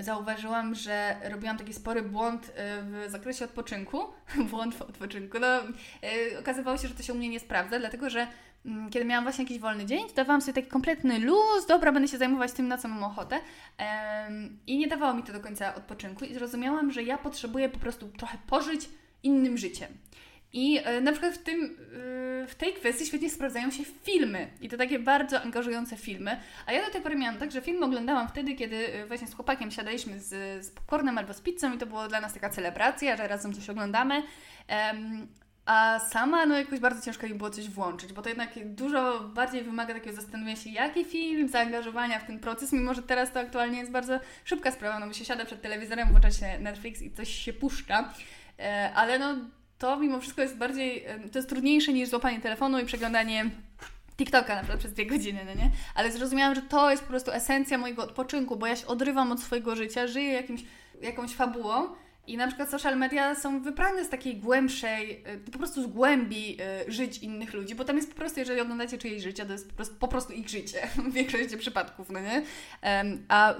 zauważyłam, 0.00 0.74
że 0.74 1.16
robiłam 1.24 1.58
taki 1.58 1.72
spory 1.72 2.02
błąd 2.02 2.52
e, 2.56 2.82
w 2.82 3.10
zakresie 3.10 3.44
odpoczynku. 3.44 3.98
błąd 4.50 4.74
w 4.74 4.82
odpoczynku. 4.82 5.38
No, 5.40 5.46
e, 5.46 6.38
okazywało 6.40 6.78
się, 6.78 6.88
że 6.88 6.94
to 6.94 7.02
się 7.02 7.12
u 7.12 7.16
mnie 7.16 7.28
nie 7.28 7.40
sprawdza, 7.40 7.78
dlatego 7.78 8.10
że 8.10 8.26
mm, 8.66 8.90
kiedy 8.90 9.04
miałam 9.04 9.24
właśnie 9.24 9.44
jakiś 9.44 9.58
wolny 9.58 9.86
dzień, 9.86 10.04
dawałam 10.16 10.40
sobie 10.40 10.52
taki 10.52 10.68
kompletny 10.68 11.18
luz, 11.18 11.66
dobra, 11.68 11.92
będę 11.92 12.08
się 12.08 12.18
zajmować 12.18 12.52
tym, 12.52 12.68
na 12.68 12.78
co 12.78 12.88
mam 12.88 13.04
ochotę. 13.04 13.40
I 14.66 14.78
nie 14.78 14.88
dawało 14.88 15.14
mi 15.14 15.22
to 15.22 15.32
do 15.32 15.40
końca 15.40 15.74
odpoczynku 15.74 16.24
i 16.24 16.34
zrozumiałam, 16.34 16.92
że 16.92 17.02
ja 17.02 17.18
potrzebuję 17.18 17.68
po 17.68 17.78
prostu 17.78 18.08
trochę 18.08 18.38
pożyć 18.46 18.88
innym 19.22 19.58
życiem. 19.58 19.88
I 20.52 20.80
e, 20.84 21.00
na 21.00 21.12
przykład 21.12 21.34
w, 21.34 21.38
tym, 21.38 21.64
e, 21.64 22.46
w 22.46 22.54
tej 22.54 22.72
kwestii 22.72 23.06
świetnie 23.06 23.30
sprawdzają 23.30 23.70
się 23.70 23.84
filmy. 23.84 24.50
I 24.60 24.68
to 24.68 24.76
takie 24.76 24.98
bardzo 24.98 25.42
angażujące 25.42 25.96
filmy. 25.96 26.40
A 26.66 26.72
ja 26.72 26.86
do 26.86 26.92
tej 26.92 27.00
pory 27.00 27.16
miałam 27.16 27.38
tak, 27.38 27.52
że 27.52 27.60
film 27.60 27.82
oglądałam 27.82 28.28
wtedy, 28.28 28.54
kiedy 28.54 28.92
e, 28.92 29.06
właśnie 29.06 29.26
z 29.26 29.34
chłopakiem 29.34 29.70
siadaliśmy 29.70 30.20
z, 30.20 30.64
z 30.64 30.70
popcornem 30.70 31.18
albo 31.18 31.34
z 31.34 31.40
pizzą 31.40 31.74
i 31.74 31.78
to 31.78 31.86
było 31.86 32.08
dla 32.08 32.20
nas 32.20 32.34
taka 32.34 32.50
celebracja, 32.50 33.16
że 33.16 33.28
razem 33.28 33.54
coś 33.54 33.70
oglądamy. 33.70 34.22
A 35.66 35.98
sama 35.98 36.46
no 36.46 36.58
jakoś 36.58 36.80
bardzo 36.80 37.04
ciężko 37.04 37.26
mi 37.26 37.34
było 37.34 37.50
coś 37.50 37.68
włączyć, 37.68 38.12
bo 38.12 38.22
to 38.22 38.28
jednak 38.28 38.50
dużo 38.64 39.20
bardziej 39.20 39.62
wymaga 39.62 39.94
takiego 39.94 40.16
zastanowienia 40.16 40.56
się, 40.56 40.70
jaki 40.70 41.04
film, 41.04 41.48
zaangażowania 41.48 42.18
w 42.18 42.26
ten 42.26 42.40
proces, 42.40 42.72
mimo 42.72 42.94
że 42.94 43.02
teraz 43.02 43.32
to 43.32 43.40
aktualnie 43.40 43.78
jest 43.78 43.90
bardzo 43.90 44.20
szybka 44.44 44.70
sprawa, 44.70 44.98
no 44.98 45.06
bo 45.06 45.12
się 45.12 45.24
siada 45.24 45.44
przed 45.44 45.62
telewizorem, 45.62 46.08
włącza 46.08 46.30
się 46.30 46.58
Netflix 46.58 47.02
i 47.02 47.12
coś 47.12 47.28
się 47.28 47.52
puszcza. 47.52 48.12
Ale 48.94 49.18
no 49.18 49.36
to 49.82 49.96
mimo 49.96 50.20
wszystko 50.20 50.42
jest 50.42 50.56
bardziej, 50.56 51.04
to 51.32 51.38
jest 51.38 51.48
trudniejsze 51.48 51.92
niż 51.92 52.08
złapanie 52.08 52.40
telefonu 52.40 52.78
i 52.78 52.84
przeglądanie 52.84 53.50
TikToka 54.16 54.54
na 54.54 54.60
przykład 54.60 54.78
przez 54.78 54.92
dwie 54.92 55.06
godziny, 55.06 55.40
no 55.46 55.54
nie? 55.54 55.70
Ale 55.94 56.12
zrozumiałam, 56.12 56.54
że 56.54 56.62
to 56.62 56.90
jest 56.90 57.02
po 57.02 57.08
prostu 57.08 57.32
esencja 57.32 57.78
mojego 57.78 58.02
odpoczynku, 58.04 58.56
bo 58.56 58.66
ja 58.66 58.76
się 58.76 58.86
odrywam 58.86 59.32
od 59.32 59.40
swojego 59.40 59.76
życia, 59.76 60.06
żyję 60.06 60.32
jakimś, 60.32 60.64
jakąś 61.00 61.34
fabułą 61.34 61.88
i 62.26 62.36
na 62.36 62.46
przykład 62.46 62.70
social 62.70 62.98
media 62.98 63.34
są 63.34 63.60
wyprane 63.60 64.04
z 64.04 64.08
takiej 64.08 64.36
głębszej, 64.36 65.24
y, 65.46 65.50
po 65.52 65.58
prostu 65.58 65.82
z 65.82 65.86
głębi 65.86 66.58
y, 66.88 66.92
żyć 66.92 67.18
innych 67.18 67.54
ludzi, 67.54 67.74
bo 67.74 67.84
tam 67.84 67.96
jest 67.96 68.10
po 68.10 68.16
prostu, 68.16 68.40
jeżeli 68.40 68.60
oglądacie 68.60 68.98
czyjeś 68.98 69.22
życie, 69.22 69.46
to 69.46 69.52
jest 69.52 69.68
po 69.68 69.74
prostu, 69.74 69.94
po 69.94 70.08
prostu 70.08 70.32
ich 70.32 70.48
życie 70.48 70.88
w 71.10 71.12
większości 71.12 71.56
przypadków, 71.56 72.10
no 72.10 72.20
nie? 72.20 72.42
A 73.28 73.54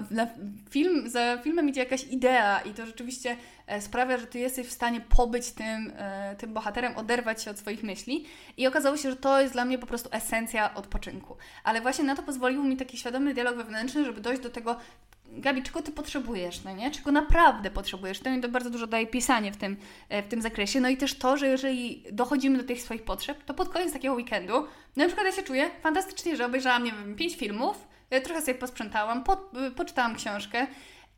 film, 0.70 1.10
za 1.10 1.38
filmem 1.38 1.68
idzie 1.68 1.80
jakaś 1.80 2.04
idea 2.04 2.60
i 2.60 2.74
to 2.74 2.86
rzeczywiście 2.86 3.36
e, 3.66 3.80
sprawia, 3.80 4.18
że 4.18 4.26
ty 4.26 4.38
jesteś 4.38 4.66
w 4.66 4.72
stanie 4.72 5.00
pobyć 5.00 5.50
tym, 5.50 5.92
e, 5.96 6.36
tym 6.38 6.54
bohaterem, 6.54 6.96
oderwać 6.96 7.42
się 7.42 7.50
od 7.50 7.58
swoich 7.58 7.82
myśli 7.82 8.26
i 8.56 8.66
okazało 8.66 8.96
się, 8.96 9.10
że 9.10 9.16
to 9.16 9.40
jest 9.40 9.52
dla 9.52 9.64
mnie 9.64 9.78
po 9.78 9.86
prostu 9.86 10.08
esencja 10.12 10.74
odpoczynku. 10.74 11.36
Ale 11.64 11.80
właśnie 11.80 12.04
na 12.04 12.16
to 12.16 12.22
pozwolił 12.22 12.64
mi 12.64 12.76
taki 12.76 12.98
świadomy 12.98 13.34
dialog 13.34 13.56
wewnętrzny, 13.56 14.04
żeby 14.04 14.20
dojść 14.20 14.42
do 14.42 14.50
tego, 14.50 14.76
Gabi, 15.40 15.62
czego 15.62 15.82
ty 15.82 15.92
potrzebujesz, 15.92 16.64
no 16.64 16.76
nie? 16.76 16.90
Czego 16.90 17.12
naprawdę 17.12 17.70
potrzebujesz? 17.70 18.20
To 18.20 18.30
mi 18.30 18.40
to 18.40 18.48
bardzo 18.48 18.70
dużo 18.70 18.86
daje 18.86 19.06
pisanie 19.06 19.52
w 19.52 19.56
tym, 19.56 19.76
e, 20.08 20.22
w 20.22 20.28
tym 20.28 20.42
zakresie. 20.42 20.80
No 20.80 20.88
i 20.88 20.96
też 20.96 21.14
to, 21.14 21.36
że 21.36 21.46
jeżeli 21.46 22.04
dochodzimy 22.12 22.58
do 22.58 22.64
tych 22.64 22.82
swoich 22.82 23.02
potrzeb, 23.02 23.44
to 23.44 23.54
pod 23.54 23.68
koniec 23.68 23.92
takiego 23.92 24.14
weekendu, 24.14 24.66
na 24.96 25.06
przykład 25.06 25.26
ja 25.26 25.32
się 25.32 25.42
czuję 25.42 25.70
fantastycznie, 25.82 26.36
że 26.36 26.46
obejrzałam, 26.46 26.84
nie 26.84 26.92
wiem, 26.92 27.16
pięć 27.16 27.36
filmów, 27.36 27.88
e, 28.10 28.20
trochę 28.20 28.40
sobie 28.40 28.54
posprzątałam, 28.54 29.24
po, 29.24 29.32
e, 29.32 29.70
poczytałam 29.70 30.16
książkę, 30.16 30.66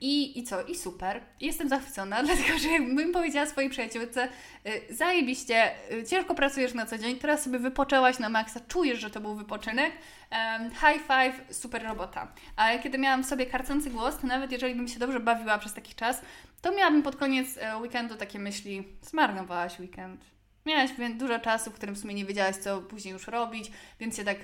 i, 0.01 0.38
I 0.38 0.45
co? 0.45 0.62
I 0.62 0.74
super. 0.74 1.20
Jestem 1.40 1.68
zachwycona, 1.68 2.22
dlatego 2.24 2.59
że 2.59 2.68
jakbym 2.68 3.12
powiedziała 3.12 3.47
swojej 3.47 3.70
przyjaciółce, 3.70 4.28
y, 4.66 4.95
zajebiście, 4.95 5.72
y, 5.92 6.05
ciężko 6.05 6.34
pracujesz 6.34 6.74
na 6.74 6.86
co 6.86 6.99
dzień, 6.99 7.16
teraz 7.16 7.42
sobie 7.42 7.59
wypoczęłaś 7.59 8.18
na 8.18 8.28
maksa, 8.28 8.61
czujesz, 8.68 8.99
że 8.99 9.11
to 9.11 9.20
był 9.20 9.34
wypoczynek, 9.34 9.92
um, 10.32 10.70
high 10.70 11.03
five, 11.03 11.57
super 11.57 11.84
robota. 11.84 12.32
A 12.57 12.78
kiedy 12.78 12.99
miałam 12.99 13.24
w 13.24 13.26
sobie 13.26 13.47
karcący 13.47 13.90
głos, 13.90 14.18
to 14.18 14.26
nawet 14.26 14.53
jeżeli 14.53 14.74
bym 14.74 14.88
się 14.88 14.99
dobrze 14.99 15.20
bawiła 15.20 15.59
przez 15.59 15.74
taki 15.74 15.95
czas, 15.95 16.20
to 16.62 16.72
miałabym 16.72 17.03
pod 17.03 17.16
koniec 17.16 17.59
e, 17.59 17.78
weekendu 17.78 18.14
takie 18.14 18.38
myśli, 18.38 18.84
zmarnowałaś 19.03 19.80
weekend. 19.80 20.24
Miałaś 20.66 20.90
dużo 21.14 21.38
czasu, 21.38 21.70
w 21.70 21.74
którym 21.74 21.95
w 21.95 21.99
sumie 21.99 22.14
nie 22.14 22.24
wiedziałaś, 22.24 22.57
co 22.57 22.80
później 22.80 23.12
już 23.12 23.26
robić, 23.26 23.70
więc 24.01 24.16
się 24.16 24.24
tak 24.24 24.36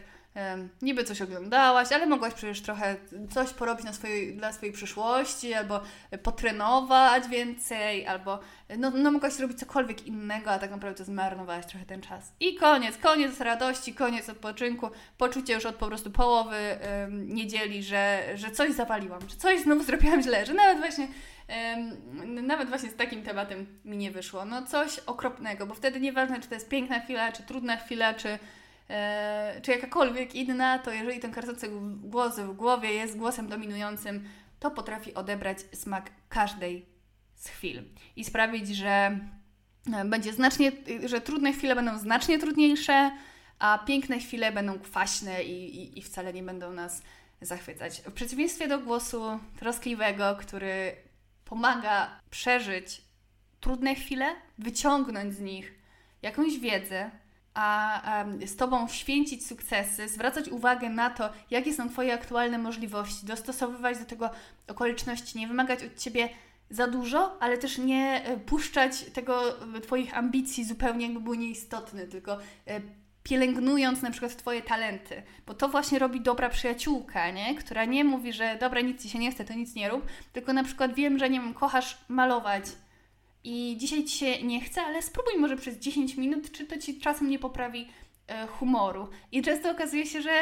niby 0.82 1.04
coś 1.04 1.22
oglądałaś, 1.22 1.92
ale 1.92 2.06
mogłaś 2.06 2.34
przecież 2.34 2.62
trochę 2.62 2.96
coś 3.30 3.50
porobić 3.52 3.84
na 3.84 3.92
swojej, 3.92 4.36
dla 4.36 4.52
swojej 4.52 4.72
przyszłości, 4.72 5.54
albo 5.54 5.80
potrenować 6.22 7.28
więcej, 7.28 8.06
albo 8.06 8.38
no, 8.78 8.90
no 8.90 9.10
mogłaś 9.10 9.38
robić 9.38 9.58
cokolwiek 9.58 10.06
innego, 10.06 10.50
a 10.50 10.58
tak 10.58 10.70
naprawdę 10.70 11.04
zmarnowałaś 11.04 11.66
trochę 11.66 11.86
ten 11.86 12.00
czas. 12.00 12.32
I 12.40 12.54
koniec, 12.54 12.96
koniec 12.96 13.40
radości, 13.40 13.94
koniec 13.94 14.28
odpoczynku, 14.28 14.90
poczucie 15.18 15.54
już 15.54 15.66
od 15.66 15.74
po 15.74 15.86
prostu 15.86 16.10
połowy 16.10 16.56
ym, 17.04 17.34
niedzieli, 17.34 17.82
że, 17.82 18.22
że 18.34 18.50
coś 18.50 18.72
zawaliłam, 18.72 19.20
że 19.28 19.36
coś 19.36 19.60
znowu 19.60 19.82
zrobiłam 19.90 20.22
źle, 20.22 20.46
że 20.46 20.54
nawet 20.54 20.78
właśnie 20.78 21.08
nawet 22.42 22.68
właśnie 22.68 22.90
z 22.90 22.96
takim 22.96 23.22
tematem 23.22 23.66
mi 23.84 23.96
nie 23.96 24.10
wyszło. 24.10 24.44
No 24.44 24.66
coś 24.66 24.98
okropnego, 24.98 25.66
bo 25.66 25.74
wtedy 25.74 26.00
nieważne, 26.00 26.40
czy 26.40 26.48
to 26.48 26.54
jest 26.54 26.68
piękna 26.68 27.00
chwila, 27.00 27.32
czy 27.32 27.42
trudna 27.42 27.76
chwila, 27.76 28.14
czy 28.14 28.38
czy 29.62 29.70
jakakolwiek 29.70 30.34
inna, 30.34 30.78
to 30.78 30.90
jeżeli 30.90 31.20
ten 31.20 31.32
karcący 31.32 31.70
głos 32.02 32.38
w 32.38 32.52
głowie 32.52 32.92
jest 32.92 33.16
głosem 33.16 33.48
dominującym, 33.48 34.24
to 34.60 34.70
potrafi 34.70 35.14
odebrać 35.14 35.58
smak 35.72 36.10
każdej 36.28 36.86
z 37.34 37.48
chwil 37.48 37.82
i 38.16 38.24
sprawić, 38.24 38.68
że 38.68 39.18
e, 39.94 40.04
będzie 40.04 40.32
znacznie, 40.32 40.72
że 41.04 41.20
trudne 41.20 41.52
chwile 41.52 41.74
będą 41.74 41.98
znacznie 41.98 42.38
trudniejsze, 42.38 43.10
a 43.58 43.78
piękne 43.86 44.18
chwile 44.18 44.52
będą 44.52 44.78
kwaśne 44.78 45.44
i, 45.44 45.82
i, 45.82 45.98
i 45.98 46.02
wcale 46.02 46.32
nie 46.32 46.42
będą 46.42 46.72
nas 46.72 47.02
zachwycać. 47.40 48.00
W 48.00 48.12
przeciwieństwie 48.12 48.68
do 48.68 48.78
głosu 48.78 49.38
troskliwego, 49.58 50.36
który 50.36 50.96
pomaga 51.44 52.20
przeżyć 52.30 53.02
trudne 53.60 53.94
chwile, 53.94 54.34
wyciągnąć 54.58 55.34
z 55.34 55.40
nich 55.40 55.74
jakąś 56.22 56.58
wiedzę, 56.58 57.10
a 57.60 58.24
z 58.46 58.56
Tobą 58.56 58.88
święcić 58.88 59.46
sukcesy, 59.46 60.08
zwracać 60.08 60.48
uwagę 60.48 60.88
na 60.88 61.10
to, 61.10 61.30
jakie 61.50 61.74
są 61.74 61.88
Twoje 61.88 62.14
aktualne 62.14 62.58
możliwości, 62.58 63.26
dostosowywać 63.26 63.98
do 63.98 64.04
tego 64.04 64.30
okoliczności, 64.68 65.38
nie 65.38 65.48
wymagać 65.48 65.84
od 65.84 65.96
Ciebie 65.98 66.28
za 66.70 66.86
dużo, 66.86 67.36
ale 67.40 67.58
też 67.58 67.78
nie 67.78 68.24
e, 68.24 68.36
puszczać 68.36 69.02
tego 69.02 69.62
e, 69.76 69.80
Twoich 69.80 70.18
ambicji 70.18 70.64
zupełnie 70.64 71.04
jakby 71.06 71.20
były 71.20 71.38
nieistotne, 71.38 72.06
tylko 72.06 72.38
e, 72.66 72.80
pielęgnując 73.22 74.02
na 74.02 74.10
przykład 74.10 74.36
Twoje 74.36 74.62
talenty, 74.62 75.22
bo 75.46 75.54
to 75.54 75.68
właśnie 75.68 75.98
robi 75.98 76.20
dobra 76.20 76.48
przyjaciółka, 76.48 77.30
nie? 77.30 77.54
która 77.54 77.84
nie 77.84 78.04
mówi, 78.04 78.32
że 78.32 78.56
dobra, 78.60 78.80
nic 78.80 79.02
Ci 79.02 79.10
się 79.10 79.18
nie 79.18 79.32
chce, 79.32 79.44
to 79.44 79.54
nic 79.54 79.74
nie 79.74 79.88
rób, 79.88 80.06
tylko 80.32 80.52
na 80.52 80.64
przykład 80.64 80.94
wiem, 80.94 81.18
że 81.18 81.30
nie 81.30 81.40
wiem, 81.40 81.54
kochasz 81.54 81.98
malować, 82.08 82.64
i 83.44 83.76
dzisiaj 83.78 84.04
ci 84.04 84.18
się 84.18 84.42
nie 84.42 84.60
chce, 84.60 84.82
ale 84.82 85.02
spróbuj 85.02 85.38
może 85.38 85.56
przez 85.56 85.78
10 85.78 86.16
minut, 86.16 86.52
czy 86.52 86.66
to 86.66 86.78
ci 86.78 87.00
czasem 87.00 87.30
nie 87.30 87.38
poprawi 87.38 87.88
e, 88.26 88.46
humoru. 88.46 89.08
I 89.32 89.42
często 89.42 89.70
okazuje 89.70 90.06
się, 90.06 90.22
że, 90.22 90.38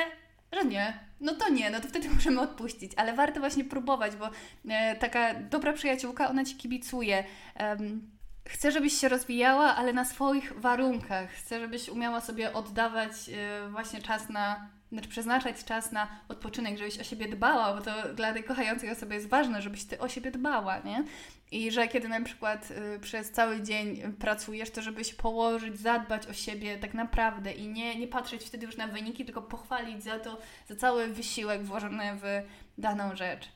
że 0.52 0.64
nie. 0.64 0.98
No 1.20 1.34
to 1.34 1.48
nie, 1.48 1.70
no 1.70 1.80
to 1.80 1.88
wtedy 1.88 2.10
możemy 2.14 2.40
odpuścić, 2.40 2.92
ale 2.96 3.12
warto 3.12 3.40
właśnie 3.40 3.64
próbować, 3.64 4.16
bo 4.16 4.30
e, 4.68 4.96
taka 4.96 5.34
dobra 5.34 5.72
przyjaciółka, 5.72 6.30
ona 6.30 6.44
ci 6.44 6.56
kibicuje. 6.56 7.24
Um, 7.60 8.10
chcę, 8.48 8.72
żebyś 8.72 8.92
się 8.92 9.08
rozwijała, 9.08 9.76
ale 9.76 9.92
na 9.92 10.04
swoich 10.04 10.60
warunkach. 10.60 11.30
Chcę, 11.30 11.60
żebyś 11.60 11.88
umiała 11.88 12.20
sobie 12.20 12.52
oddawać 12.52 13.12
e, 13.28 13.68
właśnie 13.70 14.02
czas 14.02 14.28
na 14.28 14.77
znaczy 14.92 15.08
przeznaczać 15.08 15.64
czas 15.64 15.92
na 15.92 16.08
odpoczynek, 16.28 16.78
żebyś 16.78 16.98
o 16.98 17.04
siebie 17.04 17.28
dbała, 17.28 17.74
bo 17.74 17.80
to 17.82 18.14
dla 18.14 18.32
tej 18.32 18.44
kochającej 18.44 18.90
osoby 18.90 19.14
jest 19.14 19.28
ważne, 19.28 19.62
żebyś 19.62 19.84
ty 19.84 19.98
o 19.98 20.08
siebie 20.08 20.30
dbała, 20.30 20.78
nie? 20.78 21.04
I 21.50 21.70
że 21.70 21.88
kiedy 21.88 22.08
na 22.08 22.20
przykład 22.20 22.70
y, 22.70 23.00
przez 23.00 23.30
cały 23.30 23.62
dzień 23.62 24.12
pracujesz, 24.12 24.70
to 24.70 24.82
żebyś 24.82 25.14
położyć, 25.14 25.80
zadbać 25.80 26.26
o 26.26 26.32
siebie 26.32 26.78
tak 26.78 26.94
naprawdę 26.94 27.52
i 27.52 27.68
nie, 27.68 27.98
nie 27.98 28.08
patrzeć 28.08 28.44
wtedy 28.44 28.66
już 28.66 28.76
na 28.76 28.86
wyniki, 28.86 29.24
tylko 29.24 29.42
pochwalić 29.42 30.04
za 30.04 30.18
to, 30.18 30.38
za 30.68 30.76
cały 30.76 31.08
wysiłek 31.08 31.64
włożony 31.64 32.02
w 32.14 32.42
daną 32.78 33.16
rzecz. 33.16 33.48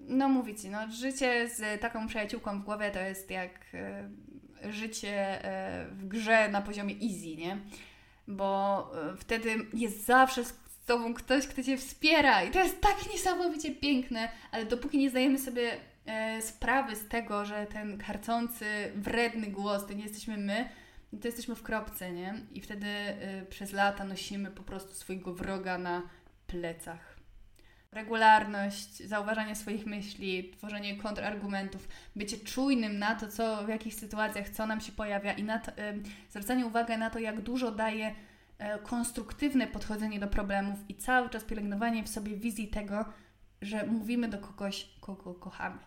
No 0.00 0.28
mówię 0.28 0.54
Ci, 0.54 0.70
no 0.70 0.90
życie 0.90 1.48
z 1.48 1.80
taką 1.80 2.06
przyjaciółką 2.06 2.60
w 2.60 2.64
głowie 2.64 2.90
to 2.90 2.98
jest 2.98 3.30
jak 3.30 3.74
y, 4.64 4.72
życie 4.72 5.38
y, 5.38 5.90
w 5.90 6.08
grze 6.08 6.48
na 6.48 6.62
poziomie 6.62 6.94
easy, 6.94 7.36
nie? 7.36 7.58
Bo 8.28 8.90
e, 9.12 9.16
wtedy 9.16 9.66
jest 9.74 10.06
zawsze 10.06 10.44
z 10.44 10.54
tobą 10.86 11.14
ktoś, 11.14 11.46
kto 11.46 11.62
cię 11.62 11.76
wspiera 11.76 12.42
i 12.42 12.50
to 12.50 12.58
jest 12.58 12.80
tak 12.80 12.96
niesamowicie 13.12 13.70
piękne, 13.70 14.28
ale 14.52 14.66
dopóki 14.66 14.98
nie 14.98 15.10
zdajemy 15.10 15.38
sobie 15.38 15.72
e, 16.06 16.42
sprawy 16.42 16.96
z 16.96 17.08
tego, 17.08 17.44
że 17.44 17.66
ten 17.66 17.98
karcący, 17.98 18.66
wredny 18.94 19.46
głos 19.46 19.86
to 19.86 19.92
nie 19.92 20.02
jesteśmy 20.02 20.36
my, 20.36 20.68
to 21.20 21.28
jesteśmy 21.28 21.54
w 21.54 21.62
kropce, 21.62 22.12
nie? 22.12 22.34
I 22.52 22.60
wtedy 22.60 22.86
e, 22.86 23.46
przez 23.50 23.72
lata 23.72 24.04
nosimy 24.04 24.50
po 24.50 24.62
prostu 24.62 24.94
swojego 24.94 25.34
wroga 25.34 25.78
na 25.78 26.02
plecach. 26.46 27.11
Regularność, 27.92 28.96
zauważanie 28.96 29.56
swoich 29.56 29.86
myśli, 29.86 30.50
tworzenie 30.50 30.96
kontrargumentów, 30.96 31.88
bycie 32.16 32.36
czujnym 32.36 32.98
na 32.98 33.14
to, 33.14 33.28
co 33.28 33.64
w 33.64 33.68
jakich 33.68 33.94
sytuacjach, 33.94 34.48
co 34.48 34.66
nam 34.66 34.80
się 34.80 34.92
pojawia 34.92 35.32
i 35.32 35.42
na 35.42 35.58
to, 35.58 35.72
zwracanie 36.30 36.66
uwagi 36.66 36.98
na 36.98 37.10
to, 37.10 37.18
jak 37.18 37.40
dużo 37.40 37.70
daje 37.70 38.14
e, 38.58 38.78
konstruktywne 38.78 39.66
podchodzenie 39.66 40.20
do 40.20 40.28
problemów 40.28 40.78
i 40.88 40.94
cały 40.94 41.30
czas 41.30 41.44
pielęgnowanie 41.44 42.04
w 42.04 42.08
sobie 42.08 42.36
wizji 42.36 42.68
tego, 42.68 43.04
że 43.62 43.86
mówimy 43.86 44.28
do 44.28 44.38
kogoś, 44.38 44.88
kogo 45.00 45.34
kochamy. 45.34 45.78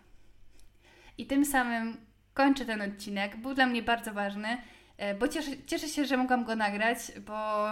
I 1.18 1.26
tym 1.26 1.44
samym 1.44 1.96
kończę 2.34 2.64
ten 2.64 2.82
odcinek. 2.82 3.36
Był 3.36 3.54
dla 3.54 3.66
mnie 3.66 3.82
bardzo 3.82 4.12
ważny, 4.12 4.58
e, 4.96 5.14
bo 5.14 5.28
cieszę, 5.28 5.50
cieszę 5.66 5.88
się, 5.88 6.04
że 6.04 6.16
mogłam 6.16 6.44
go 6.44 6.56
nagrać, 6.56 6.98
bo 7.26 7.66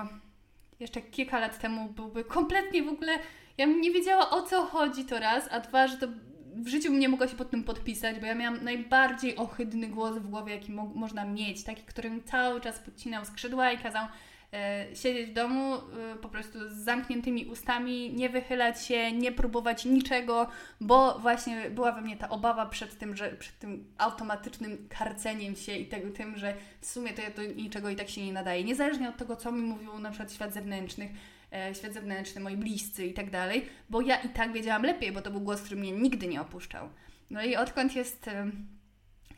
jeszcze 0.80 1.03
kilka 1.03 1.39
lat 1.39 1.59
temu 1.59 1.89
byłby 1.89 2.24
kompletnie 2.24 2.82
w 2.82 2.89
ogóle 2.89 3.12
ja 3.59 3.66
nie 3.66 3.90
wiedziała 3.90 4.30
o 4.30 4.42
co 4.42 4.66
chodzi 4.66 5.05
to 5.05 5.18
raz, 5.18 5.48
a 5.50 5.61
dwa, 5.61 5.88
że 5.88 5.96
to 5.96 6.07
w 6.55 6.68
życiu 6.68 6.90
bym 6.90 6.98
nie 6.98 7.09
mogła 7.09 7.28
się 7.28 7.36
pod 7.36 7.50
tym 7.50 7.64
podpisać, 7.64 8.20
bo 8.20 8.26
ja 8.26 8.34
miałam 8.34 8.64
najbardziej 8.64 9.36
ohydny 9.36 9.88
głos 9.88 10.18
w 10.18 10.28
głowie, 10.28 10.55
jaki 10.55 10.72
mo 10.72 10.84
można 10.94 11.24
mieć, 11.24 11.64
taki, 11.64 11.82
którym 11.82 12.22
cały 12.24 12.61
czas 12.61 12.78
podcinał 12.78 13.24
skrzydła 13.24 13.72
i 13.72 13.78
kazał 13.78 14.07
e, 14.52 14.86
siedzieć 14.96 15.30
w 15.30 15.32
domu 15.32 15.74
e, 15.74 15.80
po 16.16 16.28
prostu 16.28 16.68
z 16.68 16.72
zamkniętymi 16.72 17.46
ustami, 17.46 18.12
nie 18.14 18.28
wychylać 18.28 18.86
się, 18.86 19.12
nie 19.12 19.32
próbować 19.32 19.84
niczego, 19.84 20.48
bo 20.80 21.18
właśnie 21.18 21.70
była 21.70 21.92
we 21.92 22.00
mnie 22.00 22.16
ta 22.16 22.28
obawa 22.28 22.66
przed 22.66 22.98
tym, 22.98 23.16
że 23.16 23.30
przed 23.30 23.59
tym 23.59 23.84
automatycznym 23.98 24.88
karceniem 24.98 25.57
się 25.57 25.76
i 25.76 25.86
tego, 25.86 26.11
tym, 26.11 26.38
że 26.38 26.55
w 26.80 26.86
sumie 26.86 27.12
to 27.12 27.22
ja 27.22 27.30
do 27.30 27.42
niczego 27.42 27.90
i 27.90 27.96
tak 27.96 28.09
się 28.09 28.26
nie 28.26 28.32
nadaje. 28.32 28.64
Niezależnie 28.64 29.09
od 29.09 29.16
tego, 29.16 29.36
co 29.36 29.52
mi 29.52 29.62
mówił 29.62 29.98
na 29.98 30.11
przykład 30.11 30.32
świat 30.32 30.52
zewnętrzny, 30.52 31.09
E, 31.09 31.34
świat 31.74 31.92
zewnętrzny, 31.92 32.40
moi 32.40 32.57
bliscy 32.57 33.07
i 33.07 33.14
tak 33.14 33.30
dalej, 33.30 33.68
bo 33.90 34.00
ja 34.00 34.16
i 34.20 34.28
tak 34.28 34.52
wiedziałam 34.52 34.82
lepiej, 34.82 35.12
bo 35.12 35.22
to 35.22 35.30
był 35.30 35.40
głos, 35.40 35.61
który 35.62 35.80
mnie 35.80 35.92
nigdy 35.92 36.28
nie 36.28 36.40
opuszczał. 36.40 36.88
No 37.30 37.42
i 37.42 37.57
odkąd 37.57 37.96
jest, 37.96 38.28
e, 38.28 38.50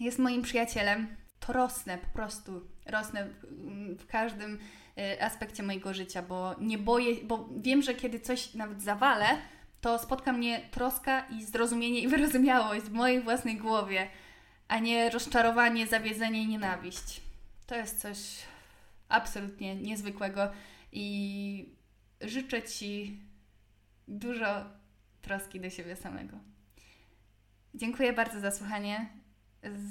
jest 0.00 0.18
moim 0.18 0.42
przyjacielem, 0.42 1.16
to 1.40 1.52
rosnę 1.52 1.98
po 1.98 2.06
prostu, 2.06 2.66
rosnę 2.86 3.28
w 3.98 4.06
każdym 4.06 4.58
e, 4.98 5.24
aspekcie 5.24 5.62
mojego 5.62 5.94
życia, 5.94 6.22
bo 6.22 6.54
nie 6.60 6.78
boję, 6.78 7.24
bo 7.24 7.48
wiem, 7.56 7.82
że 7.82 7.94
kiedy 7.94 8.20
coś 8.20 8.54
nawet 8.54 8.82
zawalę, 8.82 9.26
to 9.80 9.98
spotka 9.98 10.32
mnie 10.32 10.60
troska 10.70 11.20
i 11.20 11.44
zrozumienie 11.44 12.00
i 12.00 12.08
wyrozumiałość 12.08 12.82
w 12.82 12.92
mojej 12.92 13.22
własnej 13.22 13.56
głowie, 13.56 14.08
a 14.68 14.78
nie 14.78 15.10
rozczarowanie, 15.10 15.86
zawiedzenie 15.86 16.42
i 16.42 16.46
nienawiść. 16.46 17.20
To 17.66 17.74
jest 17.74 18.00
coś 18.00 18.18
absolutnie 19.08 19.76
niezwykłego 19.76 20.48
i 20.92 21.76
życzę 22.20 22.62
Ci 22.62 23.20
dużo 24.08 24.64
troski 25.22 25.60
do 25.60 25.70
siebie 25.70 25.96
samego. 25.96 26.36
Dziękuję 27.74 28.12
bardzo 28.12 28.40
za 28.40 28.50
słuchanie. 28.50 29.06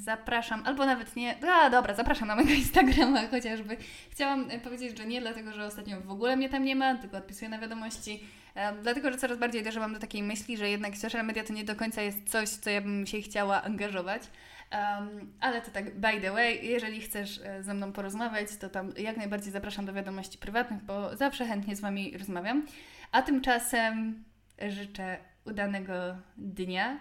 Zapraszam, 0.03 0.63
albo 0.65 0.85
nawet 0.85 1.15
nie. 1.15 1.35
A 1.51 1.69
dobra, 1.69 1.93
zapraszam 1.93 2.27
na 2.27 2.35
mojego 2.35 2.53
Instagrama 2.63 3.27
chociażby. 3.27 3.77
Chciałam 4.11 4.49
powiedzieć, 4.63 4.97
że 4.97 5.05
nie 5.05 5.21
dlatego, 5.21 5.53
że 5.53 5.65
ostatnio 5.65 6.01
w 6.01 6.11
ogóle 6.11 6.35
mnie 6.35 6.49
tam 6.49 6.63
nie 6.63 6.75
ma, 6.75 6.95
tylko 6.95 7.17
odpisuję 7.17 7.49
na 7.49 7.59
wiadomości. 7.59 8.23
Um, 8.55 8.75
dlatego, 8.83 9.11
że 9.11 9.17
coraz 9.17 9.37
bardziej 9.37 9.63
dojrzewam 9.63 9.93
do 9.93 9.99
takiej 9.99 10.23
myśli, 10.23 10.57
że 10.57 10.69
jednak 10.69 10.97
social 10.97 11.25
media 11.25 11.43
to 11.43 11.53
nie 11.53 11.63
do 11.63 11.75
końca 11.75 12.01
jest 12.01 12.29
coś, 12.29 12.49
co 12.49 12.69
ja 12.69 12.81
bym 12.81 13.07
się 13.07 13.21
chciała 13.21 13.63
angażować. 13.63 14.23
Um, 14.71 15.33
ale 15.39 15.61
to 15.61 15.71
tak, 15.71 15.99
by 15.99 16.21
the 16.21 16.31
way, 16.31 16.65
jeżeli 16.65 17.01
chcesz 17.01 17.41
e, 17.43 17.63
ze 17.63 17.73
mną 17.73 17.91
porozmawiać, 17.91 18.57
to 18.57 18.69
tam 18.69 18.93
jak 18.97 19.17
najbardziej 19.17 19.51
zapraszam 19.51 19.85
do 19.85 19.93
wiadomości 19.93 20.37
prywatnych, 20.37 20.83
bo 20.83 21.15
zawsze 21.15 21.45
chętnie 21.45 21.75
z 21.75 21.81
Wami 21.81 22.17
rozmawiam. 22.17 22.65
A 23.11 23.21
tymczasem 23.21 24.23
życzę 24.67 25.17
udanego 25.45 25.93
dnia, 26.37 26.99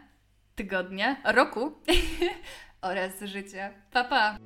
tygodnia, 0.55 1.17
roku 1.25 1.73
oraz 2.81 3.21
życia. 3.23 3.71
Pa, 3.93 4.05
pa! 4.05 4.39